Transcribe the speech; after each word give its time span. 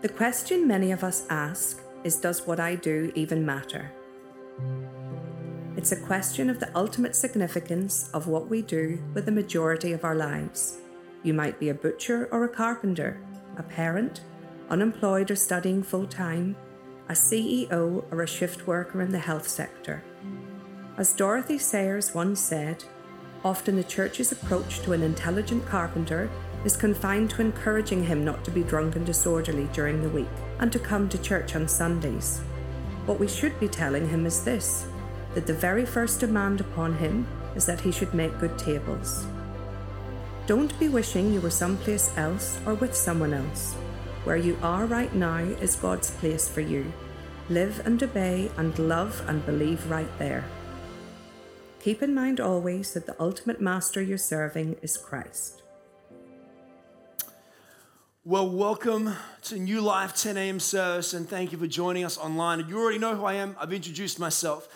The 0.00 0.08
question 0.08 0.68
many 0.68 0.92
of 0.92 1.02
us 1.02 1.26
ask 1.28 1.82
is 2.04 2.20
Does 2.20 2.46
what 2.46 2.60
I 2.60 2.76
do 2.76 3.10
even 3.16 3.44
matter? 3.44 3.90
It's 5.76 5.90
a 5.90 5.96
question 5.96 6.48
of 6.48 6.60
the 6.60 6.70
ultimate 6.76 7.16
significance 7.16 8.08
of 8.14 8.28
what 8.28 8.48
we 8.48 8.62
do 8.62 9.02
with 9.12 9.26
the 9.26 9.32
majority 9.32 9.92
of 9.92 10.04
our 10.04 10.14
lives. 10.14 10.78
You 11.24 11.34
might 11.34 11.58
be 11.58 11.70
a 11.70 11.74
butcher 11.74 12.28
or 12.30 12.44
a 12.44 12.48
carpenter, 12.48 13.20
a 13.56 13.64
parent, 13.64 14.20
unemployed 14.70 15.32
or 15.32 15.36
studying 15.36 15.82
full 15.82 16.06
time, 16.06 16.54
a 17.08 17.12
CEO 17.14 18.04
or 18.12 18.22
a 18.22 18.28
shift 18.28 18.68
worker 18.68 19.02
in 19.02 19.10
the 19.10 19.18
health 19.18 19.48
sector. 19.48 20.04
As 20.96 21.12
Dorothy 21.12 21.58
Sayers 21.58 22.14
once 22.14 22.38
said, 22.38 22.84
often 23.44 23.74
the 23.74 23.82
church's 23.82 24.30
approach 24.30 24.78
to 24.82 24.92
an 24.92 25.02
intelligent 25.02 25.66
carpenter 25.66 26.30
is 26.64 26.76
confined 26.76 27.30
to 27.30 27.40
encouraging 27.40 28.04
him 28.04 28.24
not 28.24 28.44
to 28.44 28.50
be 28.50 28.62
drunk 28.62 28.96
and 28.96 29.06
disorderly 29.06 29.68
during 29.72 30.02
the 30.02 30.08
week 30.08 30.28
and 30.58 30.72
to 30.72 30.78
come 30.78 31.08
to 31.08 31.22
church 31.22 31.54
on 31.54 31.68
Sundays. 31.68 32.40
What 33.06 33.20
we 33.20 33.28
should 33.28 33.58
be 33.60 33.68
telling 33.68 34.08
him 34.08 34.26
is 34.26 34.44
this 34.44 34.86
that 35.34 35.46
the 35.46 35.54
very 35.54 35.84
first 35.84 36.20
demand 36.20 36.60
upon 36.60 36.96
him 36.96 37.26
is 37.54 37.66
that 37.66 37.80
he 37.80 37.92
should 37.92 38.12
make 38.14 38.38
good 38.38 38.58
tables. 38.58 39.26
Don't 40.46 40.78
be 40.80 40.88
wishing 40.88 41.32
you 41.32 41.40
were 41.40 41.50
someplace 41.50 42.10
else 42.16 42.58
or 42.66 42.74
with 42.74 42.94
someone 42.94 43.34
else. 43.34 43.74
Where 44.24 44.36
you 44.36 44.58
are 44.62 44.86
right 44.86 45.14
now 45.14 45.38
is 45.38 45.76
God's 45.76 46.10
place 46.10 46.48
for 46.48 46.60
you. 46.60 46.92
Live 47.50 47.86
and 47.86 48.02
obey 48.02 48.50
and 48.56 48.78
love 48.78 49.22
and 49.28 49.44
believe 49.46 49.90
right 49.90 50.18
there. 50.18 50.44
Keep 51.80 52.02
in 52.02 52.14
mind 52.14 52.40
always 52.40 52.94
that 52.94 53.06
the 53.06 53.16
ultimate 53.20 53.60
master 53.60 54.02
you're 54.02 54.18
serving 54.18 54.76
is 54.82 54.96
Christ. 54.96 55.62
Well, 58.28 58.46
welcome 58.46 59.14
to 59.44 59.58
New 59.58 59.80
Life 59.80 60.14
10 60.14 60.36
a.m. 60.36 60.60
service, 60.60 61.14
and 61.14 61.26
thank 61.26 61.50
you 61.50 61.56
for 61.56 61.66
joining 61.66 62.04
us 62.04 62.18
online. 62.18 62.62
You 62.68 62.78
already 62.78 62.98
know 62.98 63.16
who 63.16 63.24
I 63.24 63.32
am, 63.36 63.56
I've 63.58 63.72
introduced 63.72 64.18
myself. 64.18 64.68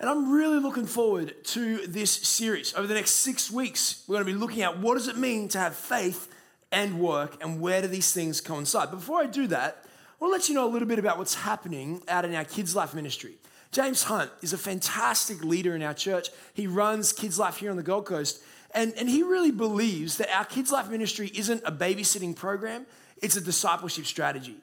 And 0.00 0.10
I'm 0.10 0.32
really 0.32 0.58
looking 0.58 0.86
forward 0.86 1.44
to 1.44 1.86
this 1.86 2.10
series. 2.10 2.74
Over 2.74 2.88
the 2.88 2.94
next 2.94 3.12
six 3.12 3.48
weeks, 3.48 4.02
we're 4.08 4.16
going 4.16 4.26
to 4.26 4.32
be 4.32 4.36
looking 4.36 4.62
at 4.62 4.80
what 4.80 4.94
does 4.94 5.06
it 5.06 5.16
mean 5.16 5.46
to 5.50 5.58
have 5.60 5.76
faith 5.76 6.34
and 6.72 6.98
work, 6.98 7.40
and 7.40 7.60
where 7.60 7.80
do 7.80 7.86
these 7.86 8.12
things 8.12 8.40
coincide. 8.40 8.90
But 8.90 8.96
before 8.96 9.20
I 9.20 9.26
do 9.26 9.46
that, 9.46 9.84
I 9.84 10.24
want 10.24 10.32
to 10.32 10.38
let 10.40 10.48
you 10.48 10.56
know 10.56 10.66
a 10.66 10.72
little 10.72 10.88
bit 10.88 10.98
about 10.98 11.16
what's 11.16 11.36
happening 11.36 12.02
out 12.08 12.24
in 12.24 12.34
our 12.34 12.44
Kids 12.44 12.74
Life 12.74 12.92
ministry. 12.92 13.34
James 13.70 14.02
Hunt 14.02 14.32
is 14.42 14.52
a 14.52 14.58
fantastic 14.58 15.44
leader 15.44 15.76
in 15.76 15.82
our 15.82 15.94
church. 15.94 16.30
He 16.54 16.66
runs 16.66 17.12
Kids 17.12 17.38
Life 17.38 17.58
here 17.58 17.70
on 17.70 17.76
the 17.76 17.84
Gold 17.84 18.06
Coast. 18.06 18.42
And, 18.76 18.92
and 18.98 19.08
he 19.08 19.22
really 19.22 19.50
believes 19.50 20.18
that 20.18 20.28
our 20.36 20.44
Kids 20.44 20.70
Life 20.70 20.90
ministry 20.90 21.32
isn't 21.34 21.62
a 21.64 21.72
babysitting 21.72 22.36
program, 22.36 22.86
it's 23.22 23.34
a 23.34 23.40
discipleship 23.40 24.04
strategy. 24.04 24.58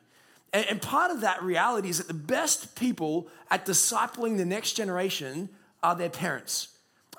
And, 0.53 0.66
and 0.67 0.81
part 0.81 1.09
of 1.09 1.22
that 1.22 1.42
reality 1.42 1.89
is 1.89 1.97
that 1.97 2.08
the 2.08 2.14
best 2.14 2.75
people 2.75 3.28
at 3.50 3.66
discipling 3.66 4.38
the 4.38 4.45
next 4.45 4.73
generation 4.73 5.50
are 5.81 5.95
their 5.95 6.11
parents. 6.11 6.70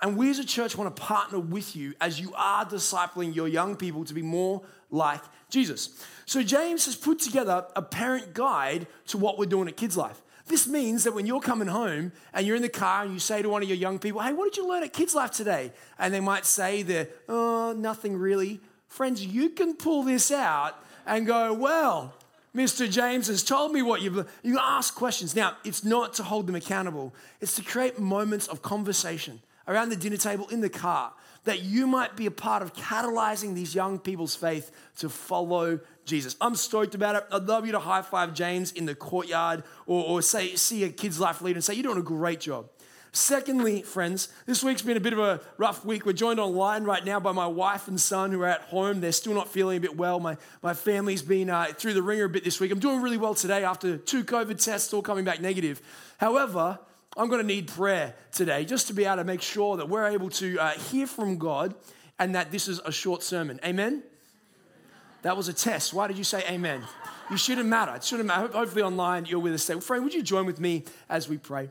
And 0.03 0.17
we 0.17 0.31
as 0.31 0.39
a 0.39 0.45
church 0.45 0.77
want 0.77 0.95
to 0.95 1.03
partner 1.03 1.41
with 1.41 1.75
you 1.75 1.95
as 2.01 2.21
you 2.21 2.33
are 2.37 2.65
discipling 2.65 3.35
your 3.35 3.49
young 3.49 3.75
people 3.75 4.05
to 4.05 4.15
be 4.15 4.23
more 4.23 4.63
like 4.91 5.23
Jesus. 5.51 6.01
So 6.27 6.43
James 6.45 6.87
has 6.87 6.95
put 6.95 7.19
together 7.19 7.67
a 7.75 7.83
parent 7.83 8.35
guide 8.35 8.87
to 9.09 9.19
what 9.19 9.37
we're 9.37 9.47
doing 9.47 9.67
at 9.67 9.77
Kids 9.77 9.97
Life. 9.97 10.23
This 10.47 10.67
means 10.67 11.05
that 11.05 11.15
when 11.15 11.25
you're 11.25 11.41
coming 11.41 11.69
home 11.69 12.13
and 12.35 12.47
you're 12.47 12.57
in 12.57 12.63
the 12.63 12.69
car 12.69 13.05
and 13.05 13.13
you 13.13 13.19
say 13.19 13.41
to 13.41 13.49
one 13.49 13.63
of 13.63 13.69
your 13.69 13.79
young 13.79 13.99
people, 13.99 14.21
Hey, 14.21 14.33
what 14.33 14.45
did 14.45 14.59
you 14.59 14.69
learn 14.69 14.83
at 14.83 14.93
Kids 14.93 15.15
Life 15.15 15.31
today? 15.31 15.73
And 15.99 16.13
they 16.13 16.21
might 16.21 16.45
say 16.45 16.83
that, 16.83 17.11
Oh, 17.29 17.71
uh, 17.71 17.73
nothing 17.73 18.17
really. 18.19 18.61
Friends, 18.89 19.25
you 19.25 19.49
can 19.49 19.75
pull 19.75 20.03
this 20.03 20.31
out 20.31 20.79
and 21.07 21.27
go, 21.27 21.53
Well, 21.53 22.15
Mr. 22.55 22.89
James 22.89 23.27
has 23.27 23.43
told 23.43 23.73
me 23.73 23.83
what 23.83 24.01
you've. 24.01 24.29
You 24.43 24.59
ask 24.61 24.95
questions. 24.95 25.35
Now, 25.35 25.57
it's 25.65 25.83
not 25.83 26.15
to 26.15 26.23
hold 26.23 26.47
them 26.47 26.55
accountable, 26.55 27.15
it's 27.41 27.57
to 27.57 27.63
create 27.63 27.99
moments 27.99 28.47
of 28.47 28.63
conversation 28.63 29.41
around 29.67 29.89
the 29.89 29.97
dinner 29.97 30.19
table 30.19 30.47
in 30.49 30.61
the 30.61 30.69
car 30.69 31.13
that 31.45 31.63
you 31.63 31.87
might 31.87 32.17
be 32.17 32.27
a 32.27 32.31
part 32.31 32.63
of 32.63 32.75
catalyzing 32.75 33.55
these 33.55 33.75
young 33.75 33.99
people's 33.99 34.35
faith 34.35 34.71
to 34.99 35.09
follow 35.09 35.81
Jesus. 36.05 36.37
I'm 36.41 36.55
stoked 36.55 36.95
about 36.95 37.17
it. 37.17 37.25
I'd 37.31 37.45
love 37.45 37.67
you 37.67 37.73
to 37.73 37.79
high 37.79 38.03
five 38.03 38.35
James 38.35 38.73
in 38.73 38.87
the 38.87 38.95
courtyard 38.95 39.63
or, 39.87 40.05
or 40.05 40.23
say, 40.23 40.55
see 40.57 40.85
a 40.85 40.91
kid's 40.91 41.21
life 41.21 41.41
leader 41.43 41.57
and 41.57 41.65
say, 41.65 41.75
You're 41.75 41.85
doing 41.85 41.99
a 41.99 42.03
great 42.03 42.41
job. 42.41 42.69
Secondly, 43.13 43.83
friends, 43.83 44.29
this 44.45 44.65
week's 44.65 44.83
been 44.83 44.97
a 44.97 45.01
bit 45.01 45.13
of 45.13 45.21
a 45.21 45.41
rough 45.57 45.85
week. 45.85 46.05
We're 46.05 46.15
joined 46.15 46.41
online 46.41 46.83
right 46.83 47.05
now 47.05 47.21
by 47.21 47.31
my 47.31 47.47
wife 47.47 47.87
and 47.87 48.01
son 48.01 48.33
who 48.33 48.43
are 48.43 48.49
at 48.49 48.63
home. 48.63 49.01
They're 49.01 49.13
still 49.13 49.35
not 49.35 49.47
feeling 49.47 49.77
a 49.77 49.81
bit 49.81 49.97
well. 49.97 50.19
My, 50.19 50.37
my 50.65 50.75
family's 50.75 51.23
been 51.23 51.49
uh, 51.49 51.67
through 51.67 51.95
the 51.95 52.03
wringer 52.03 52.25
a 52.25 52.29
bit 52.29 52.43
this 52.43 52.59
week. 52.59 52.73
I'm 52.73 52.81
doing 52.81 53.01
really 53.01 53.17
well 53.17 53.37
today 53.37 53.63
after 53.63 53.99
two 53.99 54.25
COVID 54.25 54.63
tests, 54.63 54.93
all 54.93 55.01
coming 55.01 55.25
back 55.25 55.41
negative. 55.41 55.81
However, 56.19 56.81
I'm 57.17 57.29
going 57.29 57.41
to 57.41 57.47
need 57.47 57.69
prayer 57.69 58.15
today 58.33 58.65
just 58.65 58.89
to 58.89 58.93
be 58.93 59.05
able 59.05 59.17
to 59.17 59.25
make 59.25 59.41
sure 59.41 59.77
that 59.77 59.89
we're 59.89 60.09
able 60.09 60.31
to 60.31 60.59
uh, 60.59 60.71
hear 60.71 61.07
from 61.07 61.39
God 61.39 61.75
and 62.19 62.35
that 62.35 62.51
this 62.51 62.67
is 62.67 62.81
a 62.81 62.91
short 62.91 63.23
sermon. 63.23 63.61
Amen? 63.65 64.03
That 65.23 65.37
was 65.37 65.49
a 65.49 65.53
test. 65.53 65.95
Why 65.95 66.07
did 66.09 66.19
you 66.19 66.25
say 66.25 66.45
amen? 66.51 66.83
You 67.31 67.37
shouldn't 67.37 67.69
matter. 67.69 67.95
It 67.95 68.05
shouldn't 68.05 68.27
matter. 68.27 68.49
Hopefully, 68.49 68.83
online, 68.83 69.25
you're 69.27 69.41
with 69.41 69.55
us 69.55 69.65
today. 69.65 69.81
Friend, 69.81 70.05
would 70.05 70.13
you 70.13 70.23
join 70.23 70.45
with 70.45 70.61
me 70.61 70.85
as 71.09 71.29
we 71.29 71.39
pray? 71.39 71.71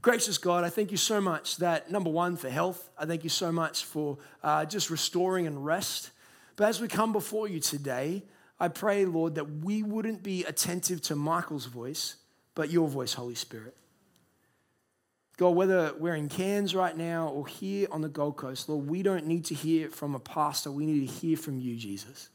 Gracious 0.00 0.38
God, 0.38 0.64
I 0.64 0.70
thank 0.70 0.90
you 0.92 0.96
so 0.96 1.20
much 1.20 1.56
that, 1.58 1.90
number 1.90 2.08
one, 2.08 2.36
for 2.36 2.48
health. 2.48 2.90
I 2.96 3.06
thank 3.06 3.24
you 3.24 3.28
so 3.28 3.50
much 3.50 3.84
for 3.84 4.18
uh, 4.42 4.64
just 4.64 4.88
restoring 4.88 5.46
and 5.46 5.64
rest. 5.64 6.10
But 6.54 6.68
as 6.68 6.80
we 6.80 6.88
come 6.88 7.12
before 7.12 7.48
you 7.48 7.60
today, 7.60 8.22
I 8.58 8.68
pray, 8.68 9.04
Lord, 9.04 9.34
that 9.34 9.44
we 9.44 9.82
wouldn't 9.82 10.22
be 10.22 10.44
attentive 10.44 11.02
to 11.02 11.16
Michael's 11.16 11.66
voice, 11.66 12.16
but 12.54 12.70
your 12.70 12.88
voice, 12.88 13.12
Holy 13.12 13.34
Spirit. 13.34 13.76
God, 15.36 15.50
whether 15.50 15.92
we're 15.98 16.14
in 16.14 16.28
Cairns 16.28 16.74
right 16.74 16.96
now 16.96 17.28
or 17.28 17.46
here 17.46 17.88
on 17.90 18.00
the 18.00 18.08
Gold 18.08 18.36
Coast, 18.36 18.68
Lord, 18.68 18.86
we 18.88 19.02
don't 19.02 19.26
need 19.26 19.44
to 19.46 19.54
hear 19.54 19.90
from 19.90 20.14
a 20.14 20.18
pastor. 20.18 20.70
We 20.70 20.86
need 20.86 21.06
to 21.06 21.12
hear 21.12 21.36
from 21.36 21.58
you, 21.58 21.76
Jesus. 21.76 22.30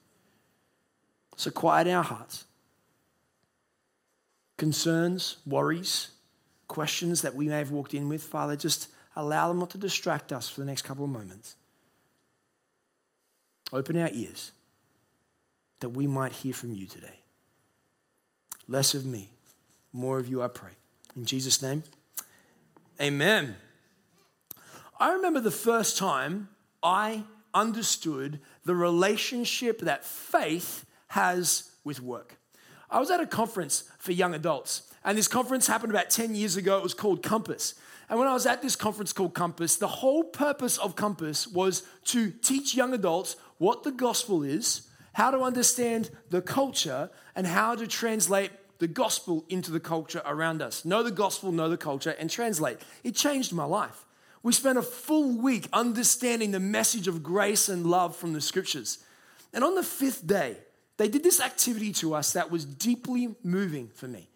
So 1.36 1.50
quiet 1.50 1.88
our 1.88 2.04
hearts. 2.04 2.46
Concerns, 4.58 5.38
worries, 5.48 6.10
questions 6.68 7.24
that 7.24 7.34
we 7.34 7.48
may 7.48 7.58
have 7.58 7.72
walked 7.72 7.96
in 7.96 8.08
with, 8.08 8.22
Father, 8.22 8.56
just 8.56 8.90
allow 9.16 9.48
them 9.48 9.58
not 9.58 9.72
to 9.72 9.80
distract 9.80 10.32
us 10.32 10.48
for 10.48 10.62
the 10.62 10.68
next 10.68 10.84
couple 10.84 11.04
of 11.04 11.10
moments. 11.10 11.56
Open 13.74 13.98
our 13.98 14.10
ears 14.14 14.52
that 15.80 15.90
we 15.90 16.06
might 16.06 16.34
hear 16.34 16.54
from 16.54 16.74
you 16.74 16.86
today. 16.86 17.20
Less 18.68 18.94
of 18.94 19.08
me, 19.08 19.30
more 19.92 20.20
of 20.20 20.28
you, 20.28 20.44
I 20.44 20.48
pray. 20.50 20.72
In 21.16 21.26
Jesus' 21.26 21.64
name. 21.64 21.82
Amen. 23.02 23.56
I 25.00 25.14
remember 25.14 25.40
the 25.40 25.50
first 25.50 25.98
time 25.98 26.50
I 26.84 27.24
understood 27.52 28.40
the 28.64 28.76
relationship 28.76 29.82
that 29.82 30.06
faith 30.06 30.86
has 31.08 31.72
with 31.84 32.00
work. 32.00 32.38
I 32.92 33.00
was 33.00 33.10
at 33.10 33.20
a 33.20 33.26
conference 33.26 33.86
for 33.98 34.12
young 34.12 34.36
adults, 34.36 34.84
and 35.04 35.18
this 35.18 35.28
conference 35.28 35.66
happened 35.66 35.92
about 35.92 36.12
10 36.12 36.36
years 36.36 36.58
ago. 36.58 36.78
It 36.78 36.84
was 36.84 36.94
called 36.94 37.24
Compass. 37.24 37.74
And 38.08 38.20
when 38.20 38.28
I 38.28 38.34
was 38.34 38.46
at 38.46 38.62
this 38.62 38.76
conference 38.76 39.14
called 39.14 39.34
Compass, 39.34 39.78
the 39.78 39.88
whole 39.88 40.24
purpose 40.24 40.78
of 40.78 40.96
Compass 40.96 41.48
was 41.48 41.82
to 42.06 42.30
teach 42.30 42.76
young 42.76 42.94
adults 42.94 43.36
what 43.58 43.82
the 43.82 43.92
gospel 43.92 44.44
is, 44.44 44.88
how 45.14 45.32
to 45.32 45.40
understand 45.40 46.12
the 46.30 46.42
culture, 46.42 47.10
and 47.36 47.48
how 47.48 47.74
to 47.74 47.88
translate 47.88 48.52
the 48.82 48.88
gospel 48.88 49.46
into 49.48 49.70
the 49.70 49.80
culture 49.80 50.24
around 50.26 50.60
us. 50.60 50.84
Know 50.86 51.04
the 51.04 51.12
gospel, 51.12 51.52
know 51.52 51.70
the 51.70 51.78
culture, 51.78 52.16
and 52.18 52.28
translate. 52.28 52.80
It 53.04 53.16
changed 53.16 53.54
my 53.54 53.64
life. 53.64 54.08
We 54.42 54.54
spent 54.54 54.80
a 54.80 54.82
full 54.82 55.38
week 55.38 55.68
understanding 55.72 56.50
the 56.50 56.60
message 56.60 57.08
of 57.08 57.22
grace 57.22 57.70
and 57.70 57.86
love 57.86 58.16
from 58.16 58.34
the 58.34 58.42
scriptures. 58.42 58.98
And 59.54 59.64
on 59.64 59.76
the 59.76 59.84
fifth 59.84 60.26
day, 60.26 60.58
they 60.98 61.08
did 61.08 61.22
this 61.22 61.40
activity 61.40 61.94
to 61.94 62.16
us 62.16 62.34
that 62.34 62.50
was 62.50 62.66
deeply 62.66 63.36
moving 63.44 63.90
for 63.94 64.08
me. 64.08 64.30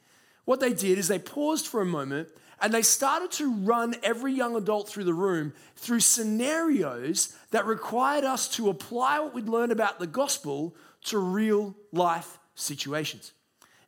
What 0.45 0.59
they 0.59 0.73
did 0.73 0.99
is 0.99 1.07
they 1.07 1.17
paused 1.17 1.65
for 1.65 1.81
a 1.81 1.85
moment 1.85 2.29
and 2.61 2.71
they 2.71 2.83
started 2.83 3.31
to 3.31 3.51
run 3.51 3.95
every 4.03 4.33
young 4.33 4.55
adult 4.55 4.87
through 4.87 5.05
the 5.05 5.13
room 5.15 5.53
through 5.75 6.01
scenarios 6.01 7.35
that 7.49 7.65
required 7.65 8.23
us 8.23 8.47
to 8.57 8.69
apply 8.69 9.19
what 9.21 9.33
we'd 9.33 9.49
learned 9.49 9.71
about 9.71 9.97
the 9.97 10.05
gospel 10.05 10.75
to 11.05 11.17
real 11.17 11.75
life 11.91 12.37
situations. 12.53 13.31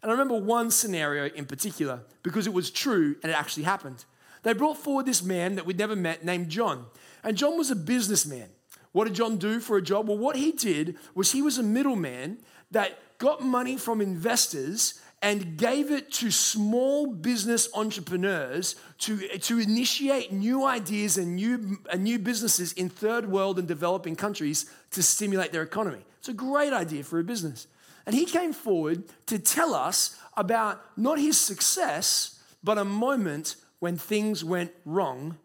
And 0.02 0.12
I 0.12 0.14
remember 0.14 0.36
one 0.36 0.72
scenario 0.72 1.34
in 1.34 1.46
particular 1.46 2.02
because 2.24 2.48
it 2.48 2.54
was 2.54 2.70
true 2.70 3.16
and 3.24 3.32
it 3.32 3.36
actually 3.36 3.64
happened. 3.64 4.06
They 4.44 4.54
brought 4.54 4.78
forward 4.78 5.06
this 5.06 5.24
man 5.24 5.56
that 5.56 5.66
we'd 5.66 5.78
never 5.78 5.96
met 5.96 6.24
named 6.24 6.50
John. 6.50 6.86
And 7.24 7.36
John 7.36 7.58
was 7.58 7.72
a 7.72 7.76
businessman. 7.76 8.50
What 8.92 9.06
did 9.06 9.16
John 9.16 9.38
do 9.38 9.60
for 9.60 9.78
a 9.78 9.82
job? 9.82 10.08
Well, 10.08 10.18
what 10.18 10.36
he 10.36 10.52
did 10.52 10.98
was 11.14 11.32
he 11.32 11.42
was 11.42 11.58
a 11.58 11.64
middleman 11.64 12.40
that 12.72 13.00
got 13.18 13.42
money 13.42 13.78
from 13.78 14.02
investors 14.02 15.02
and 15.22 15.58
gave 15.58 15.90
it 15.92 16.12
to 16.14 16.30
small 16.30 17.08
business 17.08 17.68
entrepreneurs 17.74 18.76
to, 19.00 19.18
to 19.40 19.60
initiate 19.60 20.32
new 20.32 20.64
ideas 20.64 21.18
and 21.18 21.36
new, 21.36 21.80
and 21.92 22.04
new 22.04 22.20
businesses 22.20 22.72
in 22.74 22.88
third 22.88 23.30
world 23.30 23.58
and 23.58 23.68
developing 23.68 24.16
countries 24.16 24.70
to 24.92 25.02
stimulate 25.02 25.52
their 25.52 25.64
economy. 25.64 26.06
It's 26.20 26.30
a 26.30 26.34
great 26.34 26.72
idea 26.72 27.04
for 27.04 27.20
a 27.20 27.24
business. 27.24 27.68
And 28.08 28.16
he 28.16 28.26
came 28.26 28.54
forward 28.54 29.04
to 29.26 29.38
tell 29.38 29.74
us 29.76 30.18
about 30.38 30.82
not 30.98 31.20
his 31.20 31.38
success, 31.38 32.40
but 32.64 32.78
a 32.78 32.86
moment 32.86 33.58
when 33.80 33.98
things 33.98 34.46
went 34.46 34.72
wrong 34.86 35.38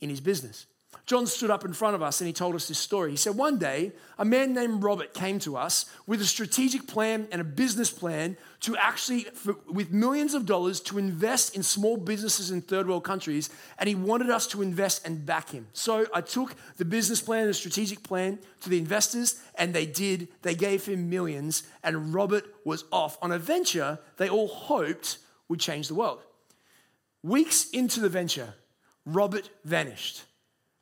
in 0.00 0.08
his 0.08 0.20
business. 0.20 0.66
John 1.04 1.26
stood 1.26 1.50
up 1.50 1.64
in 1.64 1.72
front 1.72 1.94
of 1.94 2.02
us 2.02 2.20
and 2.20 2.26
he 2.26 2.32
told 2.32 2.54
us 2.54 2.68
this 2.68 2.78
story. 2.78 3.10
He 3.10 3.16
said, 3.16 3.36
One 3.36 3.58
day, 3.58 3.92
a 4.18 4.24
man 4.24 4.54
named 4.54 4.82
Robert 4.82 5.12
came 5.12 5.38
to 5.40 5.56
us 5.56 5.86
with 6.06 6.20
a 6.20 6.24
strategic 6.24 6.86
plan 6.86 7.28
and 7.30 7.40
a 7.40 7.44
business 7.44 7.90
plan 7.90 8.36
to 8.60 8.76
actually, 8.76 9.20
for, 9.20 9.56
with 9.68 9.92
millions 9.92 10.34
of 10.34 10.46
dollars, 10.46 10.80
to 10.80 10.98
invest 10.98 11.54
in 11.54 11.62
small 11.62 11.96
businesses 11.96 12.50
in 12.50 12.62
third 12.62 12.88
world 12.88 13.04
countries. 13.04 13.50
And 13.78 13.88
he 13.88 13.94
wanted 13.94 14.30
us 14.30 14.46
to 14.48 14.62
invest 14.62 15.06
and 15.06 15.26
back 15.26 15.50
him. 15.50 15.66
So 15.72 16.06
I 16.14 16.22
took 16.22 16.54
the 16.76 16.84
business 16.84 17.20
plan 17.20 17.42
and 17.42 17.50
the 17.50 17.54
strategic 17.54 18.02
plan 18.02 18.38
to 18.62 18.70
the 18.70 18.78
investors, 18.78 19.40
and 19.56 19.74
they 19.74 19.86
did. 19.86 20.28
They 20.42 20.54
gave 20.54 20.86
him 20.86 21.10
millions, 21.10 21.64
and 21.84 22.14
Robert 22.14 22.44
was 22.64 22.84
off 22.90 23.18
on 23.22 23.32
a 23.32 23.38
venture 23.38 23.98
they 24.16 24.28
all 24.28 24.48
hoped 24.48 25.18
would 25.48 25.60
change 25.60 25.88
the 25.88 25.94
world. 25.94 26.20
Weeks 27.22 27.70
into 27.70 28.00
the 28.00 28.08
venture, 28.08 28.54
Robert 29.04 29.50
vanished 29.64 30.24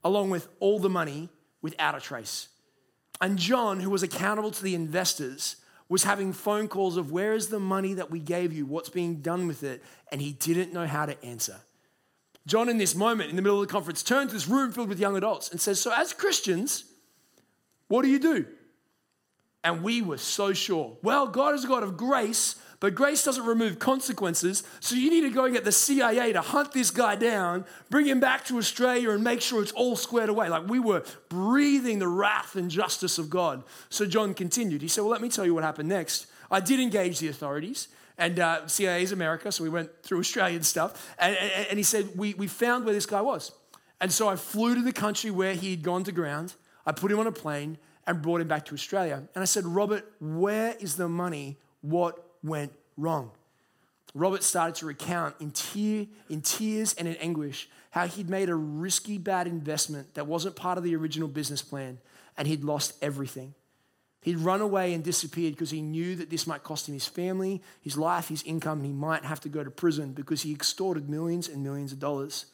along 0.05 0.31
with 0.31 0.49
all 0.61 0.79
the 0.79 0.91
money 0.91 1.31
without 1.63 1.97
a 1.97 2.01
trace. 2.01 2.49
And 3.21 3.39
John, 3.39 3.81
who 3.81 3.91
was 3.91 4.03
accountable 4.03 4.51
to 4.51 4.63
the 4.63 4.75
investors, 4.75 5.57
was 5.89 6.05
having 6.05 6.33
phone 6.33 6.69
calls 6.69 6.97
of 6.97 7.11
where 7.11 7.35
is 7.35 7.49
the 7.49 7.61
money 7.61 7.95
that 7.95 8.11
we 8.11 8.19
gave 8.19 8.53
you? 8.53 8.67
What's 8.67 8.89
being 8.89 9.17
done 9.17 9.47
with 9.47 9.63
it? 9.63 9.83
And 10.11 10.21
he 10.21 10.33
didn't 10.33 10.73
know 10.73 10.87
how 10.87 11.07
to 11.07 11.25
answer. 11.25 11.57
John, 12.47 12.69
in 12.69 12.79
this 12.79 12.95
moment, 12.95 13.31
in 13.31 13.37
the 13.37 13.43
middle 13.43 13.61
of 13.61 13.67
the 13.67 13.73
conference, 13.73 14.03
turns 14.03 14.31
to 14.31 14.35
this 14.35 14.49
room 14.49 14.73
filled 14.73 14.89
with 14.89 15.01
young 15.01 15.17
adults 15.17 15.51
and 15.51 15.61
says, 15.61 15.81
So, 15.81 15.93
as 15.93 16.13
Christians, 16.13 16.85
what 17.89 18.03
do 18.03 18.09
you 18.09 18.19
do? 18.19 18.47
And 19.63 19.83
we 19.83 20.03
were 20.03 20.19
so 20.19 20.53
sure. 20.53 20.99
Well, 21.03 21.27
God 21.27 21.55
is 21.55 21.65
a 21.65 21.69
God 21.69 21.83
of 21.83 21.97
grace, 21.97 22.57
but 22.85 22.95
grace 22.95 23.25
doesn't 23.25 23.47
remove 23.47 23.79
consequences. 23.79 24.63
So 24.81 24.95
you 24.95 25.09
need 25.09 25.23
to 25.23 25.31
go 25.31 25.47
and 25.47 25.55
get 25.55 25.65
the 25.65 25.73
CIA 25.73 26.35
to 26.35 26.43
hunt 26.43 26.73
this 26.73 26.91
guy 26.91 27.17
down, 27.17 27.65
bring 27.89 28.05
him 28.05 28.21
back 28.21 28.45
to 28.45 28.59
Australia, 28.59 29.09
and 29.13 29.25
make 29.25 29.41
sure 29.41 29.63
it's 29.63 29.73
all 29.73 29.97
squared 29.97 30.29
away. 30.29 30.51
Like 30.51 30.69
we 30.69 30.79
were 30.79 31.03
breathing 31.31 31.99
the 31.99 32.09
wrath 32.09 32.57
and 32.57 32.71
justice 32.71 33.17
of 33.17 33.31
God. 33.31 33.65
So 33.89 34.05
John 34.05 34.35
continued. 34.35 34.83
He 34.83 34.89
said, 34.89 35.01
Well, 35.01 35.09
let 35.09 35.23
me 35.23 35.31
tell 35.31 35.47
you 35.47 35.55
what 35.55 35.65
happened 35.65 35.89
next. 35.89 36.27
I 36.51 36.61
did 36.61 36.79
engage 36.79 37.21
the 37.21 37.29
authorities. 37.29 37.89
And 38.19 38.39
uh, 38.39 38.67
CIA 38.67 39.03
is 39.03 39.13
America, 39.13 39.51
so 39.51 39.65
we 39.65 39.71
went 39.71 40.03
through 40.03 40.19
Australian 40.19 40.63
stuff. 40.63 41.15
And, 41.19 41.35
and, 41.39 41.69
and 41.71 41.79
he 41.79 41.85
said, 41.85 42.11
we, 42.15 42.35
we 42.35 42.49
found 42.49 42.85
where 42.85 42.93
this 42.93 43.07
guy 43.07 43.23
was. 43.23 43.51
And 43.99 44.13
so 44.13 44.29
I 44.29 44.37
flew 44.37 44.75
to 44.75 44.83
the 44.83 44.93
country 44.93 45.31
where 45.31 45.55
he 45.55 45.71
had 45.71 45.83
gone 45.83 46.05
to 46.05 46.13
ground. 46.13 46.53
I 46.85 46.93
put 46.93 47.11
him 47.11 47.19
on 47.19 47.27
a 47.27 47.33
plane 47.33 47.79
and 48.07 48.21
brought 48.21 48.43
him 48.43 48.49
back 48.49 48.67
to 48.67 48.75
Australia. 48.75 49.23
And 49.35 49.41
I 49.41 49.47
said, 49.47 49.65
Robert, 49.65 50.05
where 50.21 50.77
is 50.79 50.97
the 50.97 51.09
money? 51.09 51.57
What 51.81 52.24
went 52.45 52.73
wrong. 52.97 53.31
Robert 54.15 54.45
started 54.45 54.77
to 54.77 54.87
recount 54.87 55.35
in, 55.41 55.51
tear, 55.51 56.07
in 56.29 56.41
tears 56.41 56.95
and 56.95 57.09
in 57.09 57.17
anguish 57.17 57.69
how 57.91 58.07
he'd 58.07 58.31
made 58.31 58.49
a 58.49 58.55
risky, 58.55 59.19
bad 59.19 59.49
investment 59.49 60.15
that 60.15 60.27
wasn't 60.27 60.55
part 60.55 60.79
of 60.79 60.85
the 60.85 60.95
original 60.95 61.27
business 61.27 61.63
plan 61.63 61.99
and 62.37 62.47
he'd 62.47 62.63
lost 62.63 62.95
everything. 63.03 63.55
He'd 64.21 64.39
run 64.39 64.61
away 64.61 64.95
and 64.95 65.05
disappeared 65.05 65.55
because 65.55 65.71
he 65.71 65.83
knew 65.83 66.17
that 66.17 66.31
this 66.31 66.47
might 66.47 66.63
cost 66.63 66.89
him 66.89 66.95
his 66.95 67.07
family, 67.07 67.61
his 67.83 67.99
life, 67.99 68.29
his 68.29 68.43
income, 68.45 68.79
and 68.79 68.87
he 68.87 68.93
might 68.93 69.25
have 69.25 69.41
to 69.41 69.49
go 69.49 69.63
to 69.63 69.71
prison 69.71 70.13
because 70.13 70.43
he 70.43 70.53
extorted 70.53 71.11
millions 71.11 71.49
and 71.49 71.63
millions 71.63 71.93
of 71.93 71.99
dollars. 71.99 72.47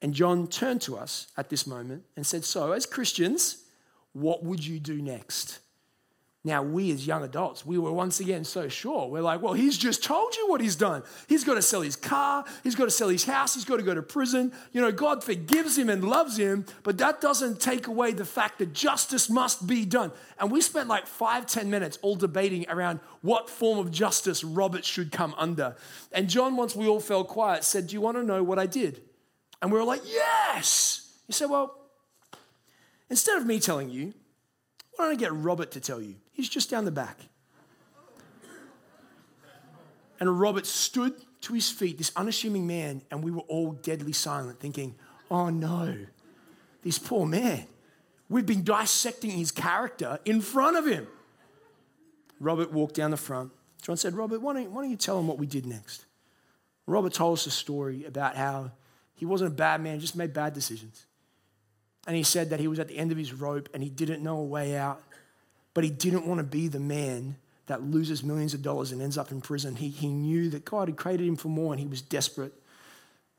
And 0.00 0.14
John 0.14 0.46
turned 0.46 0.80
to 0.82 0.96
us 0.96 1.26
at 1.36 1.50
this 1.50 1.66
moment 1.66 2.04
and 2.16 2.26
said, 2.26 2.44
So, 2.44 2.72
as 2.72 2.86
Christians, 2.86 3.64
what 4.12 4.44
would 4.44 4.64
you 4.64 4.78
do 4.78 5.02
next? 5.02 5.58
Now, 6.46 6.62
we 6.62 6.92
as 6.92 7.04
young 7.04 7.24
adults, 7.24 7.66
we 7.66 7.76
were 7.76 7.90
once 7.90 8.20
again 8.20 8.44
so 8.44 8.68
sure. 8.68 9.08
We're 9.08 9.20
like, 9.20 9.42
well, 9.42 9.54
he's 9.54 9.76
just 9.76 10.04
told 10.04 10.36
you 10.36 10.48
what 10.48 10.60
he's 10.60 10.76
done. 10.76 11.02
He's 11.26 11.42
got 11.42 11.54
to 11.54 11.60
sell 11.60 11.80
his 11.80 11.96
car, 11.96 12.44
he's 12.62 12.76
got 12.76 12.84
to 12.84 12.90
sell 12.92 13.08
his 13.08 13.24
house, 13.24 13.54
he's 13.54 13.64
got 13.64 13.78
to 13.78 13.82
go 13.82 13.94
to 13.94 14.00
prison. 14.00 14.52
You 14.70 14.80
know, 14.80 14.92
God 14.92 15.24
forgives 15.24 15.76
him 15.76 15.90
and 15.90 16.04
loves 16.04 16.36
him, 16.36 16.64
but 16.84 16.98
that 16.98 17.20
doesn't 17.20 17.60
take 17.60 17.88
away 17.88 18.12
the 18.12 18.24
fact 18.24 18.60
that 18.60 18.72
justice 18.72 19.28
must 19.28 19.66
be 19.66 19.84
done. 19.84 20.12
And 20.38 20.52
we 20.52 20.60
spent 20.60 20.86
like 20.86 21.08
five, 21.08 21.46
ten 21.46 21.68
minutes 21.68 21.98
all 22.00 22.14
debating 22.14 22.64
around 22.68 23.00
what 23.22 23.50
form 23.50 23.80
of 23.80 23.90
justice 23.90 24.44
Robert 24.44 24.84
should 24.84 25.10
come 25.10 25.34
under. 25.36 25.74
And 26.12 26.28
John, 26.28 26.54
once 26.54 26.76
we 26.76 26.86
all 26.86 27.00
fell 27.00 27.24
quiet, 27.24 27.64
said, 27.64 27.88
Do 27.88 27.94
you 27.94 28.00
want 28.00 28.18
to 28.18 28.22
know 28.22 28.44
what 28.44 28.60
I 28.60 28.66
did? 28.66 29.02
And 29.60 29.72
we 29.72 29.80
were 29.80 29.84
like, 29.84 30.02
Yes. 30.06 31.12
He 31.26 31.32
said, 31.32 31.50
Well, 31.50 31.76
instead 33.10 33.36
of 33.36 33.46
me 33.46 33.58
telling 33.58 33.90
you, 33.90 34.14
why 34.94 35.06
don't 35.06 35.14
I 35.14 35.16
get 35.16 35.34
Robert 35.34 35.72
to 35.72 35.80
tell 35.80 36.00
you? 36.00 36.14
He's 36.36 36.50
just 36.50 36.68
down 36.68 36.84
the 36.84 36.90
back. 36.90 37.18
And 40.20 40.38
Robert 40.38 40.66
stood 40.66 41.14
to 41.40 41.54
his 41.54 41.70
feet, 41.70 41.96
this 41.96 42.12
unassuming 42.14 42.66
man, 42.66 43.00
and 43.10 43.24
we 43.24 43.30
were 43.30 43.42
all 43.48 43.72
deadly 43.72 44.12
silent, 44.12 44.60
thinking, 44.60 44.94
oh 45.30 45.48
no, 45.48 45.96
this 46.82 46.98
poor 46.98 47.24
man. 47.24 47.64
We've 48.28 48.44
been 48.44 48.64
dissecting 48.64 49.30
his 49.30 49.50
character 49.50 50.18
in 50.26 50.42
front 50.42 50.76
of 50.76 50.86
him. 50.86 51.06
Robert 52.38 52.70
walked 52.70 52.96
down 52.96 53.12
the 53.12 53.16
front. 53.16 53.50
John 53.80 53.96
said, 53.96 54.14
Robert, 54.14 54.42
why 54.42 54.52
don't, 54.52 54.70
why 54.72 54.82
don't 54.82 54.90
you 54.90 54.96
tell 54.96 55.18
him 55.18 55.26
what 55.28 55.38
we 55.38 55.46
did 55.46 55.64
next? 55.64 56.04
Robert 56.86 57.14
told 57.14 57.38
us 57.38 57.46
a 57.46 57.50
story 57.50 58.04
about 58.04 58.36
how 58.36 58.72
he 59.14 59.24
wasn't 59.24 59.52
a 59.52 59.54
bad 59.54 59.80
man, 59.80 60.00
just 60.00 60.16
made 60.16 60.34
bad 60.34 60.52
decisions. 60.52 61.06
And 62.06 62.14
he 62.14 62.22
said 62.22 62.50
that 62.50 62.60
he 62.60 62.68
was 62.68 62.78
at 62.78 62.88
the 62.88 62.98
end 62.98 63.10
of 63.10 63.16
his 63.16 63.32
rope 63.32 63.70
and 63.72 63.82
he 63.82 63.88
didn't 63.88 64.22
know 64.22 64.36
a 64.36 64.44
way 64.44 64.76
out 64.76 65.02
but 65.76 65.84
he 65.84 65.90
didn't 65.90 66.26
want 66.26 66.38
to 66.38 66.42
be 66.42 66.68
the 66.68 66.80
man 66.80 67.36
that 67.66 67.82
loses 67.82 68.24
millions 68.24 68.54
of 68.54 68.62
dollars 68.62 68.92
and 68.92 69.02
ends 69.02 69.18
up 69.18 69.30
in 69.30 69.42
prison. 69.42 69.76
He, 69.76 69.90
he 69.90 70.08
knew 70.08 70.48
that 70.48 70.64
God 70.64 70.88
had 70.88 70.96
created 70.96 71.28
him 71.28 71.36
for 71.36 71.48
more 71.48 71.74
and 71.74 71.78
he 71.78 71.86
was 71.86 72.00
desperate. 72.00 72.54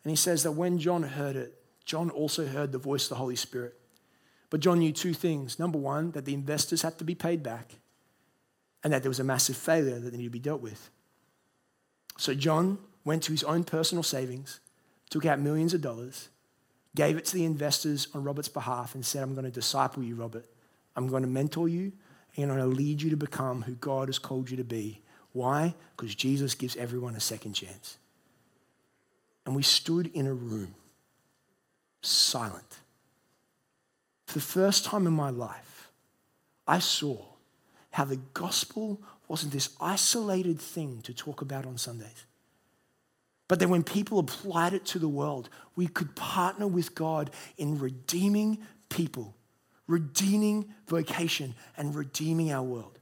And 0.04 0.12
he 0.12 0.16
says 0.16 0.44
that 0.44 0.52
when 0.52 0.78
John 0.78 1.02
heard 1.02 1.36
it, 1.36 1.60
John 1.84 2.12
also 2.12 2.46
heard 2.46 2.72
the 2.72 2.78
voice 2.78 3.06
of 3.06 3.10
the 3.10 3.16
Holy 3.16 3.36
Spirit. 3.36 3.74
But 4.52 4.60
John 4.60 4.78
knew 4.78 4.92
two 4.92 5.16
things. 5.16 5.58
Number 5.58 5.80
one, 5.80 6.12
that 6.12 6.26
the 6.26 6.36
investors 6.36 6.84
had 6.84 7.00
to 7.00 7.04
be 7.04 7.16
paid 7.16 7.42
back, 7.42 7.74
and 8.84 8.94
that 8.94 9.02
there 9.02 9.10
was 9.10 9.20
a 9.20 9.24
massive 9.24 9.58
failure 9.58 9.98
that 10.00 10.14
needed 10.14 10.26
to 10.26 10.30
be 10.30 10.38
dealt 10.38 10.62
with. 10.62 10.92
So 12.20 12.36
John 12.36 12.78
went 13.04 13.24
to 13.24 13.32
his 13.32 13.44
own 13.46 13.64
personal 13.64 14.04
savings, 14.04 14.60
took 15.10 15.26
out 15.26 15.40
millions 15.40 15.74
of 15.74 15.82
dollars, 15.82 16.30
gave 16.94 17.18
it 17.18 17.26
to 17.26 17.34
the 17.34 17.46
investors 17.46 18.10
on 18.14 18.24
Robert's 18.24 18.48
behalf, 18.48 18.94
and 18.94 19.04
said, 19.04 19.24
I'm 19.24 19.34
going 19.34 19.46
to 19.46 19.52
disciple 19.52 20.04
you, 20.04 20.14
Robert. 20.14 20.46
I'm 20.96 21.08
going 21.08 21.24
to 21.24 21.30
mentor 21.30 21.68
you 21.68 21.94
and 22.44 22.52
I'm 22.52 22.58
going 22.58 22.70
to 22.70 22.76
lead 22.76 23.02
you 23.02 23.10
to 23.10 23.18
become 23.18 23.64
who 23.64 23.74
God 23.74 24.08
has 24.08 24.20
called 24.20 24.50
you 24.50 24.58
to 24.58 24.64
be. 24.64 25.02
Why? 25.34 25.74
Because 25.96 26.14
Jesus 26.16 26.56
gives 26.56 26.76
everyone 26.76 27.16
a 27.16 27.20
second 27.20 27.54
chance. 27.54 27.98
And 29.46 29.56
we 29.56 29.64
stood 29.64 30.12
in 30.14 30.28
a 30.28 30.34
room, 30.34 30.76
silent. 32.02 32.80
For 34.28 34.34
the 34.34 34.46
first 34.46 34.86
time 34.86 35.08
in 35.08 35.14
my 35.14 35.30
life, 35.30 35.90
I 36.68 36.80
saw 36.80 37.18
how 37.92 38.06
the 38.06 38.20
gospel 38.34 39.02
wasn't 39.28 39.54
this 39.54 39.70
isolated 39.82 40.60
thing 40.60 41.02
to 41.04 41.14
talk 41.14 41.42
about 41.42 41.66
on 41.66 41.78
Sundays. 41.78 42.26
But 43.48 43.60
that 43.60 43.70
when 43.70 43.84
people 43.84 44.20
applied 44.20 44.74
it 44.74 44.86
to 44.88 45.00
the 45.00 45.08
world, 45.08 45.50
we 45.76 45.88
could 45.88 46.16
partner 46.16 46.68
with 46.68 46.94
God 46.94 47.32
in 47.58 47.80
redeeming 47.80 48.60
people 48.90 49.34
redeeming 49.88 50.74
vocation 50.88 51.56
and 51.78 51.96
redeeming 51.96 52.52
our 52.52 52.64
world. 52.64 53.00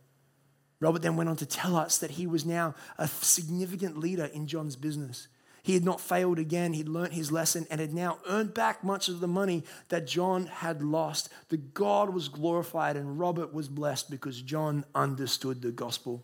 Robert 0.80 1.02
then 1.02 1.16
went 1.16 1.30
on 1.30 1.38
to 1.38 1.46
tell 1.46 1.76
us 1.76 1.98
that 1.98 2.12
he 2.12 2.28
was 2.28 2.46
now 2.46 2.76
a 2.98 3.08
significant 3.08 3.98
leader 3.98 4.26
in 4.26 4.46
John's 4.46 4.76
business. 4.76 5.28
He 5.64 5.74
had 5.74 5.84
not 5.84 6.00
failed 6.00 6.38
again. 6.38 6.74
He'd 6.74 6.88
learnt 6.88 7.14
his 7.14 7.32
lesson 7.32 7.66
and 7.72 7.82
had 7.82 7.92
now 7.92 8.20
earned 8.30 8.54
back 8.54 8.84
much 8.84 9.10
of 9.10 9.20
the 9.20 9.28
money 9.28 9.64
that 9.90 10.06
John 10.06 10.46
had 10.46 10.84
lost. 10.84 11.30
The 11.50 11.58
God 11.58 12.12
was 12.12 12.30
glorified 12.30 12.98
and 12.98 13.20
Robert 13.20 13.52
was 13.52 13.68
blessed 13.68 14.12
because 14.12 14.44
John 14.44 14.86
understood 14.94 15.64
the 15.64 15.72
gospel. 15.72 16.24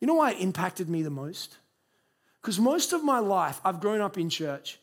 You 0.00 0.06
know 0.06 0.14
why 0.14 0.30
it 0.30 0.40
impacted 0.40 0.88
me 0.88 1.02
the 1.02 1.10
most? 1.10 1.58
Because 2.40 2.58
most 2.58 2.94
of 2.94 3.04
my 3.04 3.18
life 3.18 3.60
I've 3.64 3.80
grown 3.80 4.00
up 4.00 4.16
in 4.16 4.30
church, 4.30 4.78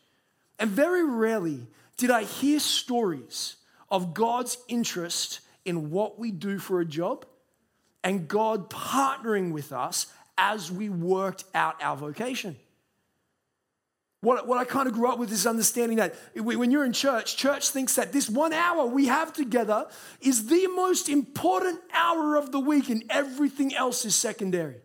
and 0.59 0.69
very 0.69 1.03
rarely 1.03 1.65
did 1.97 2.11
I 2.11 2.23
hear 2.23 2.59
stories 2.59 3.55
of 3.89 4.13
God's 4.13 4.57
interest 4.67 5.41
in 5.63 5.89
what 5.91 6.19
we 6.19 6.31
do 6.31 6.59
for 6.59 6.79
a 6.79 6.85
job 6.85 7.25
and 8.03 8.27
God 8.27 8.69
partnering 8.69 9.51
with 9.51 9.71
us 9.71 10.07
as 10.37 10.71
we 10.71 10.89
worked 10.89 11.43
out 11.53 11.81
our 11.81 11.97
vocation. 11.97 12.55
What, 14.21 14.47
what 14.47 14.57
I 14.57 14.65
kind 14.65 14.87
of 14.87 14.93
grew 14.93 15.07
up 15.07 15.19
with 15.19 15.31
is 15.31 15.45
understanding 15.45 15.97
that 15.97 16.15
when 16.35 16.71
you're 16.71 16.85
in 16.85 16.93
church, 16.93 17.37
church 17.37 17.69
thinks 17.69 17.95
that 17.95 18.11
this 18.11 18.27
one 18.27 18.53
hour 18.53 18.85
we 18.85 19.05
have 19.05 19.33
together 19.33 19.87
is 20.19 20.47
the 20.47 20.67
most 20.67 21.09
important 21.09 21.79
hour 21.93 22.35
of 22.35 22.51
the 22.51 22.59
week 22.59 22.89
and 22.89 23.03
everything 23.09 23.75
else 23.75 24.03
is 24.03 24.15
secondary. 24.15 24.77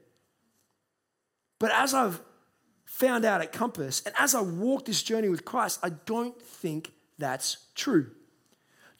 But 1.58 1.72
as 1.72 1.94
I've 1.94 2.20
found 2.84 3.24
out 3.24 3.40
at 3.40 3.52
Compass 3.52 4.02
and 4.04 4.14
as 4.18 4.34
I 4.34 4.42
walk 4.42 4.84
this 4.84 5.02
journey 5.02 5.30
with 5.30 5.44
Christ, 5.44 5.80
I 5.82 5.90
don't 5.90 6.40
think 6.40 6.92
that's 7.18 7.66
true. 7.74 8.10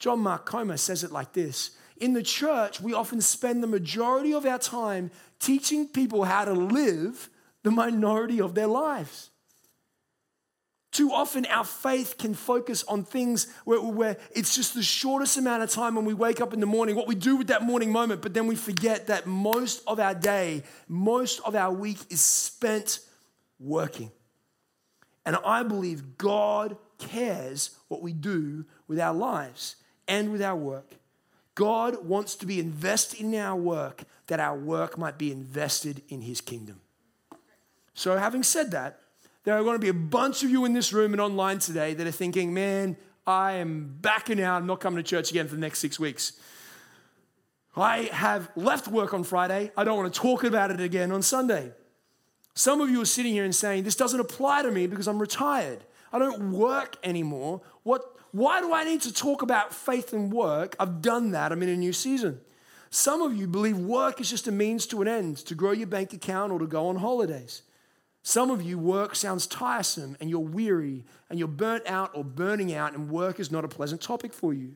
John 0.01 0.19
Mark 0.21 0.47
Comer 0.47 0.77
says 0.77 1.03
it 1.03 1.11
like 1.11 1.33
this 1.33 1.71
in 1.97 2.13
the 2.13 2.23
church, 2.23 2.81
we 2.81 2.95
often 2.95 3.21
spend 3.21 3.61
the 3.61 3.67
majority 3.67 4.33
of 4.33 4.47
our 4.47 4.57
time 4.57 5.11
teaching 5.39 5.87
people 5.87 6.23
how 6.23 6.43
to 6.43 6.53
live 6.53 7.29
the 7.61 7.69
minority 7.69 8.41
of 8.41 8.55
their 8.55 8.65
lives. 8.65 9.29
Too 10.91 11.11
often, 11.11 11.45
our 11.45 11.63
faith 11.63 12.17
can 12.17 12.33
focus 12.33 12.83
on 12.85 13.03
things 13.03 13.53
where, 13.65 13.79
where, 13.79 14.17
it's 14.35 14.55
just 14.55 14.73
the 14.73 14.81
shortest 14.81 15.37
amount 15.37 15.61
of 15.61 15.69
time 15.69 15.93
when 15.93 16.03
we 16.03 16.15
wake 16.15 16.41
up 16.41 16.53
in 16.55 16.59
the 16.59 16.65
morning, 16.65 16.95
what 16.95 17.07
we 17.07 17.13
do 17.13 17.35
with 17.35 17.47
that 17.47 17.61
morning 17.61 17.91
moment, 17.91 18.23
but 18.23 18.33
then 18.33 18.47
we 18.47 18.55
forget 18.55 19.05
that 19.07 19.27
most 19.27 19.83
of 19.85 19.99
our 19.99 20.15
day, 20.15 20.63
most 20.87 21.39
of 21.45 21.53
our 21.55 21.71
week 21.71 21.99
is 22.09 22.19
spent 22.19 22.99
working. 23.59 24.11
And 25.23 25.37
I 25.45 25.61
believe 25.61 26.17
God 26.17 26.77
cares 26.97 27.77
what 27.89 28.01
we 28.01 28.11
do 28.11 28.65
with 28.87 28.99
our 28.99 29.13
lives 29.13 29.75
and 30.11 30.29
with 30.29 30.41
our 30.41 30.57
work. 30.57 30.97
God 31.55 32.05
wants 32.05 32.35
to 32.35 32.45
be 32.45 32.59
invested 32.59 33.21
in 33.21 33.33
our 33.35 33.55
work 33.55 34.03
that 34.27 34.39
our 34.39 34.57
work 34.57 34.97
might 34.97 35.17
be 35.17 35.31
invested 35.31 36.01
in 36.09 36.21
His 36.21 36.41
kingdom. 36.41 36.81
So, 37.93 38.17
having 38.17 38.43
said 38.43 38.71
that, 38.71 38.99
there 39.43 39.55
are 39.55 39.63
going 39.63 39.75
to 39.75 39.79
be 39.79 39.87
a 39.87 39.93
bunch 39.93 40.43
of 40.43 40.49
you 40.49 40.65
in 40.65 40.73
this 40.73 40.93
room 40.93 41.13
and 41.13 41.21
online 41.21 41.59
today 41.59 41.93
that 41.93 42.05
are 42.05 42.11
thinking, 42.11 42.53
man, 42.53 42.97
I 43.25 43.53
am 43.53 43.97
backing 44.01 44.41
out. 44.41 44.57
I'm 44.57 44.67
not 44.67 44.81
coming 44.81 44.97
to 44.97 45.03
church 45.03 45.31
again 45.31 45.47
for 45.47 45.55
the 45.55 45.61
next 45.61 45.79
six 45.79 45.99
weeks. 45.99 46.33
I 47.75 48.09
have 48.11 48.51
left 48.55 48.89
work 48.89 49.13
on 49.13 49.23
Friday. 49.23 49.71
I 49.77 49.83
don't 49.85 49.97
want 49.97 50.13
to 50.13 50.19
talk 50.19 50.43
about 50.43 50.71
it 50.71 50.81
again 50.81 51.11
on 51.11 51.21
Sunday. 51.21 51.71
Some 52.53 52.81
of 52.81 52.89
you 52.89 53.01
are 53.01 53.05
sitting 53.05 53.31
here 53.31 53.45
and 53.45 53.55
saying, 53.55 53.83
This 53.83 53.95
doesn't 53.95 54.19
apply 54.19 54.63
to 54.63 54.71
me 54.71 54.87
because 54.87 55.07
I'm 55.07 55.19
retired. 55.19 55.85
I 56.11 56.19
don't 56.19 56.51
work 56.51 56.97
anymore. 57.03 57.61
What, 57.83 58.03
why 58.31 58.61
do 58.61 58.73
I 58.73 58.83
need 58.83 59.01
to 59.01 59.13
talk 59.13 59.41
about 59.41 59.73
faith 59.73 60.13
and 60.13 60.31
work? 60.31 60.75
I've 60.79 61.01
done 61.01 61.31
that. 61.31 61.51
I'm 61.51 61.63
in 61.63 61.69
a 61.69 61.75
new 61.75 61.93
season. 61.93 62.39
Some 62.89 63.21
of 63.21 63.35
you 63.35 63.47
believe 63.47 63.77
work 63.77 64.19
is 64.19 64.29
just 64.29 64.47
a 64.47 64.51
means 64.51 64.85
to 64.87 65.01
an 65.01 65.07
end 65.07 65.37
to 65.37 65.55
grow 65.55 65.71
your 65.71 65.87
bank 65.87 66.13
account 66.13 66.51
or 66.51 66.59
to 66.59 66.67
go 66.67 66.87
on 66.87 66.97
holidays. 66.97 67.61
Some 68.23 68.51
of 68.51 68.61
you, 68.61 68.77
work 68.77 69.15
sounds 69.15 69.47
tiresome 69.47 70.17
and 70.19 70.29
you're 70.29 70.39
weary 70.39 71.05
and 71.29 71.39
you're 71.39 71.47
burnt 71.47 71.87
out 71.87 72.11
or 72.13 72.23
burning 72.23 72.73
out, 72.73 72.93
and 72.93 73.09
work 73.09 73.39
is 73.39 73.51
not 73.51 73.65
a 73.65 73.69
pleasant 73.69 74.01
topic 74.01 74.33
for 74.33 74.53
you. 74.53 74.75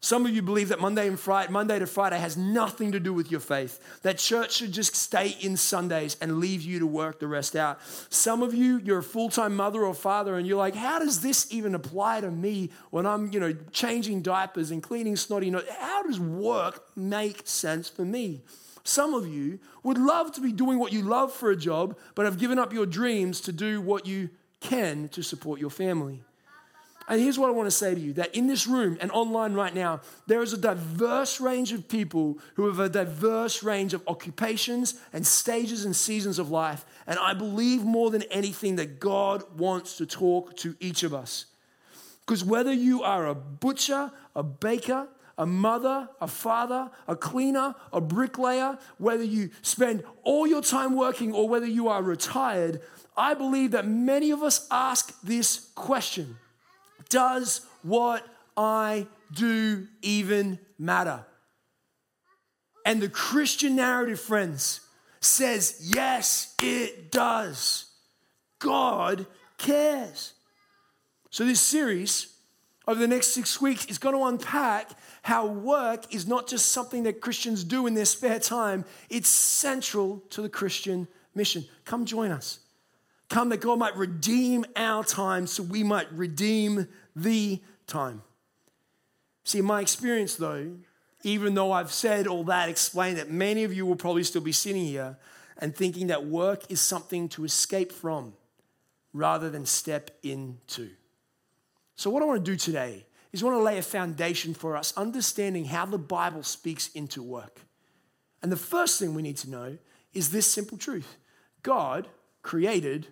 Some 0.00 0.26
of 0.26 0.34
you 0.34 0.42
believe 0.42 0.68
that 0.68 0.80
Monday 0.80 1.08
and 1.08 1.18
Friday, 1.18 1.50
Monday 1.50 1.78
to 1.78 1.86
Friday 1.86 2.18
has 2.18 2.36
nothing 2.36 2.92
to 2.92 3.00
do 3.00 3.12
with 3.12 3.30
your 3.30 3.40
faith. 3.40 4.00
That 4.02 4.18
church 4.18 4.54
should 4.54 4.72
just 4.72 4.94
stay 4.94 5.36
in 5.40 5.56
Sundays 5.56 6.16
and 6.20 6.38
leave 6.38 6.62
you 6.62 6.78
to 6.78 6.86
work 6.86 7.18
the 7.18 7.26
rest 7.26 7.56
out. 7.56 7.80
Some 8.08 8.42
of 8.42 8.54
you, 8.54 8.78
you're 8.78 8.98
a 8.98 9.02
full-time 9.02 9.56
mother 9.56 9.84
or 9.84 9.94
father, 9.94 10.36
and 10.36 10.46
you're 10.46 10.56
like, 10.56 10.76
how 10.76 11.00
does 11.00 11.20
this 11.20 11.52
even 11.52 11.74
apply 11.74 12.20
to 12.20 12.30
me 12.30 12.70
when 12.90 13.06
I'm, 13.06 13.32
you 13.32 13.40
know, 13.40 13.54
changing 13.72 14.22
diapers 14.22 14.70
and 14.70 14.82
cleaning 14.82 15.16
snotty 15.16 15.50
nose? 15.50 15.64
How 15.80 16.04
does 16.04 16.20
work 16.20 16.84
make 16.96 17.42
sense 17.46 17.88
for 17.88 18.04
me? 18.04 18.42
Some 18.84 19.14
of 19.14 19.26
you 19.26 19.58
would 19.82 19.98
love 19.98 20.32
to 20.32 20.40
be 20.40 20.52
doing 20.52 20.78
what 20.78 20.92
you 20.92 21.02
love 21.02 21.32
for 21.32 21.50
a 21.50 21.56
job, 21.56 21.98
but 22.14 22.24
have 22.24 22.38
given 22.38 22.58
up 22.58 22.72
your 22.72 22.86
dreams 22.86 23.40
to 23.42 23.52
do 23.52 23.80
what 23.80 24.06
you 24.06 24.30
can 24.60 25.08
to 25.08 25.22
support 25.22 25.60
your 25.60 25.70
family. 25.70 26.22
And 27.08 27.22
here's 27.22 27.38
what 27.38 27.48
I 27.48 27.52
want 27.52 27.66
to 27.66 27.70
say 27.70 27.94
to 27.94 28.00
you 28.00 28.12
that 28.14 28.34
in 28.34 28.46
this 28.46 28.66
room 28.66 28.98
and 29.00 29.10
online 29.12 29.54
right 29.54 29.74
now, 29.74 30.00
there 30.26 30.42
is 30.42 30.52
a 30.52 30.58
diverse 30.58 31.40
range 31.40 31.72
of 31.72 31.88
people 31.88 32.38
who 32.54 32.66
have 32.66 32.80
a 32.80 32.88
diverse 32.90 33.62
range 33.62 33.94
of 33.94 34.06
occupations 34.06 34.94
and 35.14 35.26
stages 35.26 35.86
and 35.86 35.96
seasons 35.96 36.38
of 36.38 36.50
life. 36.50 36.84
And 37.06 37.18
I 37.18 37.32
believe 37.32 37.82
more 37.82 38.10
than 38.10 38.22
anything 38.24 38.76
that 38.76 39.00
God 39.00 39.42
wants 39.58 39.96
to 39.96 40.06
talk 40.06 40.54
to 40.58 40.76
each 40.80 41.02
of 41.02 41.14
us. 41.14 41.46
Because 42.26 42.44
whether 42.44 42.74
you 42.74 43.02
are 43.02 43.26
a 43.26 43.34
butcher, 43.34 44.12
a 44.36 44.42
baker, 44.42 45.08
a 45.38 45.46
mother, 45.46 46.10
a 46.20 46.26
father, 46.26 46.90
a 47.06 47.16
cleaner, 47.16 47.74
a 47.90 48.02
bricklayer, 48.02 48.76
whether 48.98 49.24
you 49.24 49.48
spend 49.62 50.04
all 50.24 50.46
your 50.46 50.60
time 50.60 50.94
working 50.94 51.32
or 51.32 51.48
whether 51.48 51.64
you 51.64 51.88
are 51.88 52.02
retired, 52.02 52.82
I 53.16 53.32
believe 53.32 53.70
that 53.70 53.88
many 53.88 54.30
of 54.30 54.42
us 54.42 54.66
ask 54.70 55.18
this 55.22 55.70
question 55.74 56.36
Does 57.08 57.62
what 57.82 58.26
I 58.56 59.06
do 59.32 59.86
even 60.02 60.58
matter? 60.78 61.24
And 62.84 63.02
the 63.02 63.08
Christian 63.08 63.76
narrative, 63.76 64.20
friends, 64.20 64.80
says 65.20 65.90
yes, 65.94 66.54
it 66.62 67.10
does. 67.10 67.86
God 68.58 69.26
cares. 69.58 70.34
So, 71.30 71.44
this 71.44 71.60
series 71.60 72.34
over 72.86 72.98
the 72.98 73.06
next 73.06 73.28
six 73.28 73.60
weeks 73.60 73.84
is 73.86 73.98
going 73.98 74.14
to 74.14 74.24
unpack 74.24 74.90
how 75.22 75.46
work 75.46 76.12
is 76.14 76.26
not 76.26 76.48
just 76.48 76.72
something 76.72 77.02
that 77.02 77.20
Christians 77.20 77.62
do 77.62 77.86
in 77.86 77.92
their 77.92 78.06
spare 78.06 78.38
time, 78.40 78.86
it's 79.10 79.28
central 79.28 80.22
to 80.30 80.40
the 80.40 80.48
Christian 80.48 81.06
mission. 81.34 81.66
Come 81.84 82.06
join 82.06 82.30
us. 82.30 82.60
Come 83.28 83.50
that 83.50 83.60
God 83.60 83.78
might 83.78 83.96
redeem 83.96 84.64
our 84.74 85.04
time 85.04 85.46
so 85.46 85.62
we 85.62 85.82
might 85.82 86.10
redeem 86.12 86.88
the 87.14 87.60
time. 87.86 88.22
See, 89.44 89.60
my 89.60 89.80
experience, 89.80 90.36
though, 90.36 90.72
even 91.22 91.54
though 91.54 91.72
I've 91.72 91.92
said 91.92 92.26
all 92.26 92.44
that, 92.44 92.68
explained 92.68 93.18
that 93.18 93.30
many 93.30 93.64
of 93.64 93.72
you 93.72 93.84
will 93.84 93.96
probably 93.96 94.22
still 94.22 94.40
be 94.40 94.52
sitting 94.52 94.84
here 94.84 95.18
and 95.58 95.74
thinking 95.74 96.06
that 96.06 96.24
work 96.24 96.62
is 96.70 96.80
something 96.80 97.28
to 97.30 97.44
escape 97.44 97.92
from 97.92 98.34
rather 99.12 99.50
than 99.50 99.66
step 99.66 100.10
into. 100.22 100.90
So, 101.96 102.10
what 102.10 102.22
I 102.22 102.26
want 102.26 102.44
to 102.44 102.50
do 102.50 102.56
today 102.56 103.04
is 103.32 103.42
I 103.42 103.46
want 103.46 103.58
to 103.58 103.62
lay 103.62 103.78
a 103.78 103.82
foundation 103.82 104.54
for 104.54 104.76
us 104.76 104.96
understanding 104.96 105.66
how 105.66 105.84
the 105.84 105.98
Bible 105.98 106.42
speaks 106.42 106.88
into 106.88 107.22
work. 107.22 107.60
And 108.42 108.52
the 108.52 108.56
first 108.56 108.98
thing 108.98 109.14
we 109.14 109.22
need 109.22 109.36
to 109.38 109.50
know 109.50 109.78
is 110.14 110.30
this 110.30 110.46
simple 110.46 110.78
truth 110.78 111.16
God 111.62 112.06
created, 112.42 113.08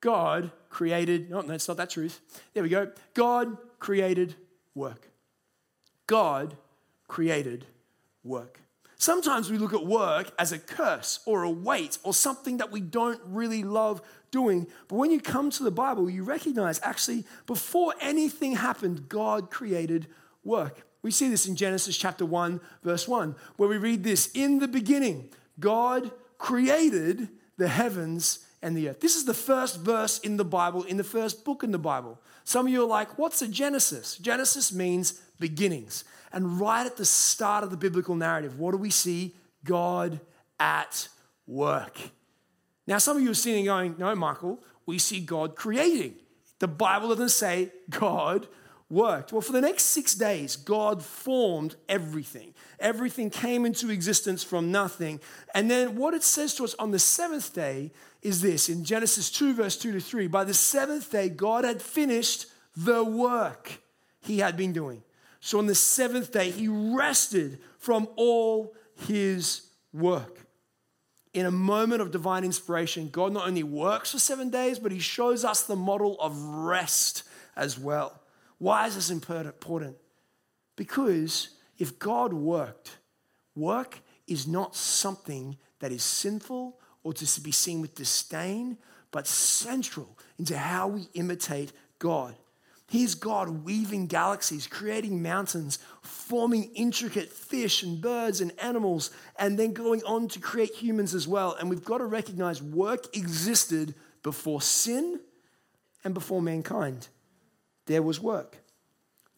God 0.00 0.50
created, 0.68 1.30
oh, 1.32 1.40
no, 1.40 1.48
that's 1.48 1.68
not 1.68 1.76
that 1.78 1.90
truth. 1.90 2.20
There 2.54 2.62
we 2.62 2.68
go. 2.68 2.90
God 3.14 3.56
created 3.78 4.34
work. 4.74 5.08
God 6.06 6.56
created 7.08 7.66
work. 8.22 8.60
Sometimes 8.98 9.50
we 9.50 9.58
look 9.58 9.74
at 9.74 9.84
work 9.84 10.30
as 10.38 10.52
a 10.52 10.58
curse 10.58 11.20
or 11.26 11.42
a 11.42 11.50
weight 11.50 11.98
or 12.02 12.14
something 12.14 12.56
that 12.58 12.72
we 12.72 12.80
don't 12.80 13.20
really 13.26 13.62
love 13.62 14.00
doing. 14.30 14.66
But 14.88 14.96
when 14.96 15.10
you 15.10 15.20
come 15.20 15.50
to 15.50 15.62
the 15.62 15.70
Bible, 15.70 16.08
you 16.08 16.22
recognize 16.22 16.80
actually, 16.82 17.24
before 17.46 17.94
anything 18.00 18.56
happened, 18.56 19.08
God 19.08 19.50
created 19.50 20.06
work. 20.44 20.86
We 21.02 21.10
see 21.10 21.28
this 21.28 21.46
in 21.46 21.56
Genesis 21.56 21.96
chapter 21.96 22.24
1, 22.24 22.60
verse 22.82 23.06
1, 23.06 23.36
where 23.56 23.68
we 23.68 23.76
read 23.76 24.02
this 24.02 24.30
In 24.34 24.58
the 24.58 24.68
beginning, 24.68 25.28
God 25.60 26.10
created 26.38 27.28
the 27.58 27.68
heavens 27.68 28.45
and 28.66 28.76
the 28.76 28.88
earth. 28.88 29.00
This 29.00 29.14
is 29.14 29.24
the 29.24 29.32
first 29.32 29.78
verse 29.78 30.18
in 30.18 30.38
the 30.38 30.44
Bible, 30.44 30.82
in 30.82 30.96
the 30.96 31.04
first 31.04 31.44
book 31.44 31.62
in 31.62 31.70
the 31.70 31.78
Bible. 31.78 32.18
Some 32.42 32.66
of 32.66 32.72
you 32.72 32.82
are 32.82 32.86
like, 32.86 33.16
What's 33.16 33.40
a 33.40 33.46
Genesis? 33.46 34.18
Genesis 34.18 34.72
means 34.72 35.12
beginnings. 35.38 36.02
And 36.32 36.58
right 36.58 36.84
at 36.84 36.96
the 36.96 37.04
start 37.04 37.62
of 37.62 37.70
the 37.70 37.76
biblical 37.76 38.16
narrative, 38.16 38.58
what 38.58 38.72
do 38.72 38.78
we 38.78 38.90
see? 38.90 39.36
God 39.64 40.20
at 40.58 41.08
work. 41.46 41.96
Now, 42.88 42.98
some 42.98 43.16
of 43.16 43.22
you 43.22 43.30
are 43.30 43.34
sitting 43.34 43.66
going, 43.66 43.94
No, 43.98 44.12
Michael, 44.16 44.58
we 44.84 44.98
see 44.98 45.20
God 45.20 45.54
creating. 45.54 46.16
The 46.58 46.68
Bible 46.68 47.10
doesn't 47.10 47.28
say 47.28 47.70
God 47.88 48.48
worked. 48.88 49.32
Well, 49.32 49.40
for 49.40 49.52
the 49.52 49.60
next 49.60 49.84
six 49.84 50.14
days, 50.14 50.56
God 50.56 51.02
formed 51.02 51.76
everything. 51.88 52.54
Everything 52.78 53.30
came 53.30 53.66
into 53.66 53.90
existence 53.90 54.44
from 54.44 54.70
nothing. 54.70 55.20
And 55.54 55.70
then 55.70 55.96
what 55.96 56.14
it 56.14 56.22
says 56.22 56.54
to 56.54 56.64
us 56.64 56.74
on 56.78 56.92
the 56.92 56.98
seventh 56.98 57.52
day 57.54 57.90
is 58.22 58.42
this 58.42 58.68
in 58.68 58.84
Genesis 58.84 59.30
2, 59.30 59.54
verse 59.54 59.76
2 59.76 59.92
to 59.92 60.00
3. 60.00 60.28
By 60.28 60.44
the 60.44 60.54
seventh 60.54 61.10
day, 61.10 61.28
God 61.28 61.64
had 61.64 61.82
finished 61.82 62.46
the 62.76 63.02
work 63.02 63.80
he 64.20 64.38
had 64.38 64.56
been 64.56 64.72
doing. 64.72 65.02
So 65.40 65.58
on 65.58 65.66
the 65.66 65.74
seventh 65.74 66.32
day, 66.32 66.50
he 66.50 66.68
rested 66.68 67.60
from 67.78 68.08
all 68.16 68.74
his 69.06 69.62
work. 69.92 70.40
In 71.34 71.46
a 71.46 71.50
moment 71.50 72.02
of 72.02 72.10
divine 72.10 72.44
inspiration, 72.44 73.08
God 73.10 73.32
not 73.32 73.46
only 73.46 73.62
works 73.62 74.12
for 74.12 74.18
seven 74.18 74.48
days, 74.48 74.78
but 74.78 74.90
he 74.90 74.98
shows 74.98 75.44
us 75.44 75.62
the 75.62 75.76
model 75.76 76.16
of 76.20 76.36
rest 76.42 77.24
as 77.54 77.78
well. 77.78 78.20
Why 78.58 78.86
is 78.86 78.94
this 78.94 79.10
important? 79.10 79.96
Because 80.76 81.50
if 81.78 81.98
God 81.98 82.32
worked, 82.32 82.98
work 83.54 84.00
is 84.26 84.46
not 84.46 84.74
something 84.74 85.56
that 85.80 85.92
is 85.92 86.02
sinful 86.02 86.78
or 87.02 87.12
to 87.12 87.40
be 87.40 87.52
seen 87.52 87.80
with 87.80 87.94
disdain, 87.94 88.78
but 89.10 89.26
central 89.26 90.18
into 90.38 90.56
how 90.56 90.88
we 90.88 91.08
imitate 91.14 91.72
God. 91.98 92.34
Here's 92.88 93.14
God 93.16 93.64
weaving 93.64 94.06
galaxies, 94.06 94.66
creating 94.66 95.20
mountains, 95.20 95.78
forming 96.02 96.70
intricate 96.74 97.32
fish 97.32 97.82
and 97.82 98.00
birds 98.00 98.40
and 98.40 98.52
animals, 98.60 99.10
and 99.38 99.58
then 99.58 99.72
going 99.72 100.04
on 100.04 100.28
to 100.28 100.38
create 100.38 100.74
humans 100.74 101.14
as 101.14 101.26
well. 101.26 101.56
And 101.58 101.68
we've 101.68 101.84
got 101.84 101.98
to 101.98 102.06
recognize 102.06 102.62
work 102.62 103.16
existed 103.16 103.94
before 104.22 104.62
sin 104.62 105.20
and 106.04 106.14
before 106.14 106.40
mankind. 106.40 107.08
There 107.86 108.02
was 108.02 108.20
work. 108.20 108.58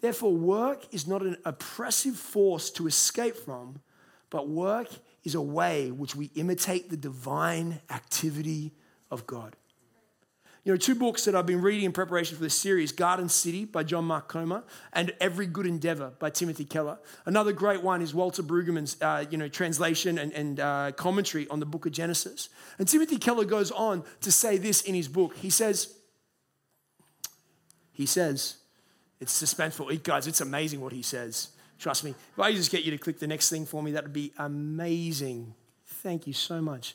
Therefore, 0.00 0.32
work 0.32 0.86
is 0.92 1.06
not 1.06 1.22
an 1.22 1.36
oppressive 1.44 2.16
force 2.16 2.70
to 2.72 2.86
escape 2.86 3.36
from, 3.36 3.80
but 4.30 4.48
work 4.48 4.88
is 5.24 5.34
a 5.34 5.40
way 5.40 5.90
which 5.90 6.14
we 6.14 6.30
imitate 6.34 6.90
the 6.90 6.96
divine 6.96 7.80
activity 7.90 8.72
of 9.10 9.26
God. 9.26 9.56
You 10.64 10.74
know, 10.74 10.76
two 10.76 10.94
books 10.94 11.24
that 11.24 11.34
I've 11.34 11.46
been 11.46 11.62
reading 11.62 11.84
in 11.84 11.92
preparation 11.92 12.36
for 12.36 12.42
this 12.42 12.58
series 12.58 12.92
Garden 12.92 13.30
City 13.30 13.64
by 13.64 13.84
John 13.84 14.04
Mark 14.04 14.28
Comer 14.28 14.64
and 14.92 15.14
Every 15.18 15.46
Good 15.46 15.66
Endeavor 15.66 16.12
by 16.18 16.28
Timothy 16.28 16.66
Keller. 16.66 16.98
Another 17.24 17.52
great 17.52 17.82
one 17.82 18.02
is 18.02 18.12
Walter 18.12 18.42
Brueggemann's 18.42 19.00
uh, 19.00 19.24
you 19.30 19.38
know, 19.38 19.48
translation 19.48 20.18
and, 20.18 20.30
and 20.32 20.60
uh, 20.60 20.92
commentary 20.92 21.48
on 21.48 21.58
the 21.58 21.64
book 21.64 21.86
of 21.86 21.92
Genesis. 21.92 22.50
And 22.78 22.86
Timothy 22.86 23.16
Keller 23.16 23.46
goes 23.46 23.70
on 23.70 24.04
to 24.20 24.30
say 24.30 24.58
this 24.58 24.82
in 24.82 24.94
his 24.94 25.08
book. 25.08 25.36
He 25.36 25.48
says, 25.48 25.94
he 27.98 28.06
says, 28.06 28.58
it's 29.18 29.42
suspenseful. 29.42 30.00
Guys, 30.04 30.28
it's 30.28 30.40
amazing 30.40 30.80
what 30.80 30.92
he 30.92 31.02
says. 31.02 31.48
Trust 31.80 32.04
me. 32.04 32.10
If 32.10 32.38
I 32.38 32.52
just 32.52 32.70
get 32.70 32.84
you 32.84 32.92
to 32.92 32.98
click 32.98 33.18
the 33.18 33.26
next 33.26 33.50
thing 33.50 33.66
for 33.66 33.82
me, 33.82 33.90
that 33.90 34.04
would 34.04 34.12
be 34.12 34.32
amazing. 34.38 35.52
Thank 35.84 36.28
you 36.28 36.32
so 36.32 36.62
much. 36.62 36.94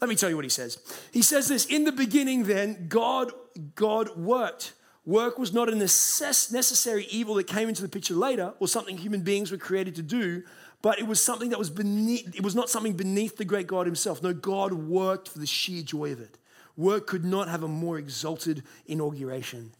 Let 0.00 0.10
me 0.10 0.16
tell 0.16 0.28
you 0.28 0.34
what 0.34 0.44
he 0.44 0.48
says. 0.48 0.78
He 1.12 1.22
says 1.22 1.46
this 1.46 1.66
In 1.66 1.84
the 1.84 1.92
beginning, 1.92 2.44
then, 2.44 2.86
God, 2.88 3.30
God 3.76 4.16
worked. 4.16 4.72
Work 5.06 5.38
was 5.38 5.52
not 5.52 5.68
a 5.68 5.72
necess- 5.72 6.52
necessary 6.52 7.06
evil 7.10 7.36
that 7.36 7.46
came 7.46 7.68
into 7.68 7.82
the 7.82 7.88
picture 7.88 8.14
later 8.14 8.52
or 8.58 8.66
something 8.66 8.98
human 8.98 9.20
beings 9.20 9.52
were 9.52 9.56
created 9.56 9.94
to 9.94 10.02
do, 10.02 10.42
but 10.82 10.98
it 10.98 11.06
was 11.06 11.22
something 11.22 11.50
that 11.50 11.60
was 11.60 11.70
beneath, 11.70 12.34
it 12.34 12.42
was 12.42 12.56
not 12.56 12.68
something 12.68 12.94
beneath 12.94 13.36
the 13.36 13.44
great 13.44 13.68
God 13.68 13.86
himself. 13.86 14.20
No, 14.20 14.34
God 14.34 14.72
worked 14.72 15.28
for 15.28 15.38
the 15.38 15.46
sheer 15.46 15.82
joy 15.82 16.10
of 16.10 16.20
it. 16.20 16.38
Work 16.76 17.06
could 17.06 17.24
not 17.24 17.48
have 17.48 17.62
a 17.62 17.68
more 17.68 17.98
exalted 17.98 18.64
inauguration. 18.86 19.72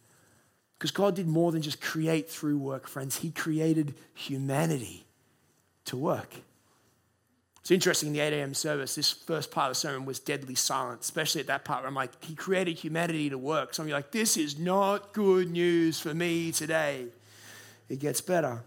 Because 0.81 0.89
God 0.89 1.15
did 1.15 1.27
more 1.27 1.51
than 1.51 1.61
just 1.61 1.79
create 1.79 2.27
through 2.27 2.57
work, 2.57 2.87
friends. 2.87 3.17
He 3.17 3.29
created 3.29 3.93
humanity 4.15 5.05
to 5.85 5.95
work. 5.95 6.33
It's 7.59 7.69
interesting 7.69 8.07
in 8.07 8.13
the 8.13 8.19
8 8.19 8.33
a.m. 8.33 8.55
service, 8.55 8.95
this 8.95 9.11
first 9.11 9.51
part 9.51 9.69
of 9.69 9.75
the 9.75 9.79
sermon 9.79 10.05
was 10.05 10.17
deadly 10.17 10.55
silent, 10.55 11.01
especially 11.01 11.41
at 11.41 11.45
that 11.45 11.65
part 11.65 11.81
where 11.81 11.87
I'm 11.87 11.93
like, 11.93 12.23
He 12.23 12.33
created 12.33 12.79
humanity 12.79 13.29
to 13.29 13.37
work. 13.37 13.75
So 13.75 13.83
I'm 13.83 13.89
like, 13.89 14.09
this 14.09 14.37
is 14.37 14.57
not 14.57 15.13
good 15.13 15.51
news 15.51 15.99
for 15.99 16.15
me 16.15 16.51
today. 16.51 17.05
It 17.87 17.99
gets 17.99 18.19
better. 18.19 18.63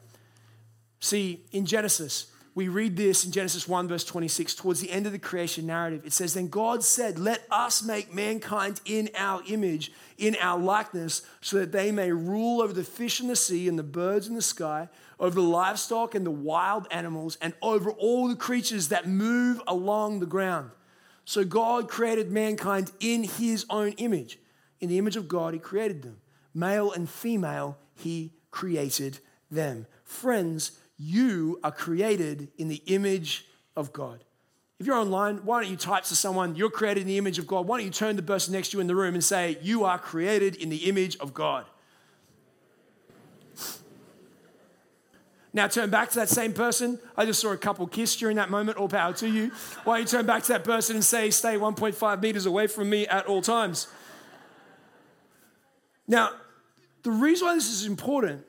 See, 1.00 1.40
in 1.50 1.66
Genesis, 1.66 2.30
we 2.54 2.68
read 2.68 2.96
this 2.96 3.24
in 3.24 3.32
Genesis 3.32 3.66
1, 3.66 3.88
verse 3.88 4.04
26, 4.04 4.54
towards 4.54 4.80
the 4.80 4.90
end 4.90 5.06
of 5.06 5.12
the 5.12 5.18
creation 5.18 5.66
narrative. 5.66 6.06
It 6.06 6.12
says, 6.12 6.34
Then 6.34 6.46
God 6.46 6.84
said, 6.84 7.18
Let 7.18 7.42
us 7.50 7.82
make 7.82 8.14
mankind 8.14 8.80
in 8.84 9.10
our 9.16 9.42
image, 9.48 9.90
in 10.18 10.36
our 10.40 10.58
likeness, 10.58 11.22
so 11.40 11.58
that 11.58 11.72
they 11.72 11.90
may 11.90 12.12
rule 12.12 12.62
over 12.62 12.72
the 12.72 12.84
fish 12.84 13.20
in 13.20 13.26
the 13.26 13.34
sea 13.34 13.66
and 13.66 13.76
the 13.76 13.82
birds 13.82 14.28
in 14.28 14.36
the 14.36 14.42
sky, 14.42 14.88
over 15.18 15.34
the 15.34 15.40
livestock 15.40 16.14
and 16.14 16.24
the 16.24 16.30
wild 16.30 16.86
animals, 16.92 17.36
and 17.40 17.54
over 17.60 17.90
all 17.90 18.28
the 18.28 18.36
creatures 18.36 18.88
that 18.88 19.08
move 19.08 19.60
along 19.66 20.20
the 20.20 20.26
ground. 20.26 20.70
So 21.24 21.44
God 21.44 21.88
created 21.88 22.30
mankind 22.30 22.92
in 23.00 23.24
his 23.24 23.66
own 23.68 23.92
image. 23.92 24.38
In 24.78 24.88
the 24.88 24.98
image 24.98 25.16
of 25.16 25.26
God, 25.26 25.54
he 25.54 25.60
created 25.60 26.02
them. 26.02 26.18
Male 26.54 26.92
and 26.92 27.08
female, 27.08 27.78
he 27.94 28.34
created 28.52 29.18
them. 29.50 29.86
Friends, 30.04 30.72
you 30.96 31.58
are 31.62 31.72
created 31.72 32.48
in 32.58 32.68
the 32.68 32.82
image 32.86 33.46
of 33.76 33.92
God. 33.92 34.24
If 34.78 34.86
you're 34.86 34.96
online, 34.96 35.38
why 35.38 35.62
don't 35.62 35.70
you 35.70 35.76
type 35.76 36.04
to 36.04 36.16
someone, 36.16 36.56
you're 36.56 36.70
created 36.70 37.02
in 37.02 37.06
the 37.06 37.18
image 37.18 37.38
of 37.38 37.46
God? 37.46 37.66
Why 37.66 37.78
don't 37.78 37.86
you 37.86 37.92
turn 37.92 38.16
the 38.16 38.22
person 38.22 38.52
next 38.52 38.70
to 38.70 38.76
you 38.76 38.80
in 38.80 38.86
the 38.86 38.96
room 38.96 39.14
and 39.14 39.22
say, 39.22 39.58
You 39.62 39.84
are 39.84 39.98
created 39.98 40.56
in 40.56 40.68
the 40.68 40.88
image 40.88 41.16
of 41.18 41.32
God? 41.32 41.66
Now 45.52 45.68
turn 45.68 45.88
back 45.88 46.10
to 46.10 46.16
that 46.16 46.28
same 46.28 46.52
person. 46.52 46.98
I 47.16 47.24
just 47.24 47.40
saw 47.40 47.52
a 47.52 47.56
couple 47.56 47.86
kiss 47.86 48.16
during 48.16 48.36
that 48.36 48.50
moment. 48.50 48.76
All 48.76 48.88
power 48.88 49.12
to 49.14 49.28
you. 49.28 49.52
Why 49.84 49.98
don't 49.98 50.12
you 50.12 50.18
turn 50.18 50.26
back 50.26 50.42
to 50.42 50.48
that 50.48 50.64
person 50.64 50.96
and 50.96 51.04
say, 51.04 51.30
Stay 51.30 51.54
1.5 51.54 52.20
meters 52.20 52.44
away 52.44 52.66
from 52.66 52.90
me 52.90 53.06
at 53.06 53.26
all 53.26 53.40
times? 53.40 53.86
Now, 56.08 56.30
the 57.04 57.12
reason 57.12 57.46
why 57.46 57.54
this 57.54 57.70
is 57.70 57.86
important 57.86 58.44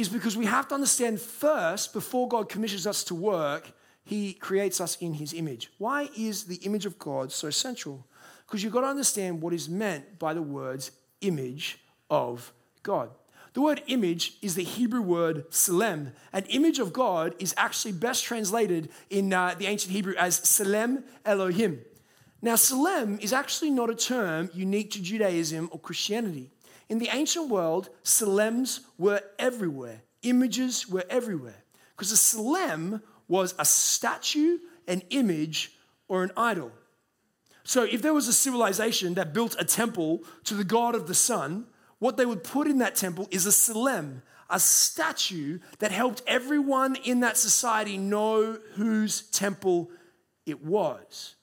is 0.00 0.08
because 0.08 0.36
we 0.36 0.46
have 0.46 0.68
to 0.68 0.74
understand 0.74 1.20
first, 1.20 1.92
before 1.92 2.28
God 2.28 2.48
commissions 2.48 2.86
us 2.86 3.04
to 3.04 3.14
work, 3.14 3.72
He 4.04 4.32
creates 4.32 4.80
us 4.80 4.96
in 4.96 5.14
His 5.14 5.32
image. 5.32 5.70
Why 5.78 6.08
is 6.16 6.44
the 6.44 6.56
image 6.56 6.86
of 6.86 6.98
God 6.98 7.32
so 7.32 7.50
central? 7.50 8.06
Because 8.46 8.62
you've 8.64 8.72
got 8.72 8.80
to 8.80 8.88
understand 8.88 9.42
what 9.42 9.52
is 9.52 9.68
meant 9.68 10.18
by 10.18 10.34
the 10.34 10.42
words 10.42 10.90
image 11.20 11.78
of 12.08 12.52
God. 12.82 13.10
The 13.52 13.60
word 13.60 13.82
image 13.88 14.34
is 14.42 14.54
the 14.54 14.62
Hebrew 14.62 15.02
word 15.02 15.50
selem. 15.50 16.12
An 16.32 16.44
image 16.44 16.78
of 16.78 16.92
God 16.92 17.34
is 17.38 17.52
actually 17.56 17.92
best 17.92 18.24
translated 18.24 18.90
in 19.10 19.32
uh, 19.32 19.54
the 19.58 19.66
ancient 19.66 19.92
Hebrew 19.92 20.14
as 20.16 20.40
selem 20.40 21.02
Elohim. 21.24 21.80
Now, 22.42 22.54
selem 22.54 23.20
is 23.20 23.32
actually 23.32 23.70
not 23.70 23.90
a 23.90 23.94
term 23.94 24.50
unique 24.54 24.92
to 24.92 25.02
Judaism 25.02 25.68
or 25.72 25.80
Christianity. 25.80 26.50
In 26.90 26.98
the 26.98 27.08
ancient 27.12 27.48
world, 27.48 27.88
Selems 28.02 28.80
were 28.98 29.22
everywhere, 29.38 30.02
images 30.22 30.88
were 30.88 31.04
everywhere. 31.08 31.62
Because 31.96 32.10
a 32.10 32.16
Selem 32.16 33.00
was 33.28 33.54
a 33.60 33.64
statue, 33.64 34.58
an 34.88 35.02
image, 35.10 35.72
or 36.08 36.24
an 36.24 36.32
idol. 36.36 36.72
So 37.62 37.84
if 37.84 38.02
there 38.02 38.12
was 38.12 38.26
a 38.26 38.32
civilization 38.32 39.14
that 39.14 39.32
built 39.32 39.54
a 39.56 39.64
temple 39.64 40.24
to 40.44 40.54
the 40.54 40.64
god 40.64 40.96
of 40.96 41.06
the 41.06 41.14
sun, 41.14 41.66
what 42.00 42.16
they 42.16 42.26
would 42.26 42.42
put 42.42 42.66
in 42.66 42.78
that 42.78 42.96
temple 42.96 43.28
is 43.30 43.46
a 43.46 43.50
Selem, 43.50 44.22
a 44.48 44.58
statue 44.58 45.60
that 45.78 45.92
helped 45.92 46.22
everyone 46.26 46.96
in 46.96 47.20
that 47.20 47.36
society 47.36 47.98
know 47.98 48.58
whose 48.74 49.22
temple 49.30 49.90
it 50.44 50.64
was. 50.64 51.36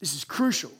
This 0.00 0.14
is 0.14 0.24
crucial. 0.24 0.72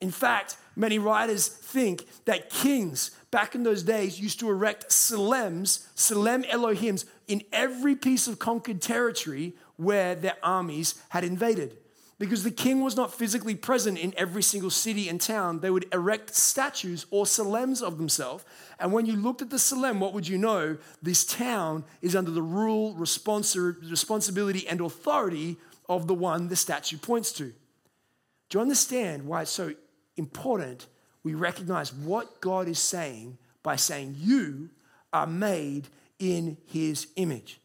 In 0.00 0.12
fact, 0.12 0.56
many 0.78 0.98
writers 0.98 1.48
think 1.48 2.06
that 2.24 2.50
kings 2.50 3.10
back 3.30 3.54
in 3.54 3.62
those 3.62 3.82
days 3.82 4.20
used 4.20 4.40
to 4.40 4.48
erect 4.48 4.88
Selems, 4.88 5.86
Selem 5.94 6.48
Elohims, 6.48 7.04
in 7.26 7.42
every 7.52 7.94
piece 7.94 8.26
of 8.28 8.38
conquered 8.38 8.80
territory 8.80 9.54
where 9.76 10.14
their 10.14 10.36
armies 10.42 10.94
had 11.10 11.24
invaded. 11.24 11.76
Because 12.18 12.42
the 12.42 12.50
king 12.50 12.80
was 12.80 12.96
not 12.96 13.14
physically 13.14 13.54
present 13.54 13.96
in 13.96 14.12
every 14.16 14.42
single 14.42 14.70
city 14.70 15.08
and 15.08 15.20
town, 15.20 15.60
they 15.60 15.70
would 15.70 15.86
erect 15.94 16.34
statues 16.34 17.06
or 17.10 17.24
Selems 17.24 17.80
of 17.80 17.96
themselves. 17.96 18.44
And 18.80 18.92
when 18.92 19.06
you 19.06 19.14
looked 19.14 19.40
at 19.40 19.50
the 19.50 19.56
Selem, 19.56 20.00
what 20.00 20.14
would 20.14 20.26
you 20.26 20.36
know? 20.36 20.78
This 21.00 21.24
town 21.24 21.84
is 22.02 22.16
under 22.16 22.32
the 22.32 22.42
rule, 22.42 22.94
responsi- 22.94 23.88
responsibility, 23.88 24.66
and 24.66 24.80
authority 24.80 25.58
of 25.88 26.08
the 26.08 26.14
one 26.14 26.48
the 26.48 26.56
statue 26.56 26.98
points 26.98 27.30
to. 27.34 27.44
Do 27.44 28.58
you 28.58 28.60
understand 28.60 29.26
why 29.26 29.42
it's 29.42 29.50
so 29.52 29.74
important 30.18 30.86
we 31.22 31.34
recognize 31.34 31.92
what 31.92 32.40
God 32.40 32.68
is 32.68 32.78
saying 32.78 33.38
by 33.62 33.76
saying, 33.76 34.16
You 34.18 34.70
are 35.12 35.26
made 35.26 35.88
in 36.18 36.56
his 36.66 37.08
image. 37.16 37.60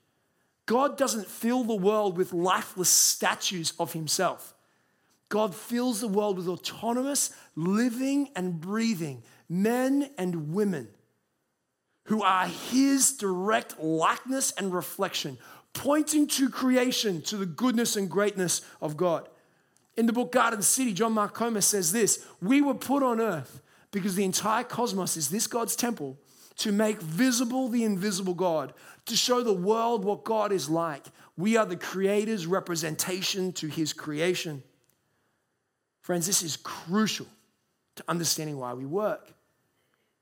God 0.66 0.98
doesn't 0.98 1.28
fill 1.28 1.64
the 1.64 1.76
world 1.76 2.18
with 2.18 2.34
lifeless 2.34 2.90
statues 2.90 3.74
of 3.80 3.94
himself. 3.94 4.54
God 5.30 5.56
fills 5.56 6.00
the 6.00 6.08
world 6.08 6.38
with 6.38 6.48
autonomous, 6.48 7.32
living, 7.56 8.30
and 8.36 8.62
breathing 8.62 9.24
men 9.50 10.10
and 10.18 10.54
women 10.54 10.88
who 12.06 12.22
are 12.22 12.48
his 12.48 13.14
direct 13.14 13.80
likeness 13.80 14.52
and 14.52 14.74
reflection, 14.74 15.38
pointing 15.74 16.28
to 16.28 16.50
creation, 16.50 17.22
to 17.22 17.38
the 17.38 17.46
goodness 17.46 17.96
and 17.96 18.10
greatness 18.10 18.62
of 18.82 18.98
God. 18.98 19.28
In 19.96 20.06
the 20.06 20.14
book 20.14 20.32
Garden 20.32 20.62
City, 20.62 20.94
John 20.94 21.14
Mark 21.14 21.34
Comer 21.34 21.62
says 21.62 21.92
this 21.92 22.26
We 22.42 22.62
were 22.62 22.74
put 22.74 23.04
on 23.04 23.20
earth 23.20 23.62
because 23.92 24.16
the 24.16 24.24
entire 24.24 24.64
cosmos 24.64 25.18
is 25.18 25.30
this 25.30 25.48
God's 25.48 25.76
temple 25.76 26.18
to 26.58 26.72
make 26.72 27.02
visible 27.02 27.68
the 27.68 27.84
invisible 27.84 28.34
God, 28.34 28.74
to 29.06 29.16
show 29.16 29.42
the 29.42 29.54
world 29.54 30.06
what 30.06 30.24
God 30.24 30.52
is 30.52 30.70
like. 30.70 31.06
We 31.36 31.58
are 31.58 31.66
the 31.66 31.76
Creator's 31.76 32.46
representation 32.46 33.54
to 33.54 33.68
His 33.68 33.94
creation. 33.94 34.64
Friends, 36.02 36.28
this 36.28 36.44
is 36.44 36.58
crucial 36.58 37.28
to 37.96 38.04
understanding 38.08 38.58
why 38.58 38.74
we 38.74 38.86
work. 38.86 39.34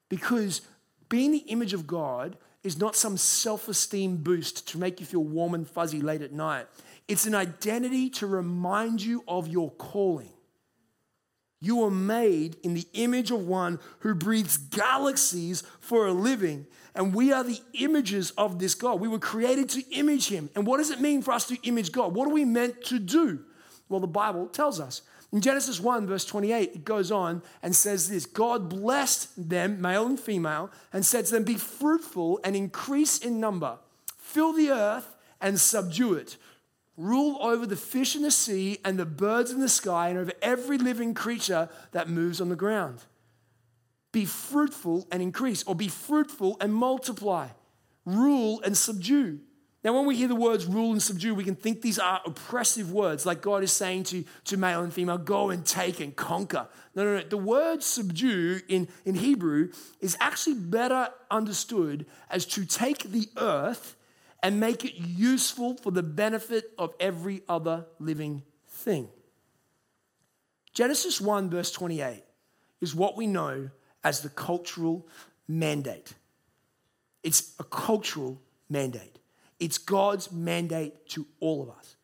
Because 0.09 0.61
being 1.09 1.31
the 1.31 1.39
image 1.39 1.73
of 1.73 1.87
God 1.87 2.37
is 2.63 2.77
not 2.77 2.95
some 2.95 3.17
self 3.17 3.67
esteem 3.67 4.17
boost 4.17 4.67
to 4.69 4.77
make 4.77 4.99
you 4.99 5.05
feel 5.05 5.23
warm 5.23 5.53
and 5.53 5.67
fuzzy 5.67 6.01
late 6.01 6.21
at 6.21 6.31
night. 6.31 6.67
It's 7.07 7.25
an 7.25 7.35
identity 7.35 8.09
to 8.11 8.27
remind 8.27 9.01
you 9.01 9.23
of 9.27 9.47
your 9.47 9.71
calling. 9.71 10.31
You 11.59 11.77
were 11.77 11.91
made 11.91 12.57
in 12.63 12.73
the 12.73 12.87
image 12.93 13.29
of 13.29 13.45
one 13.45 13.79
who 13.99 14.15
breathes 14.15 14.57
galaxies 14.57 15.63
for 15.79 16.07
a 16.07 16.13
living. 16.13 16.65
And 16.95 17.13
we 17.13 17.31
are 17.31 17.43
the 17.43 17.61
images 17.73 18.31
of 18.31 18.57
this 18.57 18.73
God. 18.73 18.99
We 18.99 19.07
were 19.07 19.19
created 19.19 19.69
to 19.69 19.83
image 19.91 20.27
him. 20.27 20.49
And 20.55 20.65
what 20.65 20.77
does 20.77 20.89
it 20.89 20.99
mean 20.99 21.21
for 21.21 21.31
us 21.31 21.47
to 21.47 21.57
image 21.63 21.91
God? 21.91 22.15
What 22.15 22.27
are 22.27 22.33
we 22.33 22.45
meant 22.45 22.83
to 22.85 22.97
do? 22.97 23.45
Well, 23.87 23.99
the 23.99 24.07
Bible 24.07 24.47
tells 24.47 24.79
us. 24.79 25.03
In 25.31 25.39
Genesis 25.39 25.79
1, 25.79 26.07
verse 26.07 26.25
28, 26.25 26.71
it 26.75 26.83
goes 26.83 27.11
on 27.11 27.41
and 27.63 27.75
says 27.75 28.09
this 28.09 28.25
God 28.25 28.67
blessed 28.67 29.49
them, 29.49 29.79
male 29.81 30.05
and 30.05 30.19
female, 30.19 30.71
and 30.91 31.05
said 31.05 31.25
to 31.25 31.31
them, 31.31 31.43
Be 31.43 31.55
fruitful 31.55 32.39
and 32.43 32.55
increase 32.55 33.19
in 33.19 33.39
number, 33.39 33.77
fill 34.17 34.51
the 34.51 34.71
earth 34.71 35.15
and 35.39 35.59
subdue 35.59 36.15
it. 36.15 36.37
Rule 37.01 37.39
over 37.41 37.65
the 37.65 37.75
fish 37.75 38.15
in 38.15 38.21
the 38.21 38.29
sea 38.29 38.77
and 38.85 38.99
the 38.99 39.07
birds 39.07 39.49
in 39.49 39.59
the 39.59 39.67
sky 39.67 40.09
and 40.09 40.19
over 40.19 40.33
every 40.39 40.77
living 40.77 41.15
creature 41.15 41.67
that 41.93 42.07
moves 42.07 42.39
on 42.39 42.49
the 42.49 42.55
ground. 42.55 42.99
Be 44.11 44.23
fruitful 44.23 45.07
and 45.11 45.19
increase, 45.19 45.63
or 45.63 45.73
be 45.73 45.87
fruitful 45.87 46.57
and 46.61 46.71
multiply. 46.71 47.47
Rule 48.05 48.61
and 48.63 48.77
subdue. 48.77 49.39
Now, 49.83 49.95
when 49.95 50.05
we 50.05 50.15
hear 50.15 50.27
the 50.27 50.35
words 50.35 50.67
rule 50.67 50.91
and 50.91 51.01
subdue, 51.01 51.33
we 51.33 51.43
can 51.43 51.55
think 51.55 51.81
these 51.81 51.97
are 51.97 52.21
oppressive 52.23 52.91
words, 52.91 53.25
like 53.25 53.41
God 53.41 53.63
is 53.63 53.71
saying 53.71 54.03
to, 54.03 54.23
to 54.45 54.57
male 54.57 54.81
and 54.81 54.93
female, 54.93 55.17
go 55.17 55.49
and 55.49 55.65
take 55.65 56.01
and 56.01 56.15
conquer. 56.15 56.67
No, 56.93 57.03
no, 57.03 57.17
no. 57.17 57.23
The 57.23 57.35
word 57.35 57.81
subdue 57.81 58.59
in, 58.67 58.87
in 59.05 59.15
Hebrew 59.15 59.71
is 60.01 60.15
actually 60.19 60.57
better 60.57 61.09
understood 61.31 62.05
as 62.29 62.45
to 62.45 62.63
take 62.63 63.11
the 63.11 63.27
earth 63.37 63.95
and 64.43 64.59
make 64.59 64.83
it 64.85 64.95
useful 64.95 65.75
for 65.75 65.91
the 65.91 66.03
benefit 66.03 66.71
of 66.77 66.93
every 66.99 67.41
other 67.47 67.85
living 67.99 68.43
thing. 68.67 69.07
Genesis 70.73 71.19
1, 71.21 71.49
verse 71.49 71.71
28, 71.71 72.23
is 72.79 72.95
what 72.95 73.17
we 73.17 73.27
know 73.27 73.69
as 74.03 74.21
the 74.21 74.29
cultural 74.29 75.07
mandate. 75.47 76.13
It's 77.23 77.53
a 77.59 77.63
cultural 77.63 78.41
mandate. 78.69 79.19
It's 79.59 79.77
God's 79.77 80.31
mandate 80.31 81.07
to 81.09 81.27
all 81.39 81.61
of 81.61 81.69
us. 81.69 81.95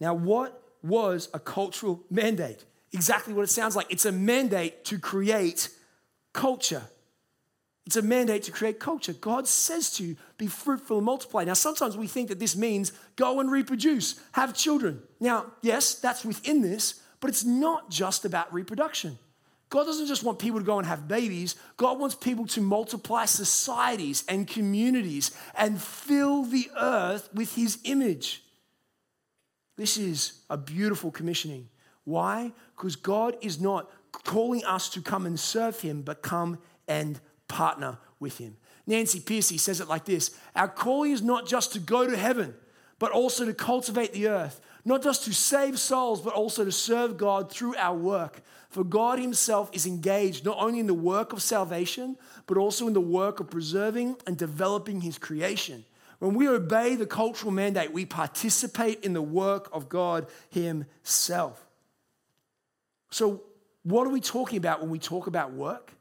Now, 0.00 0.14
what 0.14 0.62
was 0.82 1.28
a 1.34 1.38
cultural 1.38 2.02
mandate? 2.10 2.64
Exactly 2.92 3.34
what 3.34 3.42
it 3.42 3.50
sounds 3.50 3.76
like. 3.76 3.86
It's 3.90 4.06
a 4.06 4.12
mandate 4.12 4.84
to 4.86 4.98
create 4.98 5.68
culture. 6.32 6.84
It's 7.86 7.96
a 7.96 8.02
mandate 8.02 8.44
to 8.44 8.50
create 8.50 8.80
culture. 8.80 9.12
God 9.12 9.46
says 9.46 9.90
to 9.96 10.04
you, 10.04 10.16
be 10.38 10.46
fruitful 10.46 10.98
and 10.98 11.06
multiply. 11.06 11.44
Now, 11.44 11.52
sometimes 11.52 11.96
we 11.96 12.06
think 12.06 12.28
that 12.28 12.38
this 12.38 12.56
means 12.56 12.92
go 13.16 13.40
and 13.40 13.50
reproduce, 13.50 14.18
have 14.32 14.54
children. 14.54 15.02
Now, 15.20 15.46
yes, 15.60 15.94
that's 15.94 16.24
within 16.24 16.62
this, 16.62 17.00
but 17.20 17.28
it's 17.28 17.44
not 17.44 17.90
just 17.90 18.24
about 18.24 18.52
reproduction. 18.54 19.18
God 19.68 19.84
doesn't 19.84 20.06
just 20.06 20.22
want 20.22 20.38
people 20.38 20.60
to 20.60 20.64
go 20.64 20.78
and 20.78 20.86
have 20.86 21.08
babies. 21.08 21.56
God 21.76 21.98
wants 21.98 22.14
people 22.14 22.46
to 22.48 22.60
multiply 22.60 23.26
societies 23.26 24.24
and 24.28 24.46
communities 24.46 25.32
and 25.54 25.80
fill 25.80 26.44
the 26.44 26.70
earth 26.78 27.28
with 27.34 27.54
his 27.54 27.78
image. 27.84 28.44
This 29.76 29.96
is 29.96 30.40
a 30.48 30.56
beautiful 30.56 31.10
commissioning. 31.10 31.68
Why? 32.04 32.52
Because 32.76 32.96
God 32.96 33.36
is 33.40 33.60
not 33.60 33.90
calling 34.12 34.64
us 34.64 34.88
to 34.90 35.02
come 35.02 35.26
and 35.26 35.38
serve 35.38 35.80
him, 35.80 36.02
but 36.02 36.22
come 36.22 36.58
and 36.86 37.18
partner 37.48 37.98
with 38.20 38.38
him. 38.38 38.56
Nancy 38.86 39.20
Pearcey 39.20 39.58
says 39.58 39.80
it 39.80 39.88
like 39.88 40.04
this 40.04 40.30
Our 40.54 40.68
calling 40.68 41.12
is 41.12 41.22
not 41.22 41.46
just 41.46 41.72
to 41.72 41.78
go 41.78 42.06
to 42.06 42.16
heaven, 42.16 42.54
but 42.98 43.12
also 43.12 43.44
to 43.44 43.54
cultivate 43.54 44.12
the 44.12 44.28
earth, 44.28 44.60
not 44.84 45.02
just 45.02 45.24
to 45.24 45.34
save 45.34 45.78
souls, 45.78 46.20
but 46.20 46.34
also 46.34 46.64
to 46.64 46.72
serve 46.72 47.16
God 47.16 47.50
through 47.50 47.76
our 47.76 47.96
work. 47.96 48.42
For 48.68 48.84
God 48.84 49.18
Himself 49.18 49.70
is 49.72 49.86
engaged 49.86 50.44
not 50.44 50.58
only 50.58 50.80
in 50.80 50.86
the 50.86 50.94
work 50.94 51.32
of 51.32 51.42
salvation, 51.42 52.16
but 52.46 52.56
also 52.56 52.86
in 52.86 52.92
the 52.92 53.00
work 53.00 53.40
of 53.40 53.50
preserving 53.50 54.16
and 54.26 54.36
developing 54.36 55.00
His 55.00 55.16
creation. 55.16 55.84
When 56.18 56.34
we 56.34 56.48
obey 56.48 56.96
the 56.96 57.06
cultural 57.06 57.52
mandate, 57.52 57.92
we 57.92 58.04
participate 58.04 59.04
in 59.04 59.12
the 59.12 59.22
work 59.22 59.68
of 59.72 59.88
God 59.88 60.26
Himself. 60.50 61.64
So, 63.10 63.42
what 63.84 64.06
are 64.06 64.10
we 64.10 64.20
talking 64.20 64.58
about 64.58 64.80
when 64.80 64.90
we 64.90 64.98
talk 64.98 65.26
about 65.26 65.52
work? 65.52 65.93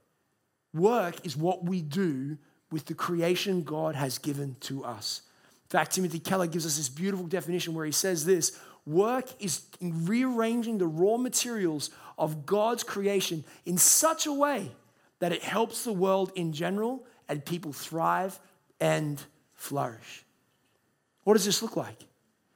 Work 0.73 1.25
is 1.25 1.37
what 1.37 1.63
we 1.63 1.81
do 1.81 2.37
with 2.71 2.85
the 2.85 2.95
creation 2.95 3.63
God 3.63 3.95
has 3.95 4.17
given 4.17 4.55
to 4.61 4.83
us. 4.83 5.21
In 5.65 5.69
fact, 5.69 5.93
Timothy 5.93 6.19
Keller 6.19 6.47
gives 6.47 6.65
us 6.65 6.77
this 6.77 6.89
beautiful 6.89 7.27
definition 7.27 7.73
where 7.73 7.85
he 7.85 7.91
says 7.91 8.25
this 8.25 8.59
work 8.85 9.29
is 9.39 9.61
rearranging 9.81 10.77
the 10.77 10.87
raw 10.87 11.15
materials 11.17 11.89
of 12.17 12.45
God's 12.45 12.83
creation 12.83 13.45
in 13.65 13.77
such 13.77 14.25
a 14.25 14.33
way 14.33 14.71
that 15.19 15.31
it 15.31 15.41
helps 15.41 15.83
the 15.83 15.93
world 15.93 16.31
in 16.35 16.51
general 16.51 17.05
and 17.29 17.45
people 17.45 17.71
thrive 17.71 18.39
and 18.81 19.23
flourish. 19.53 20.25
What 21.23 21.35
does 21.35 21.45
this 21.45 21.61
look 21.61 21.77
like? 21.77 21.97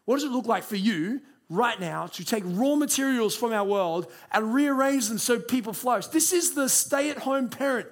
What 0.06 0.16
does 0.16 0.26
it 0.26 0.32
look 0.32 0.48
like 0.48 0.64
for 0.64 0.76
you 0.76 1.22
right 1.50 1.80
now 1.80 2.08
to 2.08 2.26
take 2.26 2.44
raw 2.46 2.76
materials 2.76 3.36
from 3.36 3.54
our 3.54 3.64
world 3.64 4.12
and 4.32 4.54
rearrange 4.54 5.08
them 5.08 5.18
so 5.18 5.40
people 5.40 5.74
flourish? 5.74 6.08
This 6.08 6.34
is 6.34 6.54
the 6.54 6.68
stay 6.68 7.10
at 7.10 7.20
home 7.20 7.50
parent 7.50 7.88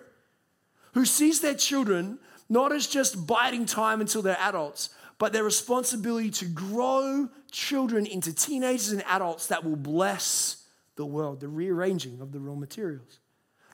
who 0.95 1.05
sees 1.05 1.41
their 1.41 1.53
children 1.53 2.17
not 2.49 2.71
as 2.71 2.87
just 2.87 3.27
biding 3.27 3.65
time 3.65 4.01
until 4.01 4.21
they're 4.21 4.37
adults, 4.39 4.89
but 5.17 5.33
their 5.33 5.43
responsibility 5.43 6.29
to 6.29 6.45
grow 6.45 7.29
children 7.51 8.05
into 8.05 8.33
teenagers 8.33 8.91
and 8.91 9.03
adults 9.03 9.47
that 9.47 9.63
will 9.63 9.75
bless 9.75 10.65
the 10.95 11.05
world, 11.05 11.41
the 11.41 11.47
rearranging 11.47 12.21
of 12.21 12.31
the 12.31 12.39
raw 12.39 12.55
materials. 12.55 13.19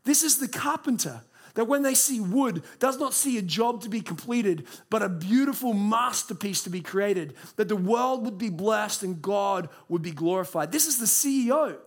This 0.04 0.24
is 0.24 0.40
the 0.40 0.48
carpenter 0.48 1.22
that 1.54 1.66
when 1.66 1.84
they 1.84 1.94
see 1.94 2.20
wood 2.20 2.64
does 2.80 2.98
not 3.00 3.14
see 3.14 3.38
a 3.38 3.42
job 3.42 3.82
to 3.82 3.90
be 3.90 4.02
completed 4.02 4.66
but 4.90 5.04
a 5.04 5.10
beautiful 5.10 5.74
masterpiece 5.74 6.64
to 6.64 6.70
be 6.70 6.82
created 6.82 7.36
that 7.58 7.68
the 7.68 7.76
world 7.76 8.24
would 8.24 8.38
be 8.38 8.50
blessed 8.50 9.04
and 9.04 9.22
god 9.22 9.68
would 9.90 10.02
be 10.02 10.12
glorified 10.12 10.72
this 10.72 10.88
is 10.88 10.98
the 10.98 11.06
ceo 11.06 11.78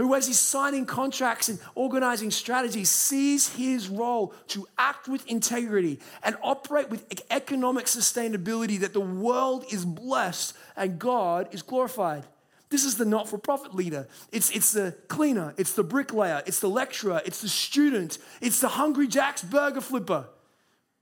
who 0.00 0.14
as 0.14 0.26
he's 0.26 0.38
signing 0.38 0.86
contracts 0.86 1.48
and 1.48 1.58
organizing 1.74 2.30
strategies 2.30 2.90
sees 2.90 3.48
his 3.54 3.88
role 3.88 4.34
to 4.48 4.66
act 4.78 5.08
with 5.08 5.26
integrity 5.26 5.98
and 6.22 6.36
operate 6.42 6.90
with 6.90 7.04
economic 7.30 7.86
sustainability 7.86 8.78
that 8.80 8.92
the 8.92 9.00
world 9.00 9.64
is 9.70 9.84
blessed 9.84 10.54
and 10.76 10.98
god 10.98 11.48
is 11.52 11.62
glorified 11.62 12.26
this 12.70 12.84
is 12.84 12.96
the 12.96 13.04
not 13.04 13.28
for 13.28 13.36
profit 13.36 13.74
leader. 13.74 14.06
It's, 14.30 14.50
it's 14.50 14.72
the 14.72 14.96
cleaner, 15.08 15.54
it's 15.56 15.72
the 15.72 15.82
bricklayer, 15.82 16.42
it's 16.46 16.60
the 16.60 16.70
lecturer, 16.70 17.20
it's 17.26 17.42
the 17.42 17.48
student, 17.48 18.18
it's 18.40 18.60
the 18.60 18.68
Hungry 18.68 19.08
Jack's 19.08 19.42
burger 19.42 19.80
flipper. 19.80 20.28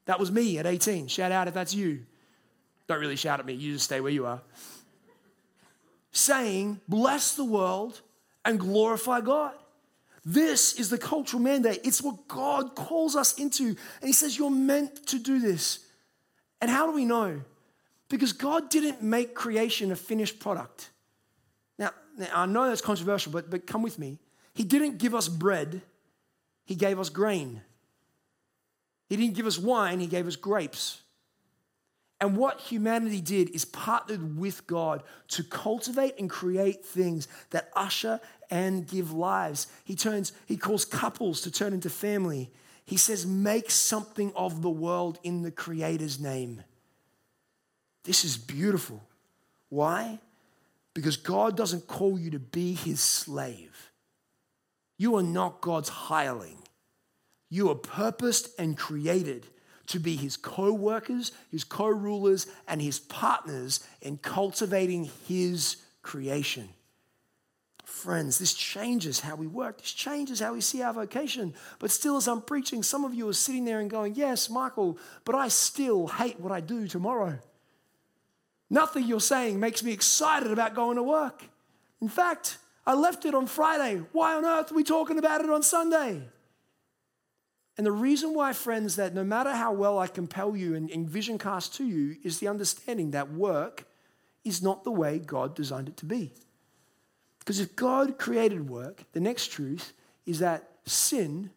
That 0.06 0.18
was 0.18 0.32
me 0.32 0.58
at 0.58 0.64
18. 0.64 1.08
Shout 1.08 1.30
out 1.30 1.46
if 1.46 1.52
that's 1.52 1.74
you. 1.74 2.06
Don't 2.87 3.00
really 3.00 3.16
shout 3.16 3.38
at 3.38 3.44
me, 3.44 3.52
you 3.52 3.74
just 3.74 3.84
stay 3.84 4.00
where 4.00 4.11
you 4.11 4.24
are. 4.24 4.40
Saying, 6.11 6.80
bless 6.88 7.34
the 7.34 7.44
world 7.44 8.00
and 8.48 8.58
glorify 8.58 9.20
God. 9.20 9.52
This 10.24 10.80
is 10.80 10.88
the 10.88 10.96
cultural 10.96 11.42
mandate. 11.42 11.80
It's 11.84 12.02
what 12.02 12.26
God 12.28 12.74
calls 12.74 13.14
us 13.14 13.38
into. 13.38 13.66
And 13.66 13.76
He 14.06 14.12
says, 14.12 14.38
You're 14.38 14.50
meant 14.50 15.06
to 15.08 15.18
do 15.18 15.38
this. 15.38 15.80
And 16.61 16.70
how 16.70 16.87
do 16.87 16.92
we 16.92 17.04
know? 17.04 17.42
Because 18.08 18.32
God 18.32 18.70
didn't 18.70 19.02
make 19.02 19.34
creation 19.34 19.92
a 19.92 19.96
finished 19.96 20.40
product. 20.40 20.88
Now, 21.78 21.90
I 22.34 22.46
know 22.46 22.66
that's 22.66 22.80
controversial, 22.80 23.32
but, 23.32 23.50
but 23.50 23.66
come 23.66 23.82
with 23.82 23.98
me. 23.98 24.18
He 24.54 24.64
didn't 24.64 24.96
give 24.96 25.14
us 25.14 25.28
bread, 25.28 25.82
He 26.64 26.74
gave 26.74 26.98
us 26.98 27.11
grain. 27.11 27.61
He 29.11 29.16
didn't 29.16 29.34
give 29.34 29.46
us 29.46 29.58
wine, 29.58 30.00
He 30.00 30.06
gave 30.06 30.26
us 30.26 30.37
grapes. 30.37 31.02
And 32.20 32.37
what 32.37 32.61
humanity 32.61 33.20
did 33.20 33.50
is 33.50 33.64
partnered 33.64 34.38
with 34.38 34.66
God 34.66 35.04
to 35.28 35.44
cultivate 35.44 36.18
and 36.18 36.28
create 36.28 36.84
things 36.84 37.28
that 37.50 37.70
usher 37.76 38.20
and 38.50 38.87
give 38.87 39.12
lives. 39.12 39.66
He 39.84 39.94
turns, 39.94 40.32
he 40.46 40.56
calls 40.56 40.84
couples 40.84 41.40
to 41.42 41.50
turn 41.50 41.72
into 41.72 41.90
family. 41.90 42.50
He 42.84 42.96
says, 42.96 43.26
make 43.26 43.70
something 43.70 44.32
of 44.34 44.62
the 44.62 44.70
world 44.70 45.18
in 45.22 45.42
the 45.42 45.50
Creator's 45.50 46.18
name. 46.18 46.62
This 48.04 48.24
is 48.24 48.38
beautiful. 48.38 49.02
Why? 49.68 50.18
Because 50.94 51.16
God 51.16 51.56
doesn't 51.56 51.87
call 51.87 52.18
you 52.18 52.30
to 52.30 52.38
be 52.38 52.74
his 52.74 53.00
slave. 53.00 53.90
You 54.96 55.16
are 55.16 55.22
not 55.22 55.61
God's 55.61 55.90
hireling. 55.90 56.58
You 57.50 57.70
are 57.70 57.74
purposed 57.74 58.48
and 58.58 58.76
created 58.76 59.46
to 59.87 59.98
be 59.98 60.16
his 60.16 60.37
co 60.37 60.72
workers, 60.72 61.32
his 61.50 61.64
co 61.64 61.88
rulers, 61.88 62.46
and 62.66 62.80
his 62.80 62.98
partners 62.98 63.87
in 64.02 64.18
cultivating 64.18 65.11
his 65.26 65.76
creation. 66.02 66.68
Friends, 67.88 68.38
this 68.38 68.53
changes 68.53 69.20
how 69.20 69.35
we 69.35 69.46
work. 69.46 69.79
This 69.79 69.92
changes 69.92 70.40
how 70.40 70.53
we 70.53 70.61
see 70.61 70.83
our 70.83 70.92
vocation. 70.92 71.55
But 71.79 71.90
still, 71.90 72.18
as 72.18 72.29
I'm 72.29 72.42
preaching, 72.42 72.83
some 72.83 73.03
of 73.03 73.14
you 73.14 73.27
are 73.31 73.33
sitting 73.33 73.64
there 73.64 73.81
and 73.81 73.88
going, 73.88 74.14
Yes, 74.14 74.51
Michael, 74.51 74.98
but 75.24 75.35
I 75.35 75.48
still 75.48 76.07
hate 76.07 76.38
what 76.38 76.53
I 76.53 76.61
do 76.61 76.87
tomorrow. 76.87 77.38
Nothing 78.68 79.07
you're 79.07 79.20
saying 79.20 79.59
makes 79.59 79.83
me 79.83 79.92
excited 79.92 80.53
about 80.53 80.74
going 80.74 80.96
to 80.96 81.03
work. 81.03 81.42
In 82.03 82.11
fact, 82.11 82.59
I 82.87 82.92
left 82.92 83.24
it 83.24 83.35
on 83.35 83.46
Friday. 83.46 84.03
Why 84.12 84.35
on 84.35 84.44
earth 84.44 84.70
are 84.70 84.74
we 84.74 84.85
talking 84.85 85.18
about 85.18 85.40
it 85.40 85.48
on 85.48 85.62
Sunday? 85.62 86.22
And 87.79 87.87
the 87.87 87.92
reason 87.92 88.35
why, 88.35 88.53
friends, 88.53 88.96
that 88.96 89.14
no 89.14 89.24
matter 89.24 89.53
how 89.53 89.72
well 89.72 89.98
I 89.98 90.09
compel 90.09 90.55
you 90.55 90.74
and, 90.74 91.09
vision 91.09 91.38
cast 91.38 91.74
to 91.77 91.87
you 91.87 92.16
is 92.22 92.38
the 92.38 92.48
understanding 92.48 93.12
that 93.12 93.33
work 93.33 93.87
is 94.44 94.62
not 94.62 94.85
the 94.85 94.92
way 94.92 95.18
God 95.18 95.57
designed 95.57 95.88
it 95.88 95.96
to 95.96 96.05
be. 96.05 96.33
Because 97.48 97.61
if 97.61 97.76
God 97.76 98.18
created 98.18 98.68
work, 98.68 99.04
the 99.12 99.20
next 99.20 99.46
truth 99.46 99.94
is 100.26 100.40
that 100.40 100.68
sin, 100.84 101.48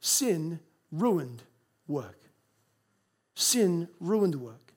sin 0.00 0.60
ruined 0.90 1.42
work. 1.86 2.18
Sin 3.34 3.86
ruined 4.00 4.36
work. 4.36 4.72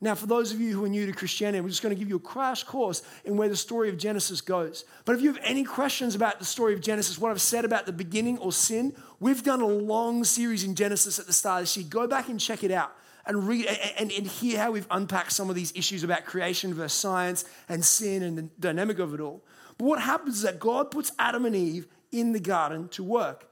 Now, 0.00 0.16
for 0.16 0.26
those 0.26 0.50
of 0.50 0.60
you 0.60 0.74
who 0.74 0.84
are 0.84 0.88
new 0.88 1.06
to 1.06 1.12
Christianity, 1.12 1.60
we're 1.60 1.68
just 1.68 1.80
going 1.80 1.94
to 1.94 1.98
give 1.98 2.08
you 2.08 2.16
a 2.16 2.18
crash 2.18 2.64
course 2.64 3.04
in 3.24 3.36
where 3.36 3.48
the 3.48 3.54
story 3.54 3.88
of 3.88 3.96
Genesis 3.96 4.40
goes. 4.40 4.84
But 5.04 5.14
if 5.14 5.22
you 5.22 5.32
have 5.32 5.40
any 5.44 5.62
questions 5.62 6.16
about 6.16 6.40
the 6.40 6.44
story 6.44 6.74
of 6.74 6.80
Genesis, 6.80 7.16
what 7.16 7.30
I've 7.30 7.40
said 7.40 7.64
about 7.64 7.86
the 7.86 7.92
beginning 7.92 8.38
or 8.38 8.50
sin, 8.50 8.96
we've 9.20 9.44
done 9.44 9.60
a 9.60 9.68
long 9.68 10.24
series 10.24 10.64
in 10.64 10.74
Genesis 10.74 11.20
at 11.20 11.28
the 11.28 11.32
start 11.32 11.60
of 11.60 11.62
this 11.68 11.76
year. 11.76 11.86
Go 11.88 12.08
back 12.08 12.28
and 12.28 12.40
check 12.40 12.64
it 12.64 12.72
out 12.72 12.96
and 13.26 13.46
read 13.46 13.66
and, 13.96 14.10
and 14.10 14.26
hear 14.26 14.58
how 14.58 14.72
we've 14.72 14.88
unpacked 14.90 15.30
some 15.30 15.48
of 15.50 15.54
these 15.54 15.72
issues 15.76 16.02
about 16.02 16.24
creation 16.24 16.74
versus 16.74 16.98
science 16.98 17.44
and 17.68 17.84
sin 17.84 18.24
and 18.24 18.36
the 18.36 18.42
dynamic 18.58 18.98
of 18.98 19.14
it 19.14 19.20
all. 19.20 19.40
But 19.78 19.84
what 19.84 20.00
happens 20.00 20.36
is 20.36 20.42
that 20.42 20.60
God 20.60 20.90
puts 20.90 21.12
Adam 21.18 21.44
and 21.44 21.56
Eve 21.56 21.86
in 22.12 22.32
the 22.32 22.40
garden 22.40 22.88
to 22.90 23.02
work. 23.02 23.50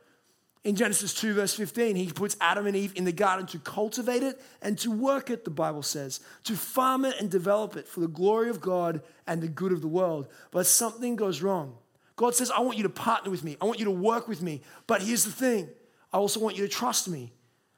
In 0.65 0.77
Genesis 0.77 1.13
2, 1.15 1.35
verse 1.35 1.55
15, 1.55 1.97
he 1.97 2.07
puts 2.13 2.37
Adam 2.41 2.69
and 2.69 2.77
Eve 2.77 2.93
in 2.95 3.05
the 3.05 3.13
garden 3.13 3.47
to 3.49 3.59
cultivate 3.59 4.23
it 4.23 4.41
and 4.61 4.79
to 4.79 4.93
work 4.93 5.29
it, 5.29 5.45
the 5.45 5.51
Bible 5.51 5.83
says, 5.83 6.21
to 6.45 6.55
farm 6.55 7.05
it 7.05 7.17
and 7.19 7.29
develop 7.29 7.77
it 7.77 7.89
for 7.89 7.99
the 7.99 8.07
glory 8.07 8.49
of 8.49 8.61
God 8.61 9.03
and 9.27 9.43
the 9.43 9.49
good 9.49 9.73
of 9.73 9.81
the 9.81 9.89
world. 9.89 10.29
But 10.53 10.67
something 10.67 11.17
goes 11.17 11.43
wrong. 11.43 11.77
God 12.15 12.37
says, 12.37 12.53
I 12.53 12.61
want 12.61 12.77
you 12.77 12.85
to 12.85 12.89
partner 12.89 13.31
with 13.31 13.43
me, 13.43 13.57
I 13.61 13.65
want 13.65 13.81
you 13.81 13.87
to 13.87 13.91
work 13.91 14.29
with 14.29 14.41
me. 14.41 14.63
But 14.87 15.03
here's 15.03 15.25
the 15.25 15.33
thing 15.33 15.69
I 16.13 16.19
also 16.19 16.39
want 16.39 16.57
you 16.57 16.63
to 16.63 16.73
trust 16.73 17.09
me. 17.09 17.33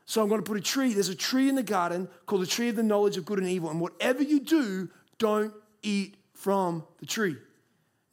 So 0.07 0.21
I'm 0.21 0.29
going 0.29 0.43
to 0.43 0.47
put 0.47 0.59
a 0.59 0.61
tree. 0.61 0.93
There's 0.93 1.09
a 1.09 1.15
tree 1.15 1.49
in 1.49 1.55
the 1.55 1.63
garden 1.63 2.09
called 2.27 2.43
the 2.43 2.47
tree 2.47 2.69
of 2.69 2.77
the 2.77 2.83
knowledge 2.83 3.17
of 3.17 3.25
good 3.25 3.39
and 3.39 3.49
evil. 3.49 3.71
And 3.71 3.81
whatever 3.81 4.23
you 4.23 4.41
do, 4.41 4.91
don't 5.19 5.55
eat 5.83 6.17
from 6.35 6.85
the 6.99 7.07
tree. 7.07 7.37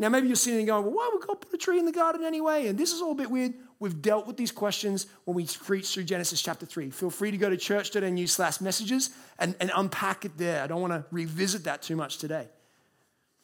Now, 0.02 0.10
maybe 0.10 0.26
you're 0.26 0.36
sitting 0.36 0.58
and 0.58 0.68
going, 0.68 0.84
well, 0.84 0.96
why 0.96 1.12
would 1.14 1.28
God 1.28 1.42
put 1.42 1.54
a 1.54 1.58
tree 1.58 1.78
in 1.78 1.86
the 1.86 1.92
garden 1.92 2.24
anyway? 2.26 2.66
And 2.66 2.76
this 2.76 2.92
is 2.92 3.04
all 3.04 3.12
a 3.12 3.16
bit 3.16 3.30
weird. 3.30 3.54
We've 3.78 4.02
dealt 4.02 4.26
with 4.26 4.36
these 4.36 4.52
questions 4.52 5.06
when 5.26 5.36
we 5.36 5.46
preach 5.46 5.94
through 5.94 6.06
Genesis 6.06 6.42
chapter 6.42 6.66
3. 6.66 6.90
Feel 6.90 7.12
free 7.12 7.30
to 7.30 7.38
go 7.38 7.52
to 7.52 7.56
church.nu 7.56 8.26
slash 8.26 8.62
messages 8.62 9.12
and, 9.38 9.56
and 9.60 9.72
unpack 9.76 10.26
it 10.26 10.40
there. 10.40 10.64
I 10.64 10.66
don't 10.66 10.82
want 10.82 10.94
to 10.94 11.06
revisit 11.12 11.66
that 11.66 11.84
too 11.84 11.96
much 11.96 12.18
today. 12.18 12.48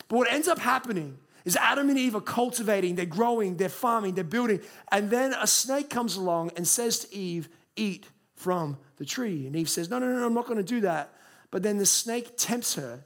But 0.08 0.16
what 0.16 0.32
ends 0.32 0.48
up 0.48 0.58
happening 0.58 1.20
is 1.46 1.56
Adam 1.58 1.90
and 1.90 2.00
Eve 2.00 2.16
are 2.16 2.22
cultivating, 2.22 2.96
they're 2.96 3.06
growing, 3.06 3.58
they're 3.58 3.70
farming, 3.70 4.16
they're 4.16 4.24
building. 4.24 4.60
And 4.92 5.12
then 5.12 5.36
a 5.40 5.46
snake 5.46 5.92
comes 5.92 6.16
along 6.16 6.54
and 6.56 6.68
says 6.68 7.00
to 7.00 7.16
Eve, 7.16 7.50
Eat 7.76 8.08
from 8.34 8.80
the 8.96 9.06
tree. 9.06 9.46
And 9.46 9.56
Eve 9.56 9.70
says, 9.70 9.92
No, 9.92 10.00
no, 10.00 10.12
no, 10.12 10.26
I'm 10.26 10.34
not 10.34 10.48
going 10.48 10.58
to 10.58 10.64
do 10.64 10.82
that. 10.82 11.14
But 11.52 11.62
then 11.62 11.78
the 11.78 11.86
snake 11.86 12.36
tempts 12.36 12.74
her 12.74 13.04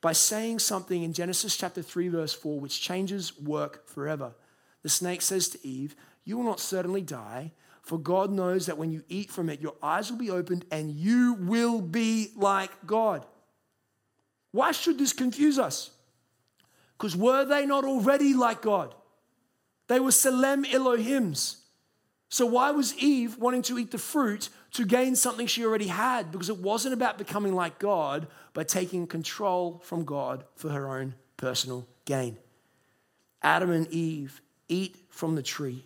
by 0.00 0.12
saying 0.12 0.58
something 0.58 1.02
in 1.02 1.12
Genesis 1.12 1.56
chapter 1.56 1.82
3, 1.82 2.08
verse 2.08 2.34
4, 2.34 2.60
which 2.60 2.80
changes 2.80 3.38
work 3.38 3.86
forever. 3.88 4.34
The 4.82 4.88
snake 4.88 5.22
says 5.22 5.48
to 5.48 5.66
Eve, 5.66 5.96
You 6.24 6.36
will 6.36 6.44
not 6.44 6.60
certainly 6.60 7.02
die, 7.02 7.52
for 7.82 7.98
God 7.98 8.30
knows 8.30 8.66
that 8.66 8.78
when 8.78 8.90
you 8.90 9.02
eat 9.08 9.30
from 9.30 9.48
it, 9.48 9.60
your 9.60 9.74
eyes 9.82 10.10
will 10.10 10.18
be 10.18 10.30
opened 10.30 10.64
and 10.70 10.90
you 10.90 11.34
will 11.40 11.80
be 11.80 12.30
like 12.36 12.70
God. 12.86 13.24
Why 14.52 14.72
should 14.72 14.98
this 14.98 15.12
confuse 15.12 15.58
us? 15.58 15.90
Because 16.96 17.16
were 17.16 17.44
they 17.44 17.66
not 17.66 17.84
already 17.84 18.34
like 18.34 18.62
God? 18.62 18.94
They 19.88 20.00
were 20.00 20.10
Selem 20.10 20.64
Elohims. 20.64 21.58
So, 22.28 22.44
why 22.44 22.72
was 22.72 22.96
Eve 22.96 23.38
wanting 23.38 23.62
to 23.62 23.78
eat 23.78 23.92
the 23.92 23.98
fruit 23.98 24.48
to 24.72 24.84
gain 24.84 25.14
something 25.14 25.46
she 25.46 25.64
already 25.64 25.86
had? 25.86 26.32
Because 26.32 26.48
it 26.48 26.58
wasn't 26.58 26.94
about 26.94 27.18
becoming 27.18 27.54
like 27.54 27.78
God, 27.78 28.26
but 28.52 28.68
taking 28.68 29.06
control 29.06 29.80
from 29.84 30.04
God 30.04 30.44
for 30.56 30.70
her 30.70 30.88
own 30.88 31.14
personal 31.36 31.86
gain. 32.04 32.36
Adam 33.42 33.70
and 33.70 33.86
Eve 33.88 34.40
eat 34.68 34.96
from 35.08 35.36
the 35.36 35.42
tree. 35.42 35.84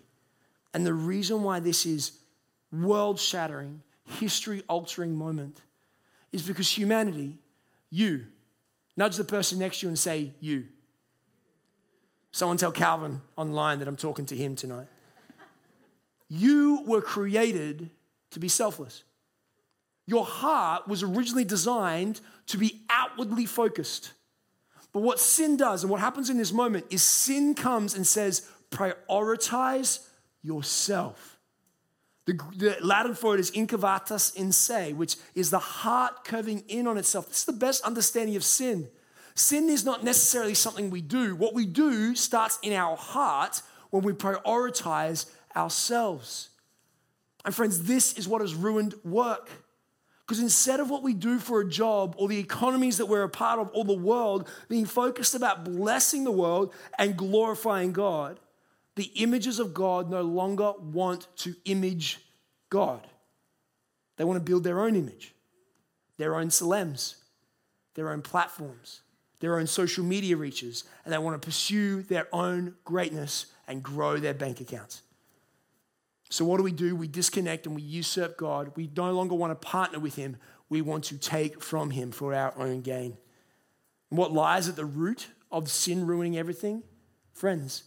And 0.73 0.87
the 0.87 0.95
reason 0.95 1.43
why 1.43 1.61
this 1.61 1.85
is 1.85 2.13
world 2.73 3.19
shattering, 3.19 3.83
history 4.05 4.63
altering 4.69 5.15
moment 5.15 5.61
is 6.33 6.43
because 6.43 6.71
humanity, 6.71 7.39
you, 7.91 8.27
nudge 8.97 9.17
the 9.17 9.25
person 9.25 9.59
next 9.59 9.81
to 9.81 9.87
you 9.87 9.89
and 9.89 9.99
say, 9.99 10.33
You. 10.41 10.67
Someone 12.33 12.57
tell 12.57 12.73
Calvin 12.73 13.21
online 13.37 13.81
that 13.81 13.89
I'm 13.89 13.97
talking 13.97 14.25
to 14.27 14.37
him 14.37 14.55
tonight. 14.55 14.87
You 16.31 16.85
were 16.87 17.03
created 17.03 17.91
to 18.31 18.41
be 18.41 18.49
selfless. 18.49 19.03
Your 20.07 20.25
heart 20.25 20.89
was 20.89 21.03
originally 21.03 21.45
designed 21.45 22.21
to 22.47 22.57
be 22.57 22.81
outwardly 22.89 23.47
focused. 23.47 24.13
But 24.93 25.01
what 25.01 25.21
sin 25.21 25.57
does 25.57 25.83
and 25.83 25.91
what 25.91 26.01
happens 26.01 26.31
in 26.31 26.39
this 26.39 26.53
moment 26.53 26.87
is 26.91 27.03
sin 27.03 27.55
comes 27.55 27.95
and 27.95 28.07
says, 28.07 28.49
prioritize 28.71 30.07
yourself. 30.43 31.39
The, 32.27 32.39
the 32.57 32.77
Latin 32.81 33.15
for 33.15 33.35
it 33.35 33.41
is 33.41 33.51
incurvatus 33.51 34.35
in 34.35 34.53
se, 34.53 34.93
which 34.93 35.17
is 35.35 35.51
the 35.51 35.59
heart 35.59 36.25
curving 36.25 36.65
in 36.69 36.87
on 36.87 36.97
itself. 36.97 37.29
This 37.29 37.41
is 37.41 37.45
the 37.45 37.53
best 37.53 37.83
understanding 37.85 38.37
of 38.37 38.45
sin. 38.45 38.89
Sin 39.35 39.69
is 39.69 39.85
not 39.85 40.05
necessarily 40.05 40.55
something 40.55 40.91
we 40.91 41.01
do. 41.01 41.35
What 41.35 41.55
we 41.55 41.67
do 41.67 42.15
starts 42.15 42.59
in 42.63 42.73
our 42.73 42.97
heart 42.97 43.63
when 43.91 44.03
we 44.03 44.13
prioritize 44.13 45.27
ourselves. 45.57 46.51
And 47.45 47.55
friends, 47.55 47.85
this 47.85 48.15
is 48.15 48.29
what 48.29 48.41
has 48.41 48.55
ruined 48.55 48.95
work. 49.05 49.51
Because 50.27 50.41
instead 50.41 50.79
of 50.79 50.91
what 50.91 51.03
we 51.03 51.13
do 51.13 51.39
for 51.39 51.61
a 51.61 51.69
job 51.69 52.15
or 52.17 52.29
the 52.29 52.39
economies 52.39 52.99
that 52.99 53.07
we're 53.07 53.25
a 53.25 53.29
part 53.29 53.59
of 53.59 53.71
or 53.75 53.85
the 53.85 53.93
world 53.93 54.49
being 54.69 54.85
focused 54.85 55.35
about 55.35 55.65
blessing 55.65 56.23
the 56.23 56.31
world 56.31 56.73
and 56.99 57.17
glorifying 57.17 57.93
God, 57.93 58.39
the 58.95 59.11
images 59.17 59.59
of 59.59 59.75
God 59.75 60.09
no 60.09 60.23
longer 60.23 60.73
want 60.79 61.27
to 61.39 61.57
image 61.65 62.21
God. 62.69 63.07
They 64.17 64.25
want 64.25 64.37
to 64.37 64.45
build 64.45 64.63
their 64.63 64.81
own 64.81 64.95
image, 64.95 65.35
their 66.17 66.37
own 66.37 66.49
selems, 66.49 67.17
their 67.95 68.11
own 68.11 68.23
platforms, 68.23 69.01
their 69.41 69.59
own 69.59 69.67
social 69.67 70.05
media 70.05 70.37
reaches, 70.37 70.85
and 71.05 71.13
they 71.13 71.19
want 71.19 71.41
to 71.41 71.45
pursue 71.45 72.03
their 72.03 72.29
own 72.33 72.75
greatness 72.85 73.47
and 73.67 73.83
grow 73.83 74.19
their 74.19 74.35
bank 74.35 74.61
accounts. 74.61 75.03
So, 76.41 76.47
what 76.47 76.57
do 76.57 76.63
we 76.63 76.73
do? 76.73 76.97
We 76.97 77.07
disconnect 77.07 77.67
and 77.67 77.75
we 77.75 77.83
usurp 77.83 78.39
God. 78.39 78.73
We 78.75 78.89
no 78.97 79.13
longer 79.13 79.35
want 79.35 79.51
to 79.51 79.69
partner 79.69 79.99
with 79.99 80.15
Him. 80.17 80.39
We 80.71 80.81
want 80.81 81.05
to 81.05 81.19
take 81.19 81.63
from 81.63 81.91
Him 81.91 82.13
for 82.13 82.33
our 82.33 82.55
own 82.57 82.81
gain. 82.81 83.19
And 84.09 84.19
what 84.19 84.33
lies 84.33 84.67
at 84.67 84.75
the 84.75 84.87
root 84.87 85.29
of 85.53 85.71
sin 85.71 86.07
ruining 86.07 86.39
everything? 86.39 86.83
Friends, 87.35 87.85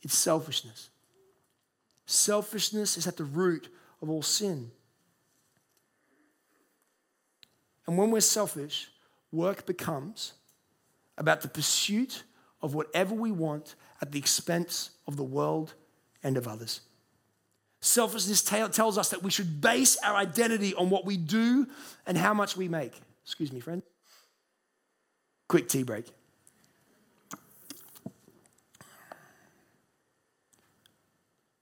it's 0.00 0.16
selfishness. 0.16 0.88
Selfishness 2.06 2.96
is 2.96 3.06
at 3.06 3.18
the 3.18 3.24
root 3.24 3.68
of 4.00 4.08
all 4.08 4.22
sin. 4.22 4.70
And 7.86 7.98
when 7.98 8.10
we're 8.10 8.20
selfish, 8.20 8.88
work 9.30 9.66
becomes 9.66 10.32
about 11.18 11.42
the 11.42 11.48
pursuit 11.48 12.22
of 12.62 12.72
whatever 12.72 13.14
we 13.14 13.32
want 13.32 13.74
at 14.00 14.12
the 14.12 14.18
expense 14.18 14.92
of 15.06 15.18
the 15.18 15.24
world 15.24 15.74
and 16.22 16.38
of 16.38 16.48
others. 16.48 16.80
Selfishness 17.84 18.42
tells 18.42 18.96
us 18.96 19.08
that 19.08 19.24
we 19.24 19.30
should 19.32 19.60
base 19.60 19.96
our 20.04 20.14
identity 20.14 20.72
on 20.72 20.88
what 20.88 21.04
we 21.04 21.16
do 21.16 21.66
and 22.06 22.16
how 22.16 22.32
much 22.32 22.56
we 22.56 22.68
make. 22.68 22.98
Excuse 23.24 23.52
me, 23.52 23.58
friend. 23.58 23.82
Quick 25.48 25.68
tea 25.68 25.82
break. 25.82 26.06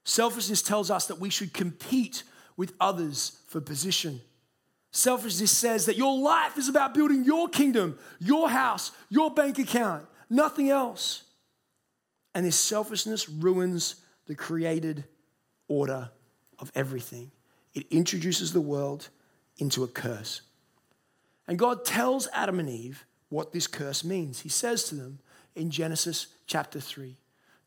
Selfishness 0.05 0.61
tells 0.61 0.91
us 0.91 1.07
that 1.07 1.19
we 1.19 1.31
should 1.31 1.53
compete 1.53 2.21
with 2.55 2.73
others 2.79 3.39
for 3.47 3.59
position. 3.59 4.21
Selfishness 4.91 5.49
says 5.51 5.87
that 5.87 5.97
your 5.97 6.19
life 6.19 6.55
is 6.55 6.69
about 6.69 6.93
building 6.93 7.23
your 7.23 7.49
kingdom, 7.49 7.97
your 8.19 8.47
house, 8.47 8.91
your 9.09 9.33
bank 9.33 9.57
account, 9.57 10.05
nothing 10.29 10.69
else. 10.69 11.23
And 12.35 12.45
this 12.45 12.57
selfishness 12.57 13.27
ruins 13.27 13.95
the 14.27 14.35
created 14.35 15.05
order 15.71 16.09
of 16.59 16.71
everything. 16.75 17.31
It 17.73 17.87
introduces 17.89 18.51
the 18.51 18.61
world 18.61 19.07
into 19.57 19.83
a 19.83 19.87
curse. 19.87 20.41
And 21.47 21.57
God 21.57 21.85
tells 21.85 22.27
Adam 22.33 22.59
and 22.59 22.69
Eve 22.69 23.05
what 23.29 23.53
this 23.53 23.67
curse 23.67 24.03
means. 24.03 24.41
He 24.41 24.49
says 24.49 24.83
to 24.85 24.95
them 24.95 25.19
in 25.55 25.71
Genesis 25.71 26.27
chapter 26.45 26.79
3 26.79 27.15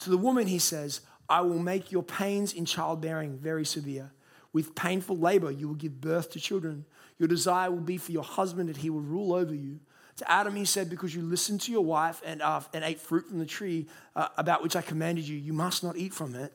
To 0.00 0.10
the 0.10 0.18
woman, 0.18 0.46
he 0.46 0.58
says, 0.58 1.00
I 1.28 1.40
will 1.40 1.58
make 1.58 1.90
your 1.90 2.02
pains 2.02 2.52
in 2.52 2.66
childbearing 2.66 3.38
very 3.38 3.64
severe. 3.64 4.12
With 4.52 4.74
painful 4.74 5.16
labor, 5.16 5.50
you 5.50 5.66
will 5.66 5.74
give 5.74 6.00
birth 6.00 6.30
to 6.32 6.40
children. 6.40 6.84
Your 7.18 7.28
desire 7.28 7.70
will 7.70 7.80
be 7.80 7.96
for 7.96 8.12
your 8.12 8.22
husband, 8.22 8.68
and 8.68 8.76
he 8.76 8.90
will 8.90 9.00
rule 9.00 9.32
over 9.32 9.54
you. 9.54 9.80
To 10.16 10.30
Adam, 10.30 10.54
he 10.54 10.66
said, 10.66 10.90
Because 10.90 11.14
you 11.14 11.22
listened 11.22 11.62
to 11.62 11.72
your 11.72 11.84
wife 11.84 12.20
and, 12.24 12.42
uh, 12.42 12.60
and 12.74 12.84
ate 12.84 13.00
fruit 13.00 13.26
from 13.28 13.38
the 13.38 13.46
tree 13.46 13.86
uh, 14.14 14.28
about 14.36 14.62
which 14.62 14.76
I 14.76 14.82
commanded 14.82 15.26
you, 15.26 15.36
you 15.36 15.54
must 15.54 15.82
not 15.82 15.96
eat 15.96 16.12
from 16.12 16.34
it 16.34 16.52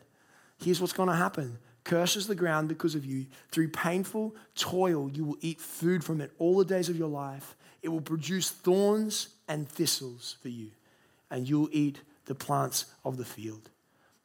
here's 0.59 0.79
what's 0.81 0.93
going 0.93 1.09
to 1.09 1.15
happen 1.15 1.57
curses 1.83 2.27
the 2.27 2.35
ground 2.35 2.69
because 2.69 2.93
of 2.95 3.05
you. 3.05 3.25
Through 3.51 3.69
painful 3.69 4.35
toil, 4.55 5.09
you 5.11 5.25
will 5.25 5.37
eat 5.41 5.59
food 5.59 6.03
from 6.03 6.21
it 6.21 6.31
all 6.37 6.57
the 6.57 6.65
days 6.65 6.89
of 6.89 6.97
your 6.97 7.09
life. 7.09 7.55
It 7.81 7.89
will 7.89 8.01
produce 8.01 8.51
thorns 8.51 9.29
and 9.47 9.67
thistles 9.67 10.35
for 10.41 10.49
you, 10.49 10.71
and 11.31 11.47
you'll 11.47 11.69
eat 11.71 12.01
the 12.25 12.35
plants 12.35 12.85
of 13.03 13.17
the 13.17 13.25
field. 13.25 13.69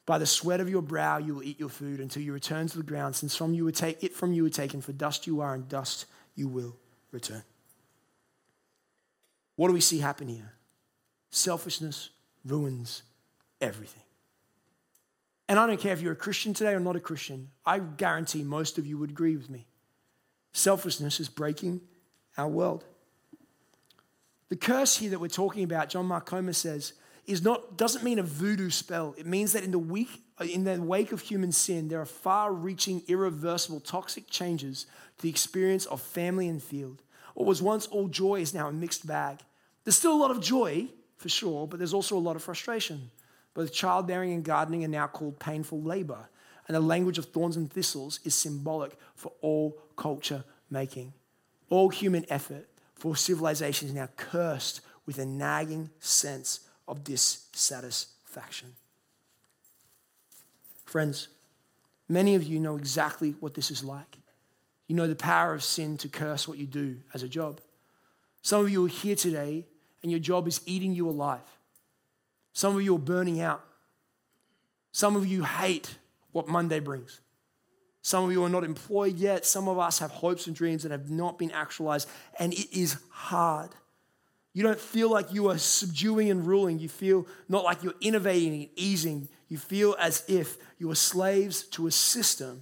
By 0.05 0.19
the 0.19 0.27
sweat 0.27 0.59
of 0.59 0.69
your 0.69 0.83
brow 0.83 1.17
you 1.17 1.35
will 1.35 1.43
eat 1.43 1.59
your 1.59 1.69
food 1.69 1.99
until 1.99 2.21
you 2.21 2.33
return 2.33 2.67
to 2.67 2.77
the 2.77 2.83
ground, 2.83 3.15
since 3.15 3.35
from 3.35 3.53
you 3.53 3.65
were 3.65 3.71
ta- 3.71 3.93
it 4.01 4.13
from 4.13 4.33
you 4.33 4.43
were 4.43 4.49
taken, 4.49 4.81
for 4.81 4.93
dust 4.93 5.25
you 5.25 5.41
are, 5.41 5.55
and 5.55 5.67
dust 5.67 6.05
you 6.35 6.47
will 6.47 6.75
return. 7.11 7.43
What 9.55 9.69
do 9.69 9.73
we 9.73 9.81
see 9.81 9.99
happen 9.99 10.27
here? 10.27 10.53
Selfishness 11.31 12.09
ruins 12.45 13.01
everything. 13.59 14.04
And 15.47 15.59
I 15.59 15.67
don't 15.67 15.79
care 15.79 15.93
if 15.93 16.01
you're 16.01 16.13
a 16.13 16.17
Christian 16.17 16.53
today 16.53 16.73
or 16.73 16.79
not 16.79 16.95
a 16.95 16.99
Christian, 16.99 17.49
I 17.65 17.79
guarantee 17.79 18.43
most 18.43 18.77
of 18.77 18.85
you 18.85 18.97
would 18.97 19.11
agree 19.11 19.37
with 19.37 19.49
me. 19.49 19.67
Selfishness 20.53 21.19
is 21.19 21.29
breaking 21.29 21.81
our 22.37 22.47
world. 22.47 22.83
The 24.49 24.55
curse 24.55 24.97
here 24.97 25.09
that 25.09 25.19
we're 25.19 25.27
talking 25.27 25.63
about, 25.63 25.89
John 25.89 26.05
Mark 26.05 26.25
Comer 26.25 26.53
says, 26.53 26.93
is 27.25 27.43
not, 27.43 27.77
doesn't 27.77 28.03
mean 28.03 28.19
a 28.19 28.23
voodoo 28.23 28.69
spell. 28.69 29.15
It 29.17 29.25
means 29.25 29.53
that 29.53 29.63
in 29.63 29.71
the, 29.71 29.79
week, 29.79 30.23
in 30.39 30.63
the 30.63 30.79
wake 30.81 31.11
of 31.11 31.21
human 31.21 31.51
sin, 31.51 31.87
there 31.87 31.99
are 31.99 32.05
far 32.05 32.53
reaching, 32.53 33.01
irreversible, 33.07 33.79
toxic 33.79 34.29
changes 34.29 34.85
to 35.17 35.23
the 35.23 35.29
experience 35.29 35.85
of 35.87 36.01
family 36.01 36.47
and 36.47 36.61
field. 36.61 37.01
What 37.33 37.47
was 37.47 37.61
once 37.61 37.87
all 37.87 38.07
joy 38.07 38.41
is 38.41 38.53
now 38.53 38.67
a 38.67 38.71
mixed 38.71 39.05
bag. 39.07 39.39
There's 39.83 39.97
still 39.97 40.13
a 40.13 40.21
lot 40.21 40.31
of 40.31 40.41
joy, 40.41 40.87
for 41.17 41.29
sure, 41.29 41.67
but 41.67 41.79
there's 41.79 41.93
also 41.93 42.17
a 42.17 42.19
lot 42.19 42.35
of 42.35 42.43
frustration. 42.43 43.09
Both 43.55 43.73
childbearing 43.73 44.33
and 44.33 44.43
gardening 44.43 44.83
are 44.83 44.89
now 44.89 45.07
called 45.07 45.39
painful 45.39 45.81
labor, 45.81 46.29
and 46.67 46.75
the 46.75 46.81
language 46.81 47.17
of 47.17 47.25
thorns 47.25 47.57
and 47.57 47.71
thistles 47.71 48.19
is 48.23 48.35
symbolic 48.35 48.95
for 49.15 49.31
all 49.41 49.77
culture 49.95 50.43
making. 50.69 51.13
All 51.69 51.89
human 51.89 52.25
effort 52.29 52.67
for 52.93 53.15
civilization 53.15 53.87
is 53.87 53.93
now 53.93 54.09
cursed 54.17 54.81
with 55.05 55.17
a 55.17 55.25
nagging 55.25 55.89
sense 55.99 56.59
of 56.87 57.03
dissatisfaction. 57.03 58.73
Friends, 60.85 61.29
many 62.09 62.35
of 62.35 62.43
you 62.43 62.59
know 62.59 62.75
exactly 62.75 63.35
what 63.39 63.53
this 63.53 63.71
is 63.71 63.83
like. 63.83 64.17
You 64.87 64.95
know 64.95 65.07
the 65.07 65.15
power 65.15 65.53
of 65.53 65.63
sin 65.63 65.97
to 65.99 66.09
curse 66.09 66.47
what 66.47 66.57
you 66.57 66.65
do 66.65 66.97
as 67.13 67.23
a 67.23 67.29
job. 67.29 67.61
Some 68.41 68.61
of 68.61 68.69
you 68.69 68.85
are 68.85 68.89
here 68.89 69.15
today 69.15 69.65
and 70.03 70.11
your 70.11 70.19
job 70.19 70.47
is 70.47 70.61
eating 70.65 70.93
you 70.93 71.09
alive. 71.09 71.54
Some 72.55 72.73
of 72.77 72.81
you 72.81 72.95
are 72.95 72.99
burning 72.99 73.41
out. 73.41 73.65
Some 74.93 75.17
of 75.17 75.27
you 75.27 75.43
hate 75.43 75.97
what 76.31 76.47
Monday 76.47 76.79
brings. 76.79 77.19
Some 78.01 78.23
of 78.23 78.31
you 78.31 78.41
are 78.45 78.49
not 78.49 78.63
employed 78.63 79.17
yet. 79.17 79.45
Some 79.45 79.67
of 79.67 79.77
us 79.77 79.99
have 79.99 80.09
hopes 80.09 80.47
and 80.47 80.55
dreams 80.55 80.83
that 80.83 80.91
have 80.93 81.11
not 81.11 81.37
been 81.37 81.51
actualized, 81.51 82.07
and 82.39 82.53
it 82.53 82.71
is 82.71 82.95
hard. 83.09 83.71
You 84.53 84.63
don't 84.63 84.79
feel 84.79 85.11
like 85.11 85.33
you 85.33 85.49
are 85.49 85.57
subduing 85.57 86.31
and 86.31 86.47
ruling. 86.47 86.79
You 86.79 86.87
feel 86.87 87.27
not 87.49 87.65
like 87.65 87.83
you're 87.83 87.93
innovating 87.99 88.53
and 88.53 88.69
easing. 88.77 89.27
You 89.49 89.57
feel 89.57 89.97
as 89.99 90.23
if 90.29 90.57
you 90.79 90.89
are 90.89 90.95
slaves 90.95 91.63
to 91.71 91.87
a 91.87 91.91
system 91.91 92.61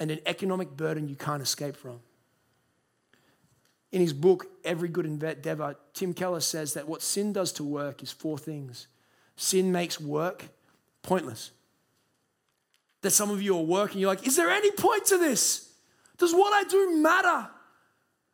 and 0.00 0.10
an 0.10 0.18
economic 0.26 0.76
burden 0.76 1.08
you 1.08 1.14
can't 1.14 1.40
escape 1.40 1.76
from. 1.76 2.00
In 3.92 4.00
his 4.00 4.12
book, 4.12 4.48
Every 4.64 4.88
Good 4.88 5.06
Endeavor, 5.06 5.76
Tim 5.92 6.14
Keller 6.14 6.40
says 6.40 6.74
that 6.74 6.88
what 6.88 7.00
sin 7.00 7.32
does 7.32 7.52
to 7.52 7.62
work 7.62 8.02
is 8.02 8.10
four 8.10 8.38
things 8.38 8.88
sin 9.36 9.72
makes 9.72 10.00
work 10.00 10.44
pointless. 11.02 11.50
That 13.02 13.10
some 13.10 13.30
of 13.30 13.42
you 13.42 13.56
are 13.56 13.62
working, 13.62 14.00
you're 14.00 14.10
like, 14.10 14.26
is 14.26 14.36
there 14.36 14.50
any 14.50 14.70
point 14.70 15.06
to 15.06 15.18
this? 15.18 15.70
Does 16.18 16.32
what 16.32 16.52
I 16.52 16.68
do 16.68 16.96
matter? 16.96 17.50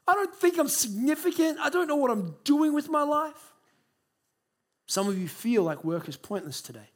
I 0.07 0.15
don't 0.15 0.35
think 0.35 0.59
I'm 0.59 0.69
significant. 0.69 1.59
I 1.61 1.71
don't 1.71 1.89
know 1.89 1.97
what 1.97 2.11
I'm 2.11 2.37
doing 2.45 2.73
with 2.73 2.89
my 2.89 3.03
life. 3.03 3.53
Some 4.87 5.09
of 5.09 5.19
you 5.19 5.29
feel 5.29 5.63
like 5.63 5.85
work 5.85 6.09
is 6.09 6.17
pointless 6.17 6.61
today. 6.61 6.91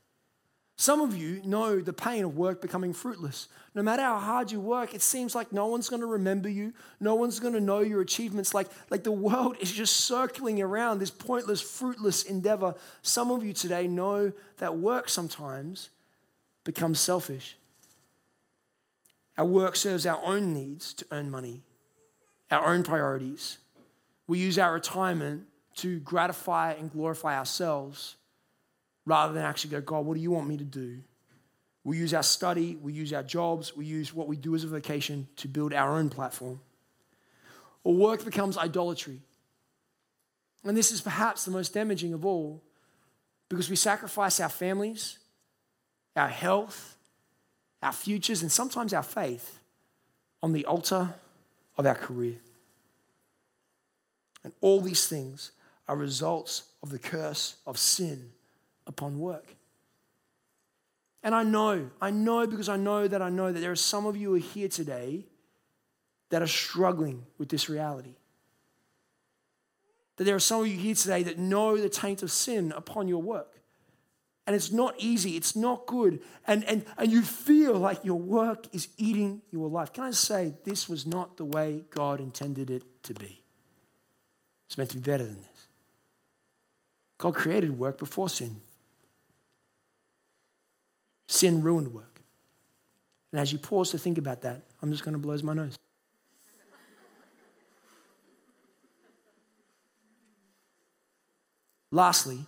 Some 0.77 1.01
of 1.01 1.17
you 1.17 1.41
know 1.45 1.81
the 1.81 1.93
pain 1.93 2.25
of 2.25 2.37
work 2.37 2.61
becoming 2.61 2.93
fruitless. 2.93 3.49
No 3.75 3.83
matter 3.83 4.03
how 4.03 4.19
hard 4.19 4.51
you 4.51 4.61
work, 4.61 4.93
it 4.93 5.03
seems 5.03 5.35
like 5.35 5.53
no 5.53 5.67
one's 5.67 5.89
going 5.89 6.01
to 6.01 6.07
remember 6.07 6.49
you. 6.49 6.73
No 6.99 7.15
one's 7.15 7.39
going 7.39 7.55
to 7.55 7.61
know 7.61 7.81
your 7.81 8.01
achievements. 8.01 8.53
Like, 8.55 8.69
like 8.91 9.05
the 9.05 9.13
world 9.13 9.57
is 9.61 9.71
just 9.71 9.99
circling 9.99 10.61
around 10.61 10.99
this 10.99 11.11
pointless, 11.11 11.61
fruitless 11.61 12.25
endeavor. 12.25 12.75
Some 13.03 13.31
of 13.31 13.45
you 13.45 13.53
today 13.53 13.87
know 13.87 14.33
that 14.59 14.77
work 14.77 15.09
sometimes 15.09 15.91
becomes 16.65 16.99
selfish. 16.99 17.57
Our 19.39 19.47
work 19.47 19.77
serves 19.77 20.07
our 20.07 20.21
own 20.25 20.53
needs 20.53 20.93
to 20.95 21.07
earn 21.11 21.31
money 21.31 21.63
our 22.51 22.73
own 22.73 22.83
priorities. 22.83 23.59
We 24.27 24.39
use 24.39 24.59
our 24.59 24.73
retirement 24.73 25.45
to 25.77 25.99
gratify 26.01 26.73
and 26.73 26.91
glorify 26.91 27.37
ourselves 27.37 28.17
rather 29.07 29.33
than 29.33 29.45
actually 29.45 29.71
go, 29.71 29.81
God, 29.81 30.07
what 30.07 30.15
do 30.15 30.21
you 30.21 30.31
want 30.31 30.49
me 30.49 30.57
to 30.57 30.65
do? 30.65 31.01
We 31.83 31.99
use 31.99 32.15
our 32.15 32.23
study, 32.23 32.77
we 32.81 32.95
use 32.95 33.13
our 33.13 33.23
jobs, 33.23 33.77
we 33.77 33.85
use 33.85 34.15
what 34.15 34.27
we 34.27 34.37
do 34.37 34.55
as 34.55 34.65
a 34.65 34.69
vocation 34.69 35.29
to 35.37 35.49
build 35.49 35.75
our 35.75 35.97
own 35.97 36.09
platform. 36.09 36.61
Or 37.83 37.95
work 37.95 38.25
becomes 38.25 38.57
idolatry. 38.57 39.21
And 40.65 40.77
this 40.77 40.91
is 40.91 41.03
perhaps 41.03 41.45
the 41.45 41.51
most 41.51 41.75
damaging 41.75 42.15
of 42.15 42.25
all 42.25 42.63
because 43.51 43.69
we 43.69 43.77
sacrifice 43.77 44.41
our 44.41 44.49
families, 44.49 45.19
our 46.17 46.29
health, 46.29 46.97
our 47.83 47.93
futures, 47.93 48.41
and 48.41 48.51
sometimes 48.51 48.95
our 48.95 49.03
faith 49.03 49.59
on 50.43 50.53
the 50.53 50.65
altar 50.65 51.15
of 51.77 51.87
our 51.87 51.95
career. 51.95 52.37
And 54.43 54.55
all 54.63 54.81
these 54.81 55.07
things 55.07 55.53
are 55.87 55.97
results 55.97 56.63
of 56.83 56.89
the 56.89 56.99
curse 56.99 57.57
of 57.67 57.77
sin 57.79 58.31
upon 58.87 59.19
work. 59.19 59.57
And 61.23 61.35
I 61.35 61.43
know, 61.43 61.91
I 62.03 62.11
know 62.11 62.47
because 62.47 62.69
I 62.69 62.77
know 62.77 63.09
that 63.09 63.23
I 63.23 63.31
know 63.31 63.51
that 63.51 63.61
there 63.61 63.71
are 63.71 63.77
some 63.77 64.05
of 64.05 64.17
you 64.17 64.31
who 64.31 64.35
are 64.37 64.39
here 64.39 64.69
today 64.69 65.25
that 66.29 66.43
are 66.43 66.47
struggling 66.47 67.25
with 67.39 67.49
this 67.49 67.69
reality. 67.69 68.17
That 70.17 70.25
there 70.25 70.35
are 70.35 70.41
some 70.41 70.61
of 70.61 70.69
you 70.69 70.77
here 70.77 70.95
today 70.95 71.23
that 71.23 71.39
know 71.39 71.79
the 71.79 71.89
taint 71.89 72.23
of 72.23 72.31
sin 72.31 72.73
upon 72.77 73.09
your 73.09 73.23
work. 73.23 73.49
And 74.47 74.55
it's 74.55 74.71
not 74.71 74.95
easy, 74.99 75.37
it's 75.37 75.57
not 75.57 75.87
good. 75.87 76.21
And, 76.47 76.65
and, 76.65 76.85
and 76.99 77.11
you 77.11 77.23
feel 77.23 77.75
like 77.79 78.05
your 78.05 78.19
work 78.19 78.67
is 78.75 78.89
eating 78.99 79.41
your 79.51 79.71
life. 79.71 79.95
Can 79.95 80.05
I 80.05 80.11
say, 80.11 80.53
this 80.65 80.87
was 80.87 81.07
not 81.07 81.39
the 81.39 81.47
way 81.47 81.85
God 81.89 82.21
intended 82.21 82.69
it 82.69 82.83
to 83.05 83.15
be? 83.15 83.43
It's 84.67 84.77
meant 84.77 84.91
to 84.91 84.97
be 84.97 85.11
better 85.11 85.25
than 85.25 85.37
this. 85.37 85.69
God 87.17 87.35
created 87.35 87.79
work 87.79 87.97
before 87.97 88.29
sin. 88.29 88.61
Sin 91.27 91.63
ruined 91.63 91.93
work. 91.93 92.21
And 93.33 93.41
as 93.41 93.53
you 93.53 93.59
pause 93.59 93.91
to 93.91 93.99
think 93.99 94.19
about 94.19 94.43
that, 94.43 94.61
I'm 94.81 94.91
just 94.93 95.05
going 95.05 95.15
to 95.15 95.19
blow 95.19 95.37
my 95.43 95.55
nose. 95.55 95.77
Lastly, 101.91 102.41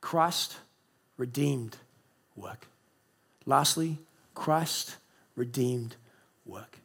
Christ 0.00 0.56
redeemed 1.16 1.76
work. 2.36 2.66
Lastly, 3.44 3.98
Christ 4.34 4.96
redeemed 5.34 5.96
work. 6.44 6.78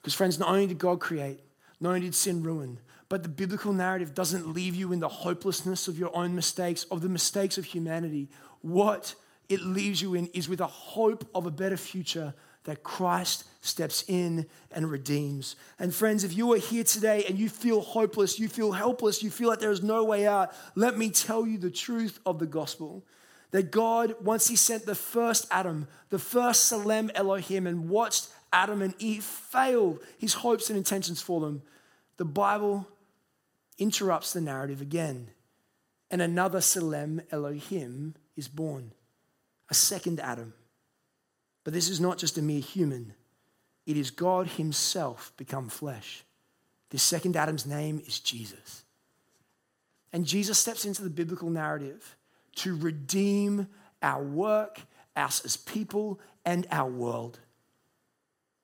Because, 0.00 0.14
friends, 0.14 0.38
not 0.38 0.50
only 0.50 0.66
did 0.66 0.78
God 0.78 1.00
create, 1.00 1.40
not 1.80 1.90
only 1.90 2.02
did 2.02 2.14
sin 2.14 2.42
ruin, 2.42 2.78
but 3.08 3.22
the 3.22 3.28
biblical 3.28 3.72
narrative 3.72 4.14
doesn't 4.14 4.52
leave 4.52 4.74
you 4.74 4.92
in 4.92 5.00
the 5.00 5.08
hopelessness 5.08 5.88
of 5.88 5.98
your 5.98 6.14
own 6.14 6.34
mistakes, 6.34 6.84
of 6.90 7.00
the 7.00 7.08
mistakes 7.08 7.58
of 7.58 7.64
humanity. 7.64 8.28
What 8.62 9.14
it 9.50 9.60
leaves 9.60 10.00
you 10.00 10.14
in 10.14 10.28
is 10.28 10.48
with 10.48 10.60
a 10.60 10.66
hope 10.66 11.28
of 11.34 11.44
a 11.44 11.50
better 11.50 11.76
future 11.76 12.32
that 12.64 12.82
Christ 12.82 13.44
steps 13.62 14.04
in 14.06 14.46
and 14.70 14.90
redeems. 14.90 15.56
And 15.78 15.94
friends, 15.94 16.24
if 16.24 16.36
you 16.36 16.52
are 16.52 16.58
here 16.58 16.84
today 16.84 17.24
and 17.28 17.36
you 17.38 17.48
feel 17.48 17.80
hopeless, 17.80 18.38
you 18.38 18.48
feel 18.48 18.70
helpless, 18.70 19.22
you 19.22 19.30
feel 19.30 19.48
like 19.48 19.58
there 19.58 19.72
is 19.72 19.82
no 19.82 20.04
way 20.04 20.26
out, 20.26 20.52
let 20.76 20.96
me 20.96 21.10
tell 21.10 21.46
you 21.46 21.58
the 21.58 21.70
truth 21.70 22.20
of 22.24 22.38
the 22.38 22.46
gospel. 22.46 23.04
That 23.50 23.72
God, 23.72 24.14
once 24.22 24.46
He 24.46 24.54
sent 24.54 24.86
the 24.86 24.94
first 24.94 25.46
Adam, 25.50 25.88
the 26.10 26.18
first 26.20 26.72
Tselem 26.72 27.10
Elohim, 27.16 27.66
and 27.66 27.88
watched 27.88 28.28
Adam 28.52 28.82
and 28.82 28.94
Eve 29.00 29.24
fail 29.24 29.98
His 30.18 30.34
hopes 30.34 30.70
and 30.70 30.76
intentions 30.76 31.20
for 31.20 31.40
them, 31.40 31.62
the 32.18 32.24
Bible 32.24 32.86
interrupts 33.78 34.32
the 34.32 34.40
narrative 34.40 34.80
again. 34.80 35.30
And 36.08 36.22
another 36.22 36.60
Tselem 36.60 37.24
Elohim 37.32 38.14
is 38.36 38.46
born, 38.46 38.92
a 39.70 39.74
second 39.74 40.20
Adam. 40.20 40.52
But 41.64 41.72
this 41.72 41.88
is 41.88 42.00
not 42.00 42.18
just 42.18 42.38
a 42.38 42.42
mere 42.42 42.60
human, 42.60 43.14
it 43.86 43.96
is 43.96 44.10
God 44.10 44.46
Himself 44.46 45.32
become 45.36 45.68
flesh. 45.68 46.24
This 46.90 47.02
second 47.02 47.36
Adam's 47.36 47.66
name 47.66 48.02
is 48.06 48.18
Jesus. 48.18 48.84
And 50.12 50.26
Jesus 50.26 50.58
steps 50.58 50.84
into 50.84 51.02
the 51.02 51.10
biblical 51.10 51.50
narrative 51.50 52.16
to 52.56 52.76
redeem 52.76 53.68
our 54.02 54.22
work, 54.22 54.80
us 55.14 55.44
as 55.44 55.56
people, 55.56 56.20
and 56.44 56.66
our 56.70 56.90
world. 56.90 57.38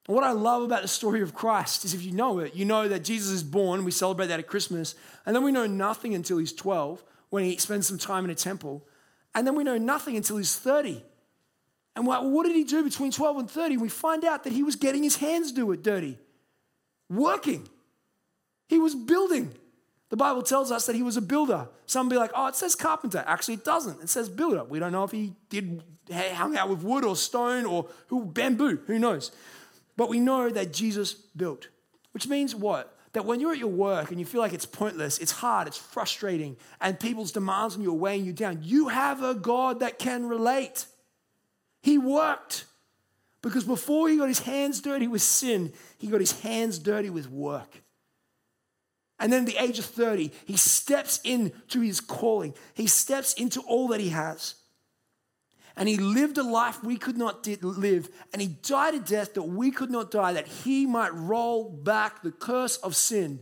What 0.06 0.24
I 0.24 0.32
love 0.32 0.62
about 0.62 0.82
the 0.82 0.88
story 0.88 1.20
of 1.20 1.34
Christ 1.34 1.84
is 1.84 1.94
if 1.94 2.04
you 2.04 2.12
know 2.12 2.38
it, 2.38 2.54
you 2.54 2.64
know 2.64 2.88
that 2.88 3.04
Jesus 3.04 3.30
is 3.30 3.42
born, 3.42 3.84
we 3.84 3.90
celebrate 3.90 4.26
that 4.28 4.38
at 4.38 4.46
Christmas, 4.46 4.94
and 5.24 5.34
then 5.34 5.42
we 5.42 5.52
know 5.52 5.66
nothing 5.66 6.14
until 6.14 6.38
he's 6.38 6.52
12 6.52 7.02
when 7.30 7.44
he 7.44 7.56
spends 7.56 7.86
some 7.86 7.98
time 7.98 8.24
in 8.24 8.30
a 8.30 8.34
temple. 8.34 8.86
And 9.36 9.46
then 9.46 9.54
we 9.54 9.62
know 9.62 9.76
nothing 9.76 10.16
until 10.16 10.38
he's 10.38 10.56
30. 10.56 11.04
And 11.94 12.06
what, 12.06 12.24
what 12.24 12.46
did 12.46 12.56
he 12.56 12.64
do 12.64 12.82
between 12.82 13.12
12 13.12 13.36
and 13.36 13.50
30? 13.50 13.76
We 13.76 13.90
find 13.90 14.24
out 14.24 14.44
that 14.44 14.52
he 14.52 14.62
was 14.62 14.76
getting 14.76 15.02
his 15.02 15.16
hands 15.16 15.52
do 15.52 15.70
it 15.72 15.82
dirty, 15.82 16.18
working. 17.10 17.68
He 18.68 18.78
was 18.78 18.94
building. 18.94 19.54
The 20.08 20.16
Bible 20.16 20.42
tells 20.42 20.72
us 20.72 20.86
that 20.86 20.96
he 20.96 21.02
was 21.02 21.16
a 21.16 21.22
builder. 21.22 21.68
Some 21.84 22.08
be 22.08 22.16
like, 22.16 22.30
oh, 22.34 22.46
it 22.46 22.56
says 22.56 22.74
carpenter. 22.74 23.22
Actually, 23.26 23.54
it 23.54 23.64
doesn't. 23.64 24.02
It 24.02 24.08
says 24.08 24.28
builder. 24.28 24.64
We 24.64 24.78
don't 24.78 24.92
know 24.92 25.04
if 25.04 25.10
he 25.10 25.34
did 25.50 25.82
hung 26.10 26.56
out 26.56 26.70
with 26.70 26.82
wood 26.82 27.04
or 27.04 27.14
stone 27.14 27.66
or 27.66 27.88
who, 28.06 28.24
bamboo. 28.24 28.80
Who 28.86 28.98
knows? 28.98 29.32
But 29.96 30.08
we 30.08 30.18
know 30.18 30.48
that 30.48 30.72
Jesus 30.72 31.12
built, 31.12 31.68
which 32.12 32.26
means 32.26 32.54
what? 32.54 32.95
That 33.16 33.24
when 33.24 33.40
you're 33.40 33.52
at 33.52 33.58
your 33.58 33.68
work 33.68 34.10
and 34.10 34.20
you 34.20 34.26
feel 34.26 34.42
like 34.42 34.52
it's 34.52 34.66
pointless, 34.66 35.16
it's 35.16 35.32
hard, 35.32 35.66
it's 35.66 35.78
frustrating, 35.78 36.54
and 36.82 37.00
people's 37.00 37.32
demands 37.32 37.74
on 37.74 37.80
you 37.80 37.88
are 37.92 37.94
weighing 37.94 38.26
you 38.26 38.34
down, 38.34 38.58
you 38.60 38.88
have 38.88 39.22
a 39.22 39.34
God 39.34 39.80
that 39.80 39.98
can 39.98 40.26
relate. 40.26 40.84
He 41.82 41.96
worked. 41.96 42.66
Because 43.40 43.64
before 43.64 44.10
he 44.10 44.18
got 44.18 44.28
his 44.28 44.40
hands 44.40 44.82
dirty 44.82 45.08
with 45.08 45.22
sin, 45.22 45.72
he 45.96 46.08
got 46.08 46.20
his 46.20 46.40
hands 46.40 46.78
dirty 46.78 47.08
with 47.08 47.30
work. 47.30 47.82
And 49.18 49.32
then 49.32 49.44
at 49.44 49.46
the 49.46 49.62
age 49.62 49.78
of 49.78 49.86
30, 49.86 50.30
he 50.44 50.58
steps 50.58 51.18
into 51.24 51.80
his 51.80 52.02
calling. 52.02 52.52
He 52.74 52.86
steps 52.86 53.32
into 53.32 53.62
all 53.62 53.88
that 53.88 54.00
he 54.00 54.10
has. 54.10 54.56
And 55.76 55.88
he 55.88 55.98
lived 55.98 56.38
a 56.38 56.42
life 56.42 56.82
we 56.82 56.96
could 56.96 57.18
not 57.18 57.46
live. 57.62 58.08
And 58.32 58.40
he 58.40 58.48
died 58.48 58.94
a 58.94 58.98
death 58.98 59.34
that 59.34 59.42
we 59.42 59.70
could 59.70 59.90
not 59.90 60.10
die, 60.10 60.32
that 60.32 60.46
he 60.46 60.86
might 60.86 61.12
roll 61.12 61.68
back 61.68 62.22
the 62.22 62.32
curse 62.32 62.78
of 62.78 62.96
sin 62.96 63.40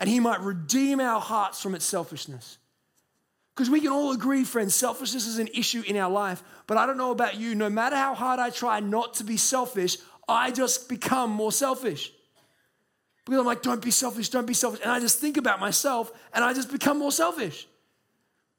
and 0.00 0.08
he 0.08 0.18
might 0.18 0.40
redeem 0.40 0.98
our 0.98 1.20
hearts 1.20 1.60
from 1.60 1.74
its 1.74 1.84
selfishness. 1.84 2.56
Because 3.54 3.68
we 3.68 3.82
can 3.82 3.92
all 3.92 4.12
agree, 4.12 4.44
friends, 4.44 4.74
selfishness 4.74 5.26
is 5.26 5.38
an 5.38 5.48
issue 5.48 5.82
in 5.86 5.98
our 5.98 6.10
life. 6.10 6.42
But 6.66 6.78
I 6.78 6.86
don't 6.86 6.96
know 6.96 7.10
about 7.10 7.36
you, 7.36 7.54
no 7.54 7.68
matter 7.68 7.96
how 7.96 8.14
hard 8.14 8.40
I 8.40 8.48
try 8.48 8.80
not 8.80 9.14
to 9.14 9.24
be 9.24 9.36
selfish, 9.36 9.98
I 10.26 10.52
just 10.52 10.88
become 10.88 11.30
more 11.30 11.52
selfish. 11.52 12.12
Because 13.26 13.40
I'm 13.40 13.46
like, 13.46 13.60
don't 13.60 13.82
be 13.82 13.90
selfish, 13.90 14.30
don't 14.30 14.46
be 14.46 14.54
selfish. 14.54 14.80
And 14.80 14.90
I 14.90 15.00
just 15.00 15.20
think 15.20 15.36
about 15.36 15.60
myself 15.60 16.10
and 16.32 16.42
I 16.42 16.54
just 16.54 16.72
become 16.72 16.98
more 16.98 17.12
selfish. 17.12 17.68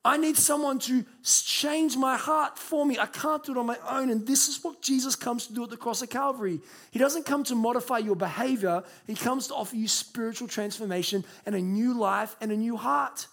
I 0.03 0.17
need 0.17 0.35
someone 0.35 0.79
to 0.79 1.05
change 1.23 1.95
my 1.95 2.17
heart 2.17 2.57
for 2.57 2.85
me. 2.85 2.97
I 2.97 3.05
can't 3.05 3.43
do 3.43 3.51
it 3.51 3.57
on 3.57 3.67
my 3.67 3.77
own. 3.87 4.09
And 4.09 4.25
this 4.25 4.47
is 4.47 4.63
what 4.63 4.81
Jesus 4.81 5.15
comes 5.15 5.45
to 5.45 5.53
do 5.53 5.63
at 5.63 5.69
the 5.69 5.77
cross 5.77 6.01
of 6.01 6.09
Calvary. 6.09 6.59
He 6.89 6.97
doesn't 6.97 7.27
come 7.27 7.43
to 7.45 7.55
modify 7.55 7.99
your 7.99 8.15
behavior, 8.15 8.83
He 9.05 9.13
comes 9.13 9.47
to 9.47 9.55
offer 9.55 9.75
you 9.75 9.87
spiritual 9.87 10.47
transformation 10.47 11.23
and 11.45 11.53
a 11.53 11.61
new 11.61 11.93
life 11.93 12.35
and 12.41 12.51
a 12.51 12.57
new 12.57 12.77
heart. 12.77 13.27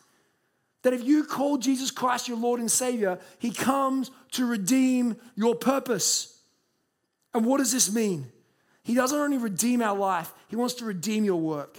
That 0.83 0.93
if 0.93 1.03
you 1.03 1.25
call 1.25 1.57
Jesus 1.57 1.91
Christ 1.91 2.29
your 2.29 2.37
Lord 2.37 2.61
and 2.61 2.71
Savior, 2.71 3.19
He 3.39 3.51
comes 3.51 4.11
to 4.33 4.45
redeem 4.45 5.17
your 5.37 5.55
purpose. 5.55 6.39
And 7.33 7.47
what 7.47 7.59
does 7.59 7.73
this 7.73 7.93
mean? 7.93 8.27
He 8.83 8.95
doesn't 8.95 9.19
only 9.19 9.39
redeem 9.39 9.81
our 9.81 9.97
life, 9.97 10.35
He 10.49 10.57
wants 10.57 10.75
to 10.75 10.85
redeem 10.85 11.25
your 11.25 11.41
work. 11.41 11.79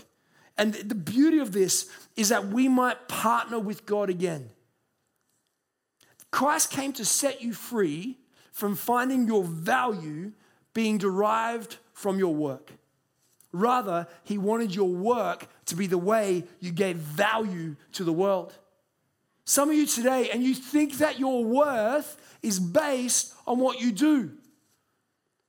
And 0.58 0.74
the 0.74 0.96
beauty 0.96 1.40
of 1.40 1.52
this 1.52 1.90
is 2.18 2.30
that 2.30 2.48
we 2.48 2.68
might 2.68 3.08
partner 3.08 3.60
with 3.60 3.86
God 3.86 4.10
again. 4.10 4.50
Christ 6.32 6.72
came 6.72 6.94
to 6.94 7.06
set 7.06 7.42
you 7.42 7.54
free 7.54 8.18
from 8.52 8.76
finding 8.76 9.28
your 9.28 9.44
value 9.44 10.32
being 10.74 10.98
derived 10.98 11.78
from 11.94 12.20
your 12.20 12.34
work. 12.34 12.72
Rather, 13.52 14.08
he 14.24 14.38
wanted 14.38 14.76
your 14.76 14.90
work 14.90 15.48
to 15.66 15.76
be 15.76 15.88
the 15.88 15.98
way 15.98 16.44
you 16.60 16.72
gave 16.72 16.98
value 16.98 17.76
to 17.94 18.04
the 18.04 18.14
world. 18.14 18.54
Some 19.46 19.70
of 19.70 19.76
you 19.76 19.88
today, 19.88 20.30
and 20.30 20.44
you 20.44 20.54
think 20.54 21.00
that 21.00 21.20
your 21.20 21.44
worth 21.44 22.18
is 22.44 22.60
based 22.60 23.34
on 23.48 23.58
what 23.58 23.82
you 23.82 23.92
do. 23.92 24.32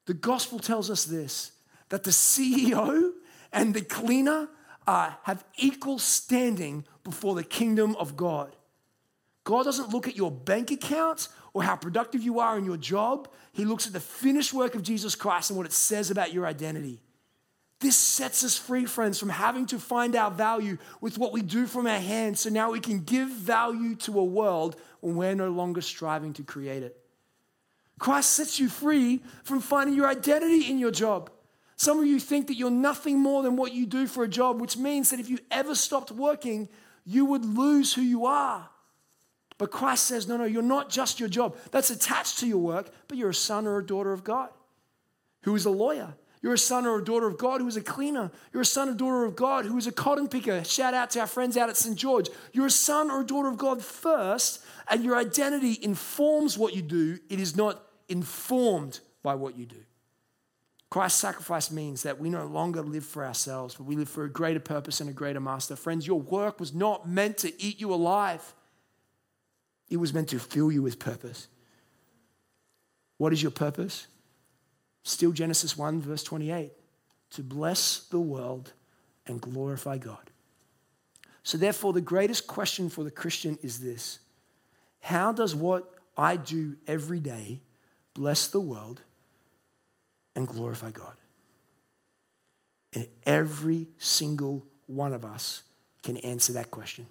The 0.07 0.15
gospel 0.15 0.59
tells 0.59 0.91
us 0.91 1.05
this 1.05 1.53
that 1.91 2.05
the 2.05 2.11
CEO 2.11 3.13
and 3.53 3.75
the 3.75 3.83
cleaner 3.83 4.49
uh, 4.87 5.13
have 5.25 5.45
equal 5.59 5.99
standing 5.99 6.85
before 7.05 7.35
the 7.35 7.45
kingdom 7.45 7.95
of 7.97 8.17
God. 8.17 8.55
God 9.51 9.65
doesn't 9.65 9.93
look 9.93 10.07
at 10.07 10.15
your 10.15 10.31
bank 10.31 10.71
account 10.71 11.27
or 11.55 11.65
how 11.65 11.75
productive 11.75 12.23
you 12.23 12.39
are 12.39 12.57
in 12.57 12.65
your 12.65 12.77
job. 12.77 13.29
He 13.51 13.65
looks 13.65 13.85
at 13.85 13.93
the 13.93 13.99
finished 13.99 14.55
work 14.55 14.77
of 14.77 14.85
Jesus 14.85 15.17
Christ 15.17 15.51
and 15.51 15.57
what 15.57 15.67
it 15.67 15.73
says 15.73 16.09
about 16.09 16.33
your 16.33 16.47
identity. 16.47 17.03
This 17.81 17.97
sets 17.97 18.45
us 18.45 18.57
free, 18.57 18.85
friends, 18.85 19.19
from 19.19 19.29
having 19.29 19.67
to 19.67 19.81
find 19.81 20.15
our 20.15 20.31
value 20.31 20.79
with 21.01 21.19
what 21.19 21.33
we 21.33 21.43
do 21.43 21.67
from 21.67 21.89
our 21.89 21.99
hands. 21.99 22.39
So 22.39 22.49
now 22.49 22.71
we 22.71 22.79
can 22.79 23.01
give 23.01 23.29
value 23.29 23.97
to 23.97 24.21
a 24.21 24.25
world 24.25 24.77
when 25.01 25.17
we're 25.17 25.35
no 25.35 25.51
longer 25.51 25.81
striving 25.81 26.33
to 26.35 26.45
create 26.45 26.85
it. 26.85 26.97
Christ 27.99 28.31
sets 28.31 28.61
you 28.61 28.69
free 28.69 29.21
from 29.43 29.61
finding 29.61 29.97
your 29.97 30.07
identity 30.07 30.71
in 30.71 30.79
your 30.79 30.93
job. 30.93 31.29
Some 31.75 31.99
of 31.99 32.07
you 32.07 32.21
think 32.21 32.47
that 32.47 32.55
you're 32.55 32.71
nothing 32.71 33.19
more 33.19 33.43
than 33.43 33.57
what 33.57 33.73
you 33.73 33.85
do 33.85 34.07
for 34.07 34.23
a 34.23 34.29
job, 34.29 34.61
which 34.61 34.77
means 34.77 35.11
that 35.11 35.19
if 35.19 35.29
you 35.29 35.41
ever 35.51 35.75
stopped 35.75 36.13
working, 36.13 36.69
you 37.05 37.25
would 37.25 37.45
lose 37.45 37.95
who 37.95 38.03
you 38.03 38.27
are. 38.27 38.71
But 39.61 39.71
Christ 39.71 40.07
says, 40.07 40.27
no, 40.27 40.39
no, 40.39 40.45
you're 40.45 40.63
not 40.63 40.89
just 40.89 41.21
your 41.21 41.29
job. 41.29 41.55
That's 41.71 41.91
attached 41.91 42.39
to 42.39 42.47
your 42.47 42.57
work, 42.57 42.91
but 43.09 43.19
you're 43.19 43.29
a 43.29 43.35
son 43.35 43.67
or 43.67 43.77
a 43.77 43.85
daughter 43.85 44.11
of 44.11 44.25
God 44.25 44.49
who 45.43 45.55
is 45.55 45.67
a 45.67 45.71
lawyer. 45.71 46.15
You're 46.41 46.55
a 46.55 46.59
son 46.59 46.87
or 46.87 46.99
a 46.99 47.05
daughter 47.05 47.27
of 47.27 47.37
God 47.37 47.61
who 47.61 47.69
is 47.69 47.77
a 47.77 47.83
cleaner. 47.83 48.31
You're 48.55 48.63
a 48.63 48.65
son 48.65 48.89
or 48.89 48.95
daughter 48.95 49.23
of 49.27 49.37
God 49.37 49.67
who 49.67 49.77
is 49.77 49.87
a 49.87 49.93
cotton 49.93 50.29
picker. 50.29 50.65
Shout 50.65 50.95
out 50.95 51.11
to 51.11 51.21
our 51.21 51.27
friends 51.27 51.59
out 51.59 51.69
at 51.69 51.77
St. 51.77 51.95
George. 51.95 52.31
You're 52.55 52.69
a 52.69 52.71
son 52.71 53.11
or 53.11 53.21
a 53.21 53.27
daughter 53.27 53.51
of 53.51 53.59
God 53.59 53.85
first, 53.85 54.65
and 54.89 55.05
your 55.05 55.19
identity 55.19 55.79
informs 55.83 56.57
what 56.57 56.75
you 56.75 56.81
do. 56.81 57.19
It 57.29 57.39
is 57.39 57.55
not 57.55 57.83
informed 58.09 59.01
by 59.23 59.35
what 59.35 59.59
you 59.59 59.67
do. 59.67 59.85
Christ's 60.89 61.21
sacrifice 61.21 61.71
means 61.71 62.03
that 62.05 62.19
we 62.19 62.31
no 62.31 62.47
longer 62.47 62.81
live 62.81 63.05
for 63.05 63.27
ourselves, 63.27 63.75
but 63.75 63.85
we 63.85 63.95
live 63.95 64.09
for 64.09 64.25
a 64.25 64.31
greater 64.31 64.59
purpose 64.59 65.03
and 65.03 65.11
a 65.11 65.13
greater 65.13 65.39
master. 65.39 65.77
Friends, 65.77 66.07
your 66.07 66.19
work 66.19 66.59
was 66.59 66.73
not 66.73 67.07
meant 67.07 67.37
to 67.39 67.63
eat 67.63 67.79
you 67.79 67.93
alive. 67.93 68.55
It 69.91 69.99
was 69.99 70.15
meant 70.15 70.29
to 70.29 70.39
fill 70.39 70.71
you 70.73 70.83
with 70.83 70.99
purpose. 70.99 71.49
What 73.19 73.33
is 73.33 73.43
your 73.43 73.51
purpose? 73.51 74.07
Still 75.03 75.33
Genesis 75.33 75.77
1, 75.77 76.01
verse 76.01 76.23
28 76.23 76.73
to 77.31 77.43
bless 77.43 78.01
the 78.11 78.21
world 78.21 78.73
and 79.27 79.41
glorify 79.41 79.99
God. 79.99 80.31
So, 81.43 81.57
therefore, 81.57 81.93
the 81.93 82.01
greatest 82.01 82.47
question 82.47 82.91
for 82.91 83.05
the 83.05 83.11
Christian 83.11 83.59
is 83.63 83.79
this 83.79 84.19
How 85.01 85.33
does 85.33 85.55
what 85.55 85.95
I 86.17 86.37
do 86.37 86.77
every 86.87 87.21
day 87.21 87.61
bless 88.15 88.49
the 88.49 88.61
world 88.61 89.01
and 90.37 90.47
glorify 90.47 90.91
God? 90.91 91.15
And 92.93 93.07
every 93.25 93.87
single 93.99 94.67
one 94.87 95.13
of 95.13 95.25
us 95.25 95.63
can 96.03 96.17
answer 96.19 96.53
that 96.55 96.71
question 96.71 97.07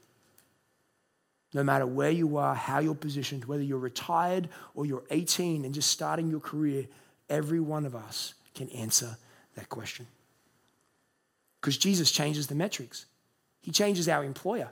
no 1.54 1.64
matter 1.64 1.86
where 1.86 2.12
you 2.12 2.38
are, 2.38 2.54
how 2.54 2.80
you're 2.80 2.96
positioned, 2.96 3.46
whether 3.46 3.64
you're 3.64 3.80
retired 3.80 4.50
or 4.76 4.86
you're 4.86 5.04
18 5.10 5.66
and 5.66 5.74
just 5.74 5.90
starting 5.90 6.30
your 6.30 6.40
career, 6.40 6.86
every 7.30 7.60
one 7.60 7.86
of 7.86 7.96
us 7.96 8.36
can 8.54 8.70
answer 8.70 9.18
that 9.56 9.70
question. 9.70 10.06
Because 11.60 11.78
Jesus 11.78 12.12
changes 12.12 12.48
the 12.48 12.56
metrics, 12.56 13.06
He 13.62 13.72
changes 13.72 14.08
our 14.08 14.24
employer. 14.24 14.70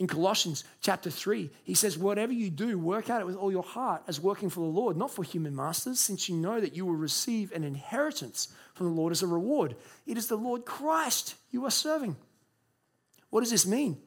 In 0.00 0.06
Colossians 0.06 0.64
chapter 0.80 1.10
3, 1.10 1.50
he 1.62 1.74
says, 1.74 1.98
Whatever 1.98 2.32
you 2.32 2.48
do, 2.48 2.78
work 2.78 3.10
at 3.10 3.20
it 3.20 3.26
with 3.26 3.36
all 3.36 3.52
your 3.52 3.62
heart 3.62 4.02
as 4.08 4.18
working 4.18 4.48
for 4.48 4.60
the 4.60 4.66
Lord, 4.66 4.96
not 4.96 5.10
for 5.10 5.22
human 5.22 5.54
masters, 5.54 6.00
since 6.00 6.26
you 6.26 6.36
know 6.36 6.58
that 6.58 6.74
you 6.74 6.86
will 6.86 6.94
receive 6.94 7.52
an 7.52 7.64
inheritance 7.64 8.48
from 8.72 8.86
the 8.86 8.92
Lord 8.94 9.12
as 9.12 9.22
a 9.22 9.26
reward. 9.26 9.76
It 10.06 10.16
is 10.16 10.26
the 10.26 10.36
Lord 10.36 10.64
Christ 10.64 11.34
you 11.50 11.66
are 11.66 11.70
serving. 11.70 12.16
What 13.28 13.40
does 13.40 13.50
this 13.50 13.66
mean? 13.66 13.98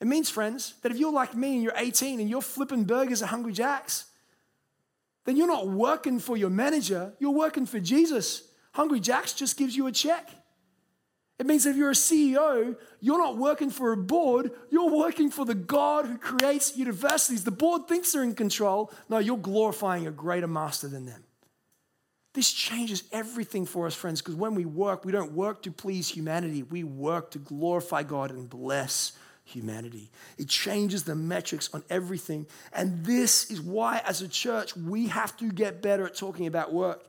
It 0.00 0.06
means, 0.06 0.28
friends, 0.28 0.74
that 0.82 0.92
if 0.92 0.98
you're 0.98 1.12
like 1.12 1.34
me 1.34 1.54
and 1.54 1.62
you're 1.62 1.72
18 1.76 2.20
and 2.20 2.28
you're 2.28 2.42
flipping 2.42 2.84
burgers 2.84 3.22
at 3.22 3.28
Hungry 3.30 3.52
Jack's, 3.52 4.06
then 5.24 5.36
you're 5.36 5.46
not 5.46 5.68
working 5.68 6.18
for 6.18 6.36
your 6.36 6.50
manager, 6.50 7.14
you're 7.18 7.30
working 7.30 7.66
for 7.66 7.80
Jesus. 7.80 8.48
Hungry 8.72 9.00
Jack's 9.00 9.32
just 9.32 9.56
gives 9.56 9.74
you 9.76 9.86
a 9.86 9.92
check. 9.92 10.30
It 11.38 11.46
means 11.46 11.66
if 11.66 11.76
you're 11.76 11.90
a 11.90 11.94
CEO, 11.94 12.76
you're 13.00 13.18
not 13.18 13.36
working 13.36 13.70
for 13.70 13.92
a 13.92 13.96
board, 13.96 14.52
you're 14.70 14.90
working 14.90 15.30
for 15.30 15.44
the 15.44 15.54
God 15.54 16.06
who 16.06 16.16
creates 16.16 16.76
universities. 16.76 17.44
The 17.44 17.50
board 17.50 17.88
thinks 17.88 18.12
they're 18.12 18.22
in 18.22 18.34
control. 18.34 18.90
No, 19.08 19.18
you're 19.18 19.36
glorifying 19.36 20.06
a 20.06 20.10
greater 20.10 20.46
master 20.46 20.88
than 20.88 21.04
them. 21.04 21.24
This 22.32 22.52
changes 22.52 23.04
everything 23.12 23.66
for 23.66 23.86
us, 23.86 23.94
friends, 23.94 24.20
because 24.20 24.34
when 24.34 24.54
we 24.54 24.66
work, 24.66 25.04
we 25.04 25.12
don't 25.12 25.32
work 25.32 25.62
to 25.62 25.70
please 25.70 26.08
humanity, 26.08 26.62
we 26.62 26.84
work 26.84 27.30
to 27.32 27.38
glorify 27.38 28.02
God 28.02 28.30
and 28.30 28.48
bless 28.48 29.12
humanity. 29.46 30.10
It 30.36 30.48
changes 30.48 31.04
the 31.04 31.14
metrics 31.14 31.70
on 31.72 31.82
everything. 31.88 32.46
And 32.72 33.04
this 33.04 33.50
is 33.50 33.60
why, 33.60 34.02
as 34.04 34.20
a 34.20 34.28
church, 34.28 34.76
we 34.76 35.08
have 35.08 35.36
to 35.38 35.50
get 35.50 35.80
better 35.80 36.06
at 36.06 36.14
talking 36.14 36.46
about 36.46 36.74
work. 36.74 37.02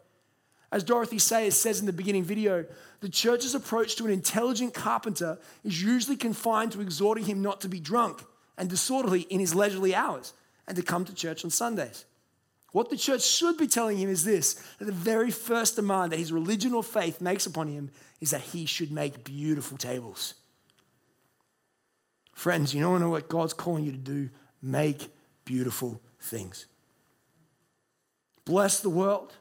As 0.71 0.83
Dorothy 0.83 1.19
Sayers 1.19 1.55
says 1.55 1.79
in 1.79 1.85
the 1.85 1.93
beginning 1.93 2.23
video, 2.23 2.65
the 3.01 3.09
church's 3.09 3.55
approach 3.55 3.95
to 3.97 4.05
an 4.05 4.11
intelligent 4.11 4.73
carpenter 4.73 5.37
is 5.63 5.81
usually 5.81 6.17
confined 6.17 6.71
to 6.73 6.81
exhorting 6.81 7.25
him 7.25 7.41
not 7.41 7.61
to 7.61 7.69
be 7.69 7.79
drunk 7.79 8.23
and 8.57 8.69
disorderly 8.69 9.21
in 9.21 9.39
his 9.39 9.53
leisurely 9.53 9.93
hours. 9.93 10.33
and 10.67 10.75
to 10.75 10.83
come 10.83 11.05
to 11.05 11.13
church 11.13 11.43
on 11.45 11.49
Sundays. 11.49 12.05
What 12.73 12.89
the 12.89 12.97
church 12.97 13.21
should 13.21 13.57
be 13.57 13.67
telling 13.67 13.97
him 13.97 14.09
is 14.09 14.25
this 14.25 14.55
that 14.79 14.85
the 14.85 14.91
very 14.91 15.31
first 15.31 15.77
demand 15.77 16.11
that 16.11 16.19
his 16.19 16.33
religion 16.33 16.73
or 16.73 16.83
faith 16.83 17.21
makes 17.21 17.45
upon 17.45 17.69
him 17.69 17.89
is 18.19 18.31
that 18.31 18.41
he 18.41 18.65
should 18.65 18.91
make 18.91 19.23
beautiful 19.23 19.77
tables. 19.77 20.33
Friends, 22.37 22.71
you 22.71 22.81
know 22.81 23.09
what 23.09 23.29
God's 23.29 23.53
calling 23.53 23.83
you 23.83 23.91
to 23.91 23.97
do? 23.97 24.29
Make 24.61 25.09
beautiful 25.43 25.99
things. 26.21 26.67
Bless 28.45 28.79
the 28.79 28.91
world 28.91 29.33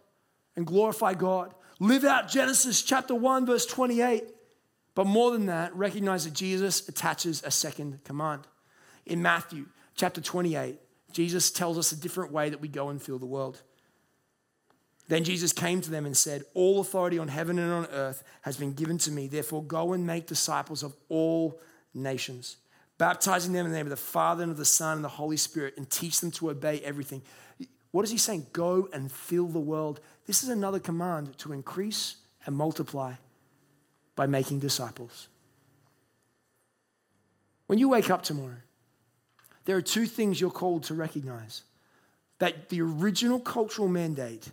and 0.57 0.67
glorify 0.67 1.13
God. 1.13 1.53
Live 1.79 2.07
out 2.07 2.27
Genesis 2.27 2.81
chapter 2.81 3.15
1, 3.15 3.45
verse 3.45 3.67
28. 3.67 4.25
But 4.95 5.07
more 5.07 5.31
than 5.31 5.45
that, 5.45 5.77
recognize 5.77 6.25
that 6.25 6.33
Jesus 6.33 6.89
attaches 6.89 7.43
a 7.45 7.51
second 7.51 8.03
command. 8.03 8.47
In 9.05 9.21
Matthew 9.21 9.67
chapter 9.95 10.23
28, 10.23 10.79
Jesus 11.13 11.51
tells 11.51 11.77
us 11.77 11.93
a 11.93 12.01
different 12.01 12.33
way 12.33 12.49
that 12.49 12.63
we 12.63 12.69
go 12.69 12.89
and 12.89 13.01
fill 13.01 13.19
the 13.19 13.27
world. 13.27 13.61
Then 15.09 15.23
Jesus 15.23 15.53
came 15.53 15.83
to 15.83 15.91
them 15.91 16.07
and 16.07 16.17
said, 16.17 16.45
All 16.55 16.81
authority 16.81 17.19
on 17.19 17.29
heaven 17.29 17.59
and 17.59 17.71
on 17.71 17.87
earth 17.93 18.25
has 18.41 18.57
been 18.57 18.73
given 18.73 18.97
to 18.97 19.11
me. 19.11 19.27
Therefore, 19.27 19.63
go 19.63 19.93
and 19.93 20.07
make 20.07 20.27
disciples 20.27 20.83
of 20.83 20.97
all 21.11 21.61
nations, 21.93 22.57
baptizing 22.99 23.53
them 23.53 23.67
in 23.67 23.73
the 23.73 23.79
name 23.79 23.87
of 23.87 23.91
the 23.91 23.97
Father 23.97 24.43
and 24.43 24.53
of 24.53 24.59
the 24.59 24.65
Son 24.65 24.97
and 24.97 25.05
the 25.05 25.09
Holy 25.09 25.37
Spirit, 25.37 25.75
and 25.77 25.89
teach 25.89 26.21
them 26.21 26.31
to 26.33 26.51
obey 26.51 26.81
everything. 26.81 27.23
What 27.91 28.05
is 28.05 28.11
he 28.11 28.19
saying? 28.19 28.47
Go 28.53 28.89
and 28.93 29.11
fill 29.11 29.47
the 29.47 29.59
world. 29.59 30.01
This 30.27 30.43
is 30.43 30.49
another 30.49 30.79
command 30.79 31.39
to 31.39 31.53
increase 31.53 32.17
and 32.45 32.57
multiply 32.57 33.15
by 34.15 34.27
making 34.27 34.61
disciples. 34.61 35.29
When 37.67 37.79
you 37.79 37.89
wake 37.89 38.11
up 38.11 38.23
tomorrow, 38.23 38.57
there 39.65 39.77
are 39.77 39.83
two 39.83 40.07
things 40.07 40.41
you're 40.41 40.51
called 40.51 40.85
to 40.85 40.95
recognize 40.95 41.63
that 42.39 42.69
the 42.69 42.81
original 42.81 43.41
cultural 43.41 43.89
mandate 43.89 44.51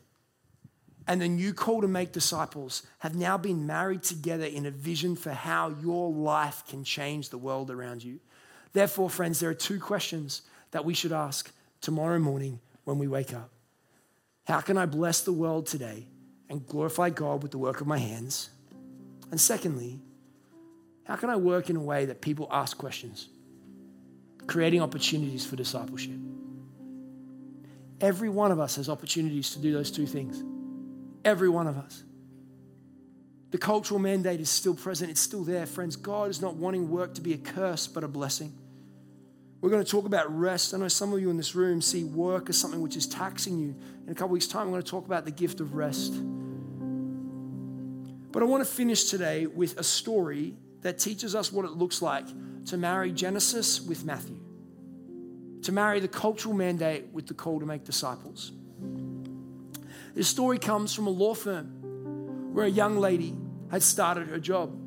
and 1.08 1.22
the 1.22 1.28
new 1.28 1.54
call 1.54 1.82
to 1.82 1.88
make 1.88 2.12
disciples 2.12 2.84
have 3.00 3.16
now 3.16 3.38
been 3.38 3.68
married 3.68 4.04
together 4.04 4.46
in 4.46 4.66
a 4.66 4.72
vision 4.72 5.16
for 5.16 5.32
how 5.32 5.76
your 5.82 6.10
life 6.12 6.64
can 6.68 6.84
change 6.84 7.30
the 7.30 7.38
world 7.38 7.70
around 7.70 8.04
you. 8.04 8.20
Therefore, 8.74 9.10
friends, 9.10 9.40
there 9.40 9.50
are 9.50 9.56
two 9.56 9.80
questions 9.80 10.42
that 10.72 10.84
we 10.84 10.94
should 10.94 11.12
ask 11.12 11.52
tomorrow 11.80 12.20
morning 12.20 12.60
when 12.84 12.98
we 12.98 13.08
wake 13.08 13.34
up. 13.34 13.50
How 14.46 14.62
can 14.62 14.78
I 14.78 14.86
bless 14.86 15.22
the 15.22 15.32
world 15.32 15.68
today 15.68 16.08
and 16.50 16.68
glorify 16.68 17.10
God 17.10 17.44
with 17.44 17.52
the 17.52 17.58
work 17.58 17.82
of 17.82 17.88
my 17.88 18.00
hands? 18.00 18.50
And 19.32 19.40
secondly, 19.40 20.00
how 21.06 21.16
can 21.16 21.30
I 21.30 21.36
work 21.36 21.70
in 21.70 21.76
a 21.76 21.82
way 21.82 22.06
that 22.06 22.22
people 22.22 22.48
ask 22.52 22.78
questions, 22.78 23.30
creating 24.48 24.82
opportunities 24.82 25.46
for 25.46 25.56
discipleship? 25.56 26.18
Every 28.02 28.30
one 28.30 28.52
of 28.52 28.60
us 28.60 28.76
has 28.76 28.90
opportunities 28.90 29.52
to 29.52 29.60
do 29.60 29.72
those 29.72 29.92
two 29.92 30.06
things. 30.06 30.44
Every 31.24 31.48
one 31.48 31.68
of 31.68 31.78
us. 31.78 32.04
The 33.52 33.58
cultural 33.58 34.00
mandate 34.00 34.42
is 34.42 34.50
still 34.50 34.74
present, 34.74 35.12
it's 35.12 35.22
still 35.22 35.44
there. 35.44 35.66
Friends, 35.66 35.96
God 35.96 36.30
is 36.30 36.42
not 36.42 36.56
wanting 36.56 36.90
work 36.90 37.14
to 37.14 37.22
be 37.22 37.34
a 37.34 37.38
curse, 37.38 37.88
but 37.88 38.04
a 38.04 38.08
blessing. 38.08 38.52
We're 39.64 39.70
going 39.70 39.82
to 39.82 39.90
talk 39.90 40.06
about 40.06 40.38
rest. 40.38 40.74
I 40.74 40.78
know 40.78 40.90
some 40.90 41.14
of 41.14 41.22
you 41.22 41.30
in 41.30 41.38
this 41.38 41.56
room 41.56 41.82
see 41.82 42.04
work 42.04 42.50
as 42.50 42.58
something 42.58 42.82
which 42.82 42.98
is 42.98 43.08
taxing 43.08 43.58
you. 43.58 43.74
In 44.06 44.12
a 44.12 44.14
couple 44.14 44.34
weeks' 44.34 44.46
time, 44.46 44.66
we're 44.66 44.74
going 44.74 44.84
to 44.84 44.92
talk 44.92 45.06
about 45.06 45.24
the 45.24 45.32
gift 45.32 45.62
of 45.62 45.74
rest. 45.74 46.16
But 48.34 48.44
I 48.44 48.46
want 48.46 48.62
to 48.62 48.70
finish 48.70 49.06
today 49.06 49.46
with 49.46 49.80
a 49.80 49.84
story 49.84 50.58
that 50.82 51.00
teaches 51.00 51.34
us 51.34 51.50
what 51.54 51.64
it 51.64 51.72
looks 51.72 52.02
like 52.02 52.26
to 52.66 52.76
marry 52.76 53.14
Genesis 53.14 53.80
with 53.80 54.04
Matthew, 54.04 54.36
to 55.62 55.72
marry 55.72 56.02
the 56.02 56.10
cultural 56.10 56.54
mandate 56.54 57.06
with 57.14 57.28
the 57.28 57.34
call 57.34 57.62
to 57.62 57.66
make 57.66 57.86
disciples. 57.86 58.52
This 60.14 60.28
story 60.28 60.60
comes 60.60 60.94
from 60.94 61.08
a 61.08 61.10
law 61.10 61.36
firm 61.36 62.54
where 62.54 62.66
a 62.66 62.70
young 62.70 62.98
lady 62.98 63.34
had 63.72 63.82
started 63.82 64.28
her 64.28 64.40
job. 64.40 64.78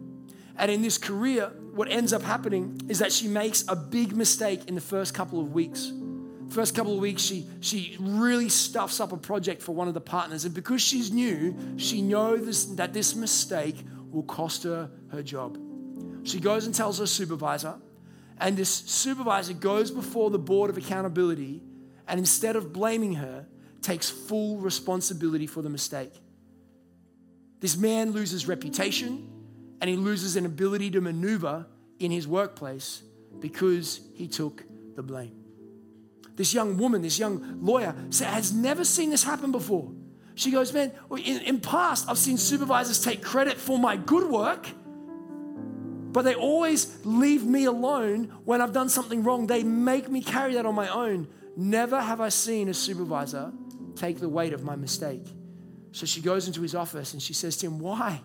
And 0.58 0.70
in 0.70 0.82
this 0.82 0.98
career, 0.98 1.50
what 1.76 1.90
ends 1.90 2.12
up 2.12 2.22
happening 2.22 2.80
is 2.88 3.00
that 3.00 3.12
she 3.12 3.28
makes 3.28 3.64
a 3.68 3.76
big 3.76 4.16
mistake 4.16 4.66
in 4.66 4.74
the 4.74 4.80
first 4.80 5.12
couple 5.12 5.38
of 5.38 5.52
weeks. 5.52 5.92
First 6.48 6.74
couple 6.74 6.94
of 6.94 7.00
weeks, 7.00 7.20
she, 7.20 7.46
she 7.60 7.96
really 8.00 8.48
stuffs 8.48 8.98
up 8.98 9.12
a 9.12 9.16
project 9.16 9.60
for 9.60 9.74
one 9.74 9.86
of 9.86 9.94
the 9.94 10.00
partners. 10.00 10.46
And 10.46 10.54
because 10.54 10.80
she's 10.80 11.12
new, 11.12 11.54
she 11.76 12.00
knows 12.00 12.76
that 12.76 12.94
this 12.94 13.14
mistake 13.14 13.84
will 14.10 14.22
cost 14.22 14.62
her 14.62 14.90
her 15.10 15.22
job. 15.22 15.58
She 16.22 16.40
goes 16.40 16.64
and 16.64 16.74
tells 16.74 16.98
her 16.98 17.06
supervisor, 17.06 17.74
and 18.38 18.56
this 18.56 18.70
supervisor 18.70 19.52
goes 19.52 19.90
before 19.90 20.30
the 20.30 20.38
board 20.38 20.70
of 20.70 20.78
accountability 20.78 21.62
and 22.08 22.18
instead 22.18 22.56
of 22.56 22.72
blaming 22.72 23.14
her, 23.14 23.46
takes 23.82 24.08
full 24.08 24.58
responsibility 24.58 25.46
for 25.46 25.62
the 25.62 25.68
mistake. 25.68 26.12
This 27.60 27.76
man 27.76 28.12
loses 28.12 28.48
reputation 28.48 29.35
and 29.80 29.90
he 29.90 29.96
loses 29.96 30.36
an 30.36 30.46
ability 30.46 30.90
to 30.90 31.00
maneuver 31.00 31.66
in 31.98 32.10
his 32.10 32.26
workplace 32.26 33.02
because 33.40 34.00
he 34.14 34.28
took 34.28 34.64
the 34.94 35.02
blame. 35.02 35.34
This 36.36 36.52
young 36.52 36.76
woman, 36.76 37.02
this 37.02 37.18
young 37.18 37.58
lawyer, 37.62 37.94
has 38.20 38.52
never 38.52 38.84
seen 38.84 39.10
this 39.10 39.24
happen 39.24 39.52
before. 39.52 39.90
She 40.34 40.50
goes, 40.50 40.72
Man, 40.72 40.92
in, 41.10 41.40
in 41.42 41.60
past, 41.60 42.08
I've 42.08 42.18
seen 42.18 42.36
supervisors 42.36 43.02
take 43.02 43.22
credit 43.22 43.56
for 43.56 43.78
my 43.78 43.96
good 43.96 44.28
work, 44.28 44.68
but 46.12 46.22
they 46.22 46.34
always 46.34 46.98
leave 47.04 47.44
me 47.44 47.64
alone 47.64 48.32
when 48.44 48.60
I've 48.60 48.72
done 48.72 48.90
something 48.90 49.22
wrong. 49.22 49.46
They 49.46 49.62
make 49.62 50.10
me 50.10 50.22
carry 50.22 50.54
that 50.54 50.66
on 50.66 50.74
my 50.74 50.88
own. 50.88 51.28
Never 51.56 52.00
have 52.00 52.20
I 52.20 52.28
seen 52.28 52.68
a 52.68 52.74
supervisor 52.74 53.52
take 53.94 54.20
the 54.20 54.28
weight 54.28 54.52
of 54.52 54.62
my 54.62 54.76
mistake. 54.76 55.26
So 55.92 56.04
she 56.04 56.20
goes 56.20 56.46
into 56.46 56.60
his 56.60 56.74
office 56.74 57.14
and 57.14 57.22
she 57.22 57.32
says 57.32 57.56
to 57.58 57.66
him, 57.66 57.78
Why? 57.78 58.20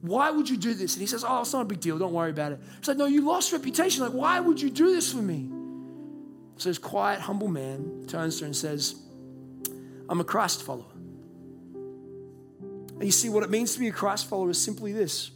Why 0.00 0.30
would 0.30 0.48
you 0.48 0.56
do 0.56 0.74
this? 0.74 0.94
And 0.94 1.00
he 1.00 1.06
says, 1.06 1.24
Oh, 1.26 1.40
it's 1.40 1.52
not 1.52 1.62
a 1.62 1.64
big 1.64 1.80
deal. 1.80 1.98
Don't 1.98 2.12
worry 2.12 2.30
about 2.30 2.52
it. 2.52 2.60
She's 2.78 2.88
like, 2.88 2.96
No, 2.96 3.06
you 3.06 3.26
lost 3.26 3.52
reputation. 3.52 4.02
Like, 4.02 4.12
why 4.12 4.38
would 4.40 4.60
you 4.60 4.70
do 4.70 4.94
this 4.94 5.12
for 5.12 5.22
me? 5.22 5.50
So 6.58 6.70
this 6.70 6.78
quiet, 6.78 7.20
humble 7.20 7.48
man 7.48 8.04
turns 8.06 8.36
to 8.38 8.44
her 8.44 8.46
and 8.46 8.56
says, 8.56 8.94
I'm 10.08 10.20
a 10.20 10.24
Christ 10.24 10.62
follower. 10.62 10.92
And 12.98 13.04
you 13.04 13.10
see, 13.10 13.28
what 13.28 13.42
it 13.42 13.50
means 13.50 13.74
to 13.74 13.80
be 13.80 13.88
a 13.88 13.92
Christ 13.92 14.28
follower 14.28 14.50
is 14.50 14.62
simply 14.62 14.92
this 14.92 15.30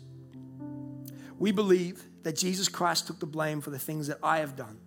we 1.39 1.53
believe 1.53 2.03
that 2.23 2.37
Jesus 2.37 2.69
Christ 2.69 3.07
took 3.07 3.19
the 3.19 3.27
blame 3.27 3.63
for 3.63 3.71
the 3.71 3.79
things 3.79 4.09
that 4.09 4.19
I 4.23 4.41
have 4.41 4.57
done, 4.57 4.79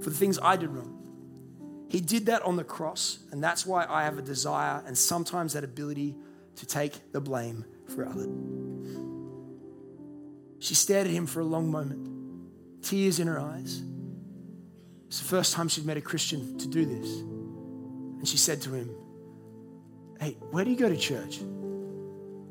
for 0.00 0.10
the 0.10 0.16
things 0.16 0.38
I 0.40 0.56
did 0.56 0.70
wrong. 0.70 1.02
He 1.88 2.00
did 2.00 2.26
that 2.26 2.42
on 2.42 2.56
the 2.56 2.64
cross, 2.64 3.18
and 3.30 3.42
that's 3.42 3.66
why 3.66 3.84
I 3.88 4.04
have 4.04 4.18
a 4.18 4.22
desire 4.22 4.82
and 4.86 4.96
sometimes 4.96 5.52
that 5.52 5.64
ability 5.64 6.16
to 6.56 6.66
take 6.66 7.12
the 7.12 7.20
blame 7.20 7.64
for 7.88 8.06
others. 8.06 8.28
She 10.58 10.74
stared 10.74 11.06
at 11.06 11.12
him 11.12 11.26
for 11.26 11.40
a 11.40 11.44
long 11.44 11.70
moment, 11.70 12.82
tears 12.82 13.20
in 13.20 13.26
her 13.26 13.38
eyes. 13.38 13.82
It's 15.06 15.20
the 15.20 15.28
first 15.28 15.52
time 15.52 15.68
she'd 15.68 15.86
met 15.86 15.96
a 15.96 16.00
Christian 16.00 16.58
to 16.58 16.66
do 16.66 16.84
this. 16.84 17.08
And 17.20 18.26
she 18.26 18.36
said 18.36 18.60
to 18.62 18.72
him, 18.72 18.90
Hey, 20.18 20.32
where 20.50 20.64
do 20.64 20.70
you 20.70 20.76
go 20.76 20.88
to 20.88 20.96
church? 20.96 21.38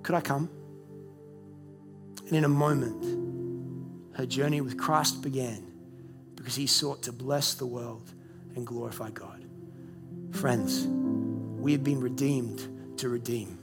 Could 0.04 0.16
I 0.16 0.22
come? 0.22 0.50
And 2.28 2.34
in 2.34 2.46
a 2.46 2.50
moment, 2.50 4.16
her 4.16 4.26
journey 4.26 4.62
with 4.62 4.78
Christ 4.78 5.22
began 5.22 5.72
because 6.36 6.56
he 6.56 6.68
sought 6.68 7.04
to 7.04 7.12
bless 7.12 7.56
the 7.56 7.66
world 7.66 8.14
and 8.56 8.66
glorify 8.66 9.10
God. 9.10 9.44
Friends, 10.32 10.88
we 10.88 11.72
have 11.72 11.84
been 11.84 12.00
redeemed 12.00 12.98
to 13.00 13.10
redeem. 13.10 13.60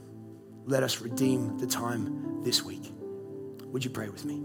Let 0.64 0.82
us 0.82 1.00
redeem 1.00 1.58
the 1.58 1.66
time 1.66 2.42
this 2.44 2.62
week. 2.62 2.92
Would 3.66 3.84
you 3.84 3.90
pray 3.90 4.08
with 4.08 4.24
me? 4.24 4.40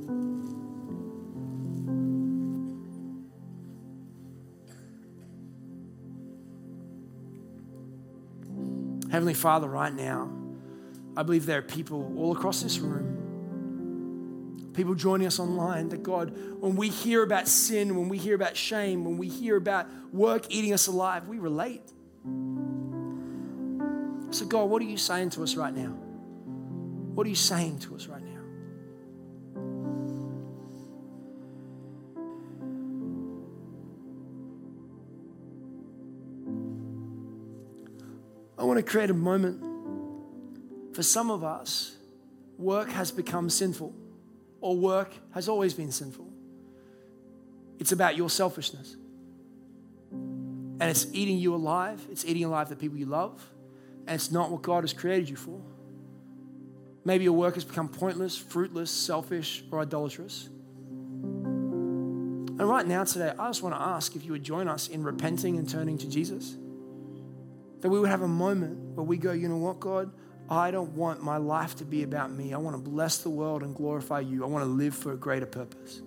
Heavenly 9.12 9.36
Father, 9.36 9.68
right 9.68 9.94
now, 9.94 10.32
I 11.16 11.24
believe 11.24 11.46
there 11.46 11.60
are 11.60 11.64
people 11.64 12.14
all 12.18 12.36
across 12.36 12.62
this 12.62 12.80
room, 12.80 14.72
people 14.74 14.96
joining 14.96 15.28
us 15.28 15.40
online, 15.40 15.90
that 15.90 16.04
God, 16.04 16.38
when 16.60 16.76
we 16.76 16.90
hear 16.90 17.24
about 17.24 17.48
sin, 17.48 17.96
when 17.96 18.10
we 18.10 18.18
hear 18.18 18.36
about 18.36 18.56
shame, 18.58 19.06
when 19.06 19.18
we 19.18 19.28
hear 19.28 19.56
about 19.56 19.88
work 20.14 20.46
eating 20.50 20.74
us 20.74 20.88
alive, 20.88 21.28
we 21.28 21.40
relate. 21.40 21.82
So, 24.30 24.46
God, 24.46 24.66
what 24.70 24.82
are 24.82 24.86
you 24.86 24.98
saying 24.98 25.32
to 25.32 25.44
us 25.44 25.56
right 25.56 25.74
now? 25.74 25.98
What 27.18 27.26
are 27.26 27.32
you 27.32 27.36
saying 27.36 27.80
to 27.80 27.96
us 27.96 28.06
right 28.06 28.22
now? 28.22 28.42
I 38.60 38.64
want 38.66 38.78
to 38.78 38.84
create 38.84 39.10
a 39.10 39.16
moment. 39.16 40.96
For 40.96 41.02
some 41.02 41.32
of 41.32 41.44
us, 41.44 41.98
work 42.60 42.92
has 42.92 43.10
become 43.10 43.50
sinful, 43.50 43.96
or 44.62 44.78
work 44.78 45.12
has 45.32 45.50
always 45.50 45.74
been 45.74 45.92
sinful. 45.92 46.30
It's 47.80 47.94
about 47.94 48.16
your 48.16 48.30
selfishness. 48.30 48.96
and 50.12 50.84
it's 50.84 51.08
eating 51.14 51.40
you 51.40 51.56
alive, 51.56 52.06
it's 52.12 52.26
eating 52.26 52.44
alive 52.44 52.70
the 52.70 52.76
people 52.76 53.00
you 53.00 53.08
love, 53.08 53.44
and 54.06 54.14
it's 54.14 54.30
not 54.30 54.52
what 54.52 54.62
God 54.62 54.84
has 54.84 54.94
created 54.94 55.28
you 55.28 55.36
for. 55.36 55.60
Maybe 57.08 57.24
your 57.24 57.32
work 57.32 57.54
has 57.54 57.64
become 57.64 57.88
pointless, 57.88 58.38
fruitless, 58.38 58.92
selfish, 58.92 59.64
or 59.72 59.80
idolatrous. 59.80 60.50
And 62.60 62.60
right 62.60 62.86
now, 62.86 63.06
today, 63.06 63.32
I 63.40 63.48
just 63.48 63.64
want 63.64 63.74
to 63.76 63.82
ask 63.82 64.18
if 64.18 64.26
you 64.26 64.34
would 64.34 64.44
join 64.44 64.68
us 64.68 64.90
in 64.90 65.04
repenting 65.04 65.58
and 65.58 65.70
turning 65.70 65.98
to 66.00 66.10
Jesus. 66.10 66.58
That 67.80 67.88
we 67.88 67.98
would 67.98 68.10
have 68.10 68.24
a 68.24 68.28
moment 68.28 68.98
where 68.98 69.06
we 69.06 69.16
go, 69.16 69.32
you 69.32 69.48
know 69.48 69.56
what, 69.56 69.80
God? 69.80 70.12
I 70.50 70.70
don't 70.70 70.98
want 70.98 71.24
my 71.24 71.38
life 71.38 71.78
to 71.78 71.86
be 71.86 72.04
about 72.04 72.30
me. 72.30 72.54
I 72.54 72.58
want 72.58 72.76
to 72.76 72.82
bless 72.82 73.20
the 73.20 73.30
world 73.30 73.64
and 73.64 73.74
glorify 73.74 74.20
you. 74.20 74.44
I 74.44 74.48
want 74.48 74.66
to 74.66 74.70
live 74.70 74.94
for 74.94 75.14
a 75.14 75.18
greater 75.18 75.46
purpose. 75.46 76.02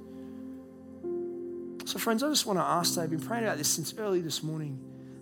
So, 1.86 1.98
friends, 1.98 2.22
I 2.22 2.28
just 2.28 2.44
want 2.44 2.58
to 2.58 2.62
ask 2.62 2.90
today, 2.90 3.04
I've 3.04 3.10
been 3.10 3.20
praying 3.20 3.44
about 3.44 3.56
this 3.56 3.68
since 3.70 3.94
early 3.96 4.20
this 4.20 4.42
morning, 4.42 4.78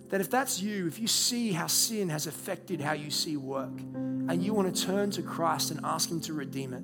that 0.09 0.21
if 0.21 0.29
that's 0.29 0.61
you, 0.61 0.87
if 0.87 0.99
you 0.99 1.07
see 1.07 1.51
how 1.51 1.67
sin 1.67 2.09
has 2.09 2.27
affected 2.27 2.81
how 2.81 2.93
you 2.93 3.11
see 3.11 3.37
work, 3.37 3.79
and 3.93 4.43
you 4.43 4.53
want 4.53 4.73
to 4.73 4.85
turn 4.85 5.11
to 5.11 5.21
Christ 5.21 5.71
and 5.71 5.79
ask 5.83 6.09
Him 6.09 6.19
to 6.21 6.33
redeem 6.33 6.73
it, 6.73 6.83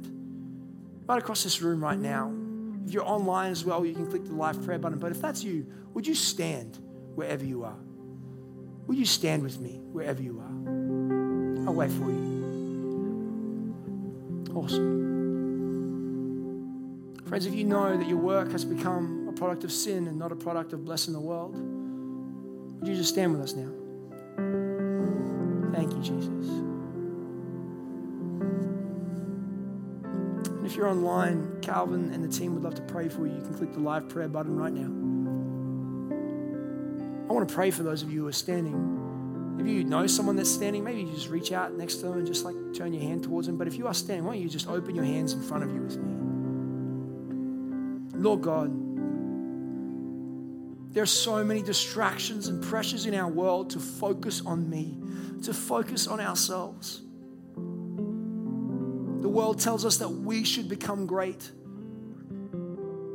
right 1.08 1.18
across 1.20 1.44
this 1.44 1.62
room 1.62 1.84
right 1.84 2.00
now, 2.00 2.34
if 2.86 2.94
you're 2.94 3.08
online 3.08 3.52
as 3.52 3.66
well, 3.66 3.86
you 3.86 3.94
can 3.94 4.08
click 4.08 4.26
the 4.26 4.34
live 4.34 4.64
prayer 4.64 4.78
button. 4.78 5.00
But 5.00 5.12
if 5.12 5.22
that's 5.22 5.44
you, 5.44 5.66
would 5.94 6.06
you 6.06 6.14
stand 6.14 6.78
wherever 7.16 7.44
you 7.44 7.64
are? 7.64 7.78
Would 8.88 8.98
you 8.98 9.06
stand 9.06 9.42
with 9.42 9.60
me 9.60 9.82
wherever 9.92 10.22
you 10.22 10.40
are? 10.40 11.68
I'll 11.68 11.74
wait 11.74 11.92
for 11.92 12.12
you. 12.12 12.36
Awesome. 14.54 15.06
Friends, 17.26 17.48
if 17.48 17.56
you 17.56 17.64
know 17.64 17.98
that 17.98 18.08
your 18.08 18.20
work 18.20 18.52
has 18.52 18.64
become 18.64 19.28
a 19.28 19.32
product 19.32 19.64
of 19.64 19.72
sin 19.72 20.08
and 20.08 20.20
not 20.20 20.32
a 20.32 20.36
product 20.36 20.74
of 20.74 20.86
blessing 20.86 21.14
the 21.14 21.20
world, 21.20 21.56
would 22.86 22.92
you 22.92 22.98
just 23.00 23.14
stand 23.14 23.32
with 23.32 23.42
us 23.42 23.56
now? 23.56 23.68
Thank 25.74 25.92
you, 25.92 26.00
Jesus. 26.04 26.50
And 30.52 30.64
if 30.64 30.76
you're 30.76 30.88
online, 30.88 31.62
Calvin 31.64 32.14
and 32.14 32.24
the 32.24 32.28
team 32.28 32.54
would 32.54 32.62
love 32.62 32.76
to 32.76 32.84
pray 32.84 33.10
for 33.10 33.26
you. 33.26 33.34
You 33.34 33.42
can 33.42 33.56
click 33.56 33.74
the 33.74 33.80
live 33.80 34.08
prayer 34.08 34.28
button 34.28 34.56
right 34.56 34.72
now. 34.72 34.86
I 37.28 37.34
want 37.34 37.50
to 37.50 37.56
pray 37.56 37.72
for 37.72 37.82
those 37.82 38.04
of 38.04 38.12
you 38.12 38.22
who 38.22 38.28
are 38.28 38.32
standing. 38.32 39.58
If 39.60 39.66
you 39.66 39.84
know 39.84 40.06
someone 40.06 40.36
that's 40.36 40.52
standing, 40.52 40.84
maybe 40.84 41.02
you 41.02 41.12
just 41.12 41.30
reach 41.30 41.52
out 41.52 41.74
next 41.74 41.96
to 41.96 42.04
them 42.04 42.20
and 42.20 42.28
just 42.28 42.46
like 42.46 42.56
turn 42.76 42.94
your 42.94 43.02
hand 43.02 43.24
towards 43.24 43.48
them. 43.48 43.58
But 43.58 43.68
if 43.68 43.80
you 43.80 43.88
are 43.88 43.96
standing, 43.96 44.26
why 44.26 44.34
don't 44.34 44.44
you 44.44 44.50
just 44.50 44.68
open 44.68 44.94
your 44.94 45.06
hands 45.06 45.34
in 45.34 45.42
front 45.42 45.64
of 45.64 45.74
you 45.74 45.82
with 45.82 45.98
me? 45.98 46.14
Lord 48.22 48.44
God, 48.44 48.85
there 50.96 51.04
are 51.04 51.06
so 51.06 51.44
many 51.44 51.62
distractions 51.62 52.48
and 52.48 52.64
pressures 52.64 53.06
in 53.06 53.14
our 53.14 53.28
world 53.28 53.70
to 53.72 53.80
focus 53.80 54.42
on 54.46 54.70
me, 54.70 54.98
to 55.44 55.54
focus 55.54 56.08
on 56.08 56.22
ourselves. 56.22 57.02
The 59.22 59.28
world 59.28 59.60
tells 59.60 59.84
us 59.84 59.98
that 59.98 60.08
we 60.08 60.46
should 60.46 60.70
become 60.70 61.06
great 61.06 61.52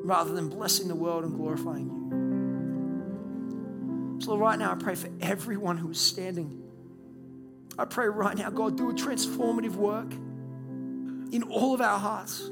rather 0.05 0.35
than 0.35 0.51
blessing 0.51 0.89
the 0.89 0.95
world 0.95 1.25
and 1.25 1.35
glorifying 1.35 1.87
you. 4.19 4.21
So, 4.21 4.37
right 4.37 4.59
now, 4.59 4.73
I 4.73 4.75
pray 4.75 4.95
for 4.95 5.09
everyone 5.23 5.79
who 5.79 5.89
is 5.91 5.99
standing. 5.99 6.63
I 7.79 7.87
pray 7.87 8.09
right 8.09 8.37
now, 8.37 8.51
God, 8.51 8.77
do 8.77 8.91
a 8.91 8.93
transformative 8.93 9.77
work 9.77 10.13
in 11.33 11.45
all 11.49 11.73
of 11.73 11.81
our 11.81 11.99
hearts. 11.99 12.51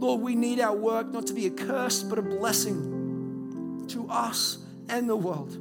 Lord, 0.00 0.20
we 0.20 0.34
need 0.34 0.58
our 0.58 0.74
work 0.74 1.12
not 1.12 1.28
to 1.28 1.32
be 1.32 1.46
a 1.46 1.50
curse, 1.50 2.02
but 2.02 2.18
a 2.18 2.22
blessing 2.22 2.99
to 3.90 4.08
us 4.08 4.58
and 4.88 5.08
the 5.08 5.16
world. 5.16 5.56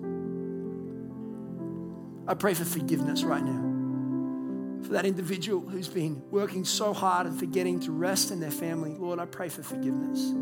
I 2.27 2.33
pray 2.35 2.53
for 2.53 2.65
forgiveness 2.65 3.23
right 3.23 3.43
now. 3.43 3.65
For 4.83 4.93
that 4.93 5.05
individual 5.05 5.67
who's 5.67 5.87
been 5.87 6.21
working 6.31 6.63
so 6.63 6.93
hard 6.93 7.27
and 7.27 7.37
forgetting 7.37 7.79
to 7.81 7.91
rest 7.91 8.31
in 8.31 8.39
their 8.39 8.51
family, 8.51 8.95
Lord, 8.95 9.19
I 9.19 9.25
pray 9.25 9.49
for 9.49 9.63
forgiveness. 9.63 10.33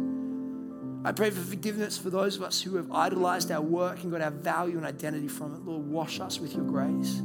I 1.05 1.11
pray 1.13 1.29
for 1.29 1.41
forgiveness 1.41 1.97
for 1.97 2.09
those 2.09 2.35
of 2.35 2.43
us 2.43 2.61
who 2.61 2.75
have 2.75 2.91
idolized 2.91 3.51
our 3.51 3.61
work 3.61 4.03
and 4.03 4.11
got 4.11 4.21
our 4.21 4.31
value 4.31 4.77
and 4.77 4.85
identity 4.85 5.27
from 5.29 5.55
it. 5.55 5.61
Lord, 5.65 5.87
wash 5.87 6.19
us 6.19 6.39
with 6.39 6.53
your 6.53 6.65
grace. 6.65 7.21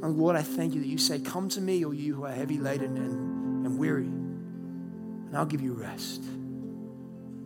And 0.00 0.16
Lord, 0.16 0.36
I 0.36 0.42
thank 0.42 0.74
you 0.74 0.80
that 0.80 0.86
you 0.86 0.98
say, 0.98 1.18
Come 1.18 1.48
to 1.50 1.60
me, 1.60 1.84
all 1.84 1.94
you 1.94 2.14
who 2.14 2.24
are 2.24 2.32
heavy 2.32 2.58
laden 2.58 2.96
and, 2.96 3.66
and 3.66 3.78
weary, 3.78 4.04
and 4.04 5.36
I'll 5.36 5.46
give 5.46 5.62
you 5.62 5.72
rest. 5.72 6.22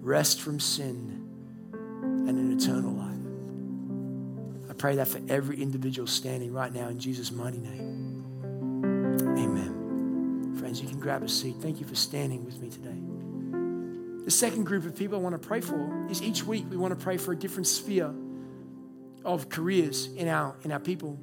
Rest 0.03 0.41
from 0.41 0.59
sin 0.59 1.29
and 1.73 2.29
an 2.29 2.59
eternal 2.59 2.93
life. 2.93 4.69
I 4.69 4.75
pray 4.75 4.97
that 4.97 5.07
for 5.07 5.21
every 5.29 5.63
individual 5.63 6.09
standing 6.09 6.53
right 6.53 6.75
now 6.75 6.89
in 6.89 6.99
Jesus' 6.99 7.31
mighty 7.31 7.59
name. 7.59 8.25
Amen. 9.39 10.57
Friends, 10.59 10.83
you 10.83 10.89
can 10.89 10.99
grab 10.99 11.23
a 11.23 11.29
seat. 11.29 11.55
Thank 11.61 11.79
you 11.79 11.87
for 11.87 11.95
standing 11.95 12.45
with 12.45 12.61
me 12.61 12.69
today. 12.69 12.99
The 14.25 14.31
second 14.33 14.65
group 14.65 14.87
of 14.87 14.97
people 14.97 15.19
I 15.19 15.21
want 15.21 15.41
to 15.41 15.49
pray 15.49 15.61
for 15.61 16.09
is 16.11 16.21
each 16.21 16.43
week 16.45 16.65
we 16.69 16.77
want 16.77 16.99
to 16.99 17.01
pray 17.03 17.17
for 17.17 17.31
a 17.31 17.37
different 17.37 17.69
sphere 17.69 18.13
of 19.25 19.49
careers 19.49 20.09
in 20.17 20.27
our, 20.27 20.57
in 20.65 20.73
our 20.73 20.81
people. 20.81 21.17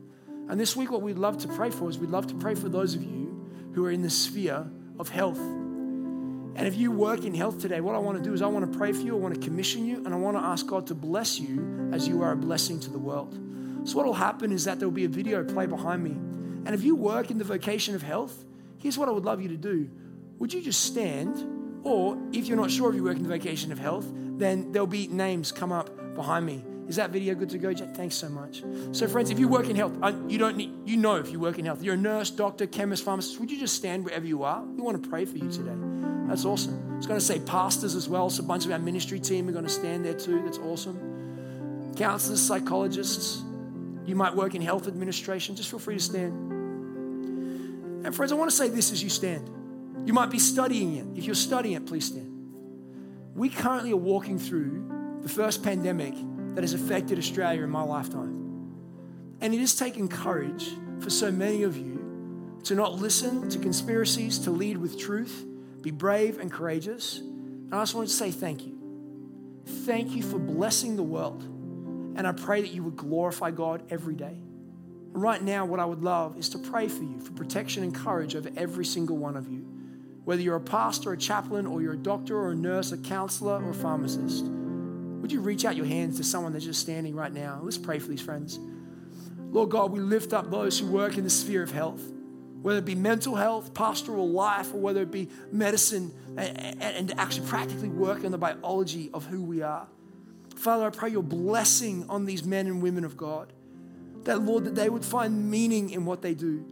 And 0.47 0.57
this 0.57 0.77
week, 0.77 0.89
what 0.89 1.01
we'd 1.01 1.17
love 1.17 1.37
to 1.39 1.49
pray 1.49 1.69
for 1.69 1.89
is 1.89 1.97
we'd 1.99 2.11
love 2.11 2.27
to 2.27 2.35
pray 2.35 2.55
for 2.55 2.69
those 2.69 2.95
of 2.95 3.03
you 3.03 3.45
who 3.73 3.85
are 3.85 3.91
in 3.91 4.03
the 4.03 4.09
sphere 4.09 4.65
of 4.97 5.09
health. 5.09 5.39
And 6.59 6.67
if 6.67 6.75
you 6.75 6.91
work 6.91 7.23
in 7.23 7.33
health 7.33 7.61
today, 7.61 7.79
what 7.79 7.95
I 7.95 7.99
want 7.99 8.17
to 8.17 8.23
do 8.23 8.33
is 8.33 8.41
I 8.41 8.47
want 8.47 8.69
to 8.69 8.77
pray 8.77 8.91
for 8.91 8.99
you, 8.99 9.15
I 9.15 9.17
want 9.17 9.33
to 9.33 9.39
commission 9.39 9.85
you, 9.85 10.03
and 10.03 10.09
I 10.09 10.17
want 10.17 10.35
to 10.35 10.43
ask 10.43 10.67
God 10.67 10.87
to 10.87 10.93
bless 10.93 11.39
you 11.39 11.89
as 11.93 12.05
you 12.05 12.21
are 12.21 12.33
a 12.33 12.35
blessing 12.35 12.81
to 12.81 12.89
the 12.89 12.99
world. 12.99 13.33
So, 13.85 13.95
what 13.95 14.05
will 14.05 14.13
happen 14.13 14.51
is 14.51 14.65
that 14.65 14.77
there 14.77 14.89
will 14.89 14.93
be 14.93 15.05
a 15.05 15.09
video 15.09 15.41
play 15.45 15.67
behind 15.67 16.03
me. 16.03 16.11
And 16.11 16.75
if 16.75 16.83
you 16.83 16.97
work 16.97 17.31
in 17.31 17.37
the 17.37 17.45
vocation 17.45 17.95
of 17.95 18.01
health, 18.01 18.43
here's 18.77 18.97
what 18.97 19.07
I 19.07 19.11
would 19.13 19.23
love 19.23 19.41
you 19.41 19.47
to 19.47 19.55
do. 19.55 19.89
Would 20.39 20.51
you 20.51 20.61
just 20.61 20.83
stand? 20.83 21.81
Or 21.85 22.17
if 22.33 22.47
you're 22.47 22.57
not 22.57 22.71
sure 22.71 22.89
if 22.89 22.95
you 22.97 23.05
work 23.05 23.15
in 23.15 23.23
the 23.23 23.29
vocation 23.29 23.71
of 23.71 23.79
health, 23.79 24.05
then 24.11 24.73
there'll 24.73 24.85
be 24.85 25.07
names 25.07 25.53
come 25.53 25.71
up 25.71 26.13
behind 26.13 26.45
me. 26.45 26.65
Is 26.89 26.97
that 26.97 27.11
video 27.11 27.35
good 27.35 27.51
to 27.51 27.57
go, 27.57 27.71
Jack? 27.71 27.95
Thanks 27.95 28.15
so 28.15 28.27
much. 28.27 28.63
So, 28.91 29.07
friends, 29.07 29.29
if 29.29 29.39
you 29.39 29.47
work 29.47 29.69
in 29.69 29.77
health, 29.77 29.93
uh, 30.01 30.11
you 30.27 30.37
don't 30.37 30.57
need, 30.57 30.73
you 30.83 30.97
know 30.97 31.15
if 31.15 31.31
you 31.31 31.39
work 31.39 31.57
in 31.57 31.63
health. 31.63 31.81
You're 31.81 31.93
a 31.93 31.97
nurse, 31.97 32.31
doctor, 32.31 32.67
chemist, 32.67 33.05
pharmacist. 33.05 33.39
Would 33.39 33.49
you 33.49 33.57
just 33.57 33.75
stand 33.75 34.03
wherever 34.03 34.27
you 34.27 34.43
are? 34.43 34.61
We 34.61 34.81
want 34.81 35.01
to 35.01 35.09
pray 35.09 35.23
for 35.23 35.37
you 35.37 35.49
today. 35.49 35.88
That's 36.27 36.45
awesome. 36.45 36.95
It's 36.97 37.07
going 37.07 37.19
to 37.19 37.25
say 37.25 37.39
pastors 37.39 37.95
as 37.95 38.07
well. 38.07 38.29
So, 38.29 38.43
a 38.43 38.45
bunch 38.45 38.65
of 38.65 38.71
our 38.71 38.79
ministry 38.79 39.19
team 39.19 39.49
are 39.49 39.51
going 39.51 39.63
to 39.63 39.69
stand 39.69 40.05
there 40.05 40.13
too. 40.13 40.43
That's 40.43 40.59
awesome. 40.59 41.93
Counselors, 41.95 42.41
psychologists. 42.41 43.41
You 44.05 44.15
might 44.15 44.35
work 44.35 44.55
in 44.55 44.61
health 44.61 44.87
administration. 44.87 45.55
Just 45.55 45.69
feel 45.69 45.79
free 45.79 45.95
to 45.95 46.03
stand. 46.03 46.33
And, 48.05 48.15
friends, 48.15 48.31
I 48.31 48.35
want 48.35 48.49
to 48.49 48.55
say 48.55 48.69
this 48.69 48.91
as 48.91 49.01
you 49.01 49.09
stand. 49.09 49.49
You 50.05 50.13
might 50.13 50.29
be 50.29 50.39
studying 50.39 50.95
it. 50.95 51.17
If 51.17 51.25
you're 51.25 51.35
studying 51.35 51.75
it, 51.75 51.85
please 51.85 52.05
stand. 52.05 52.29
We 53.35 53.49
currently 53.49 53.91
are 53.91 53.97
walking 53.97 54.39
through 54.39 55.19
the 55.21 55.29
first 55.29 55.63
pandemic 55.63 56.13
that 56.55 56.61
has 56.61 56.73
affected 56.73 57.17
Australia 57.17 57.63
in 57.63 57.69
my 57.69 57.83
lifetime. 57.83 58.39
And 59.41 59.53
it 59.53 59.59
has 59.59 59.75
taken 59.75 60.07
courage 60.07 60.69
for 60.99 61.09
so 61.09 61.31
many 61.31 61.63
of 61.63 61.77
you 61.77 62.59
to 62.65 62.75
not 62.75 62.95
listen 62.95 63.49
to 63.49 63.59
conspiracies, 63.59 64.39
to 64.39 64.51
lead 64.51 64.77
with 64.77 64.99
truth, 64.99 65.45
be 65.81 65.91
brave 65.91 66.39
and 66.39 66.51
courageous. 66.51 67.19
And 67.19 67.73
I 67.73 67.81
just 67.81 67.95
wanted 67.95 68.07
to 68.07 68.13
say 68.13 68.31
thank 68.31 68.65
you. 68.65 68.77
Thank 69.85 70.11
you 70.11 70.23
for 70.23 70.39
blessing 70.39 70.95
the 70.95 71.03
world. 71.03 71.43
And 71.43 72.27
I 72.27 72.31
pray 72.31 72.61
that 72.61 72.71
you 72.71 72.83
would 72.83 72.97
glorify 72.97 73.51
God 73.51 73.83
every 73.89 74.15
day. 74.15 74.37
And 75.13 75.21
right 75.21 75.41
now, 75.41 75.65
what 75.65 75.79
I 75.79 75.85
would 75.85 76.01
love 76.01 76.37
is 76.37 76.49
to 76.49 76.57
pray 76.57 76.87
for 76.87 77.03
you 77.03 77.19
for 77.19 77.31
protection 77.31 77.83
and 77.83 77.93
courage 77.93 78.35
over 78.35 78.49
every 78.57 78.85
single 78.85 79.17
one 79.17 79.37
of 79.37 79.47
you. 79.49 79.65
Whether 80.25 80.41
you're 80.41 80.57
a 80.57 80.61
pastor, 80.61 81.13
a 81.13 81.17
chaplain, 81.17 81.65
or 81.65 81.81
you're 81.81 81.93
a 81.93 81.97
doctor, 81.97 82.37
or 82.37 82.51
a 82.51 82.55
nurse, 82.55 82.91
a 82.91 82.97
counselor, 82.97 83.63
or 83.63 83.71
a 83.71 83.73
pharmacist, 83.73 84.45
would 84.45 85.31
you 85.31 85.41
reach 85.41 85.65
out 85.65 85.75
your 85.75 85.85
hands 85.85 86.17
to 86.17 86.23
someone 86.23 86.53
that's 86.53 86.65
just 86.65 86.81
standing 86.81 87.15
right 87.15 87.33
now? 87.33 87.59
Let's 87.63 87.77
pray 87.77 87.99
for 87.99 88.07
these 88.07 88.21
friends. 88.21 88.59
Lord 89.51 89.69
God, 89.69 89.91
we 89.91 89.99
lift 89.99 90.33
up 90.33 90.51
those 90.51 90.77
who 90.77 90.87
work 90.87 91.17
in 91.17 91.23
the 91.23 91.29
sphere 91.29 91.63
of 91.63 91.71
health, 91.71 92.01
whether 92.61 92.79
it 92.79 92.85
be 92.85 92.95
mental 92.95 93.35
health, 93.35 93.73
pastoral 93.73 94.29
life, 94.29 94.73
or 94.73 94.77
whether 94.77 95.01
it 95.01 95.11
be 95.11 95.29
medicine, 95.51 96.13
and, 96.37 97.13
actually 97.17 97.47
practically 97.47 97.89
work 97.89 98.23
on 98.25 98.31
the 98.31 98.37
biology 98.37 99.09
of 99.13 99.25
who 99.25 99.43
we 99.43 99.61
are. 99.61 99.87
Father, 100.55 100.85
I 100.85 100.89
pray 100.89 101.09
your 101.09 101.23
blessing 101.23 102.05
on 102.09 102.25
these 102.25 102.43
men 102.43 102.67
and 102.67 102.81
women 102.81 103.05
of 103.05 103.15
God. 103.15 103.53
That, 104.23 104.41
Lord, 104.41 104.65
that 104.65 104.75
they 104.75 104.89
would 104.89 105.05
find 105.05 105.49
meaning 105.49 105.89
in 105.91 106.05
what 106.05 106.21
they 106.21 106.33
do 106.33 106.65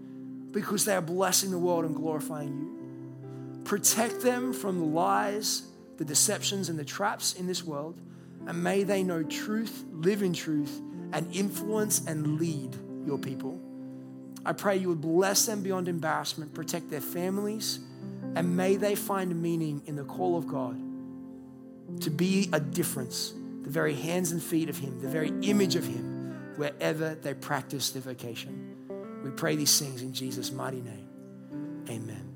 because 0.51 0.83
they 0.85 0.93
are 0.93 1.01
blessing 1.01 1.51
the 1.51 1.57
world 1.57 1.85
and 1.85 1.95
glorifying 1.95 2.49
you. 2.49 3.63
Protect 3.63 4.21
them 4.21 4.53
from 4.53 4.79
the 4.79 4.85
lies, 4.85 5.63
the 5.97 6.05
deceptions, 6.05 6.69
and 6.69 6.77
the 6.77 6.85
traps 6.85 7.33
in 7.33 7.47
this 7.47 7.63
world. 7.63 7.99
And 8.45 8.61
may 8.63 8.83
they 8.83 9.03
know 9.03 9.23
truth, 9.23 9.85
live 9.91 10.21
in 10.21 10.33
truth, 10.33 10.81
and 11.13 11.33
influence 11.33 12.05
and 12.05 12.39
lead 12.39 12.75
your 13.05 13.17
people. 13.17 13.59
I 14.47 14.53
pray 14.53 14.77
you 14.77 14.87
would 14.87 15.01
bless 15.01 15.45
them 15.45 15.61
beyond 15.61 15.89
embarrassment, 15.89 16.53
protect 16.53 16.89
their 16.89 17.01
families, 17.01 17.79
and 18.33 18.55
may 18.55 18.77
they 18.77 18.95
find 18.95 19.41
meaning 19.41 19.81
in 19.85 19.97
the 19.97 20.05
call 20.05 20.37
of 20.37 20.47
God. 20.47 20.81
to 22.01 22.09
be 22.09 22.49
a 22.53 22.59
difference, 22.59 23.33
the 23.63 23.69
very 23.69 23.93
hands 23.93 24.31
and 24.31 24.43
feet 24.43 24.69
of 24.69 24.77
Him, 24.77 24.99
the 24.99 25.07
very 25.07 25.31
image 25.41 25.75
of 25.75 25.85
Him, 25.85 26.53
wherever 26.57 27.15
they 27.15 27.33
practice 27.33 27.91
their 27.91 28.01
vocation. 28.01 28.75
We 29.23 29.31
pray 29.31 29.55
these 29.55 29.79
things 29.79 30.01
in 30.01 30.13
Jesus' 30.13 30.51
mighty 30.51 30.81
name. 30.81 31.07
Amen. 31.89 32.26